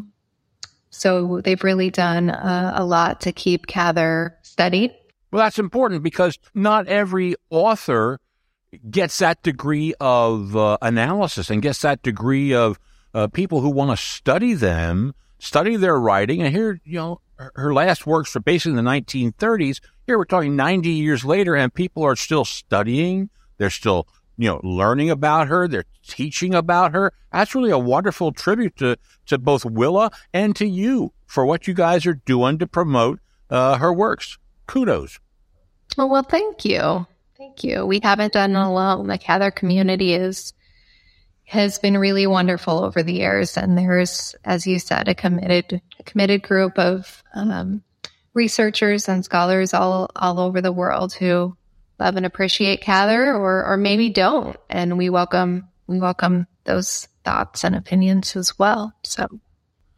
so 0.99 1.41
they've 1.41 1.63
really 1.63 1.91
done 1.91 2.31
uh, 2.31 2.73
a 2.75 2.85
lot 2.85 3.21
to 3.23 3.33
keep 3.33 3.67
Cather 3.67 4.37
studied. 4.43 4.93
Well, 5.31 5.43
that's 5.43 5.59
important 5.59 6.03
because 6.03 6.39
not 6.55 6.89
every 6.89 7.37
author 7.51 8.21
gets 8.91 9.19
that 9.19 9.43
degree 9.43 9.95
of 10.01 10.57
uh, 10.57 10.79
analysis 10.83 11.51
and 11.51 11.63
gets 11.63 11.83
that 11.83 12.03
degree 12.03 12.55
of 12.55 12.79
uh, 13.15 13.29
people 13.29 13.61
who 13.61 13.71
want 13.71 13.91
to 13.91 13.97
study 13.97 14.55
them, 14.55 15.15
study 15.39 15.77
their 15.77 15.99
writing. 15.99 16.43
And 16.43 16.55
here, 16.55 16.81
you 16.85 16.97
know, 16.97 17.21
her 17.55 17.73
last 17.73 18.07
works 18.07 18.35
were 18.35 18.41
basically 18.41 18.79
in 18.79 18.85
the 18.85 18.91
1930s. 18.91 19.81
Here 20.07 20.19
we're 20.19 20.25
talking 20.25 20.57
90 20.57 20.91
years 20.91 21.25
later, 21.25 21.55
and 21.55 21.73
people 21.73 22.03
are 22.03 22.17
still 22.17 22.45
studying. 22.45 23.31
They're 23.59 23.71
still 23.71 24.09
you 24.39 24.49
know, 24.49 24.61
learning 24.63 25.11
about 25.11 25.49
her. 25.49 25.69
They're 25.69 25.85
teaching 26.07 26.55
about 26.55 26.93
her. 26.93 27.13
That's 27.33 27.55
really 27.55 27.71
a 27.71 27.79
wonderful 27.79 28.33
tribute 28.33 28.77
to, 28.77 28.97
to 29.27 29.37
both 29.37 29.65
Willa 29.65 30.11
and 30.33 30.57
to 30.57 30.67
you 30.67 31.13
for 31.27 31.45
what 31.45 31.67
you 31.67 31.75
guys 31.75 32.07
are 32.07 32.15
doing 32.15 32.59
to 32.59 32.67
promote 32.67 33.21
uh, 33.51 33.77
her 33.77 33.93
works. 33.93 34.39
Kudos. 34.67 35.19
Oh, 35.99 36.07
well, 36.07 36.23
thank 36.23 36.65
you. 36.65 37.07
Thank 37.37 37.65
you. 37.65 37.85
We 37.85 38.01
haven't 38.03 38.33
done 38.33 38.53
it 38.53 38.59
alone. 38.59 39.09
The 39.09 39.19
Cather 39.19 39.51
community 39.51 40.15
is 40.15 40.55
has 41.45 41.79
been 41.79 41.97
really 41.97 42.27
wonderful 42.27 42.85
over 42.85 43.03
the 43.03 43.15
years, 43.15 43.57
and 43.57 43.77
there's, 43.77 44.35
as 44.45 44.67
you 44.67 44.79
said, 44.79 45.09
a 45.09 45.15
committed 45.15 45.81
a 45.99 46.03
committed 46.03 46.43
group 46.43 46.79
of 46.79 47.23
um, 47.35 47.83
researchers 48.35 49.09
and 49.09 49.25
scholars 49.25 49.73
all 49.73 50.11
all 50.15 50.39
over 50.39 50.61
the 50.61 50.73
world 50.73 51.13
who 51.15 51.57
love 51.99 52.17
and 52.17 52.27
appreciate 52.27 52.81
Cather 52.81 53.35
or 53.35 53.65
or 53.65 53.77
maybe 53.77 54.11
don't. 54.11 54.57
And 54.69 54.99
we 54.99 55.11
welcome 55.11 55.69
we 55.87 55.99
welcome 55.99 56.47
those 56.65 57.09
thoughts 57.25 57.65
and 57.65 57.75
opinions 57.75 58.37
as 58.37 58.59
well. 58.59 58.93
So 59.03 59.27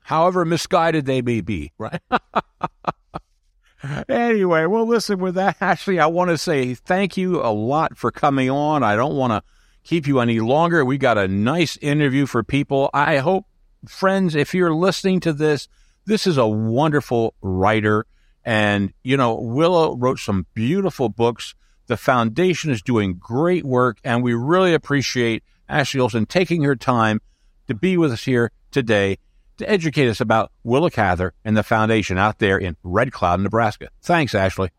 however 0.00 0.44
misguided 0.44 1.06
they 1.06 1.22
may 1.22 1.40
be, 1.40 1.72
right? 1.78 2.00
anyway, 4.08 4.66
well 4.66 4.86
listen 4.86 5.18
with 5.18 5.34
that 5.36 5.56
Ashley, 5.60 6.00
I 6.00 6.06
want 6.06 6.30
to 6.30 6.38
say 6.38 6.74
thank 6.74 7.16
you 7.16 7.42
a 7.42 7.52
lot 7.52 7.96
for 7.96 8.10
coming 8.10 8.50
on. 8.50 8.82
I 8.82 8.96
don't 8.96 9.16
want 9.16 9.32
to 9.32 9.42
keep 9.84 10.06
you 10.06 10.20
any 10.20 10.40
longer. 10.40 10.84
We 10.84 10.98
got 10.98 11.18
a 11.18 11.28
nice 11.28 11.76
interview 11.78 12.26
for 12.26 12.42
people. 12.42 12.90
I 12.92 13.18
hope 13.18 13.46
friends, 13.86 14.34
if 14.34 14.54
you're 14.54 14.74
listening 14.74 15.20
to 15.20 15.32
this, 15.32 15.68
this 16.06 16.26
is 16.26 16.36
a 16.36 16.46
wonderful 16.46 17.34
writer. 17.40 18.06
And, 18.44 18.92
you 19.02 19.16
know, 19.16 19.34
Willa 19.34 19.94
wrote 19.94 20.18
some 20.18 20.46
beautiful 20.54 21.08
books. 21.08 21.54
The 21.90 21.96
foundation 21.96 22.70
is 22.70 22.82
doing 22.82 23.14
great 23.14 23.64
work, 23.64 23.98
and 24.04 24.22
we 24.22 24.32
really 24.32 24.74
appreciate 24.74 25.42
Ashley 25.68 25.98
Olson 25.98 26.24
taking 26.24 26.62
her 26.62 26.76
time 26.76 27.20
to 27.66 27.74
be 27.74 27.96
with 27.96 28.12
us 28.12 28.26
here 28.26 28.52
today 28.70 29.18
to 29.56 29.68
educate 29.68 30.08
us 30.08 30.20
about 30.20 30.52
Willa 30.62 30.92
Cather 30.92 31.34
and 31.44 31.56
the 31.56 31.64
foundation 31.64 32.16
out 32.16 32.38
there 32.38 32.56
in 32.56 32.76
Red 32.84 33.10
Cloud, 33.10 33.40
Nebraska. 33.40 33.88
Thanks, 34.02 34.36
Ashley. 34.36 34.70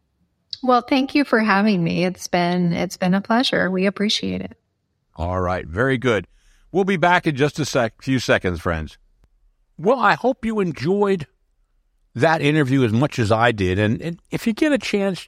Well, 0.64 0.84
thank 0.84 1.14
you 1.14 1.26
for 1.26 1.40
having 1.40 1.84
me. 1.84 2.06
It's 2.06 2.30
been 2.30 2.72
it's 2.72 2.96
been 2.96 3.14
a 3.14 3.20
pleasure. 3.20 3.70
We 3.70 3.88
appreciate 3.88 4.40
it. 4.40 4.58
All 5.18 5.42
right, 5.42 5.68
very 5.68 5.98
good. 5.98 6.28
We'll 6.72 6.86
be 6.86 6.96
back 6.96 7.28
in 7.28 7.36
just 7.36 7.60
a 7.60 7.66
sec, 7.66 8.02
few 8.02 8.20
seconds, 8.20 8.62
friends. 8.62 8.98
Well, 9.78 10.00
I 10.00 10.14
hope 10.14 10.46
you 10.46 10.62
enjoyed 10.62 11.28
that 12.16 12.42
interview 12.42 12.86
as 12.86 12.94
much 12.94 13.20
as 13.20 13.34
I 13.34 13.52
did, 13.52 13.80
and, 13.80 14.02
and 14.02 14.22
if 14.32 14.48
you 14.48 14.54
get 14.54 14.72
a 14.72 14.78
chance, 14.78 15.28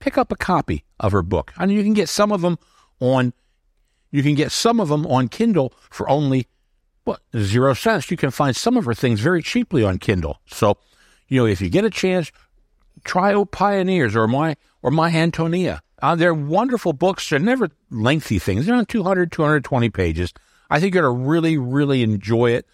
pick 0.00 0.18
up 0.18 0.32
a 0.32 0.36
copy 0.36 0.84
of 0.98 1.12
her 1.12 1.22
book. 1.22 1.52
I 1.56 1.66
mean, 1.66 1.76
you 1.76 1.84
can 1.84 1.94
get 1.94 2.08
some 2.08 2.32
of 2.32 2.40
them 2.40 2.58
on, 2.98 3.32
you 4.10 4.22
can 4.22 4.34
get 4.34 4.50
some 4.50 4.80
of 4.80 4.88
them 4.88 5.06
on 5.06 5.28
Kindle 5.28 5.72
for 5.90 6.08
only 6.08 6.48
what 7.04 7.20
zero 7.36 7.74
cents. 7.74 8.10
You 8.10 8.16
can 8.16 8.30
find 8.30 8.56
some 8.56 8.76
of 8.76 8.84
her 8.86 8.94
things 8.94 9.20
very 9.20 9.42
cheaply 9.42 9.84
on 9.84 9.98
Kindle. 9.98 10.40
So, 10.46 10.78
you 11.28 11.40
know, 11.40 11.46
if 11.46 11.60
you 11.60 11.68
get 11.68 11.84
a 11.84 11.90
chance, 11.90 12.32
try 13.04 13.32
O 13.32 13.44
Pioneers 13.44 14.16
or 14.16 14.26
my 14.26 14.56
or 14.82 14.90
My 14.90 15.10
Antonia. 15.10 15.82
Uh, 16.02 16.14
they're 16.14 16.34
wonderful 16.34 16.92
books. 16.92 17.28
They're 17.28 17.38
never 17.38 17.68
lengthy 17.90 18.38
things. 18.38 18.66
They're 18.66 18.74
on 18.74 18.86
200, 18.86 19.30
220 19.30 19.90
pages. 19.90 20.32
I 20.70 20.80
think 20.80 20.94
you're 20.94 21.02
going 21.02 21.22
to 21.22 21.28
really, 21.28 21.58
really 21.58 22.02
enjoy 22.02 22.52
it. 22.52 22.66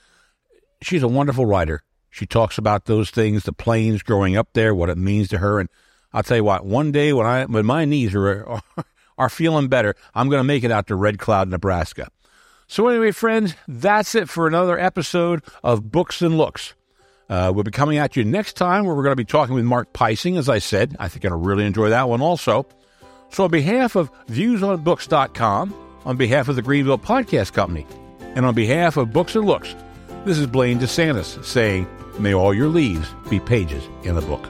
She's 0.81 1.03
a 1.03 1.09
wonderful 1.09 1.47
writer. 1.47 1.83
She 2.11 2.25
talks 2.25 2.57
about 2.57 2.85
those 2.85 3.11
things, 3.11 3.43
the 3.43 3.53
plains 3.53 4.03
growing 4.03 4.37
up 4.37 4.51
there, 4.53 4.75
what 4.75 4.91
it 4.91 4.97
means 4.97 5.29
to 5.29 5.39
her. 5.39 5.59
And 5.59 5.69
I'll 6.17 6.23
tell 6.23 6.39
you 6.39 6.45
what, 6.45 6.65
one 6.65 6.93
day 6.93 7.13
when 7.13 7.27
I 7.27 7.45
when 7.45 7.67
my 7.67 7.85
knees 7.85 8.15
are 8.15 8.59
are, 9.19 9.29
feeling 9.29 9.69
better, 9.69 9.95
I'm 10.15 10.31
going 10.31 10.41
to 10.41 10.45
make 10.45 10.65
it 10.65 10.71
out 10.71 10.87
to 10.87 10.97
Red 10.97 11.19
Cloud, 11.19 11.51
Nebraska. 11.51 12.09
So 12.67 12.89
anyway, 12.89 13.11
friends, 13.11 13.55
that's 13.69 14.15
it 14.15 14.31
for 14.31 14.47
another 14.47 14.79
episode 14.79 15.45
of 15.63 15.93
Books 15.93 16.23
and 16.23 16.39
Looks. 16.39 16.73
Uh, 17.29 17.53
we'll 17.55 17.65
be 17.65 17.71
coming 17.71 17.99
at 17.99 18.17
you 18.17 18.25
next 18.25 18.55
time 18.55 18.87
where 18.87 18.95
we're 18.95 19.03
going 19.03 19.13
to 19.13 19.17
be 19.17 19.27
talking 19.27 19.55
with 19.55 19.67
Mark 19.67 19.93
Pising, 19.93 20.39
as 20.39 20.49
I 20.49 20.59
said. 20.59 20.97
I 20.99 21.09
think 21.09 21.21
to 21.23 21.37
really 21.37 21.67
enjoy 21.67 21.91
that 21.91 22.09
one 22.09 22.23
also. 22.23 22.67
So, 23.29 23.45
on 23.45 23.51
behalf 23.51 23.95
of 23.95 24.11
viewsonbooks.com, 24.29 25.75
on 26.07 26.17
behalf 26.17 26.49
of 26.49 26.57
the 26.57 26.63
Greenville 26.63 26.99
Podcast 26.99 27.53
Company, 27.53 27.87
and 28.35 28.47
on 28.47 28.55
behalf 28.55 28.97
of 28.97 29.13
Books 29.13 29.37
and 29.37 29.45
Looks, 29.45 29.75
this 30.25 30.39
is 30.39 30.47
Blaine 30.47 30.79
DeSantis 30.81 31.45
saying, 31.45 31.87
May 32.19 32.33
all 32.33 32.55
your 32.55 32.69
leaves 32.69 33.07
be 33.29 33.39
pages 33.39 33.87
in 34.03 34.17
a 34.17 34.23
book. 34.23 34.49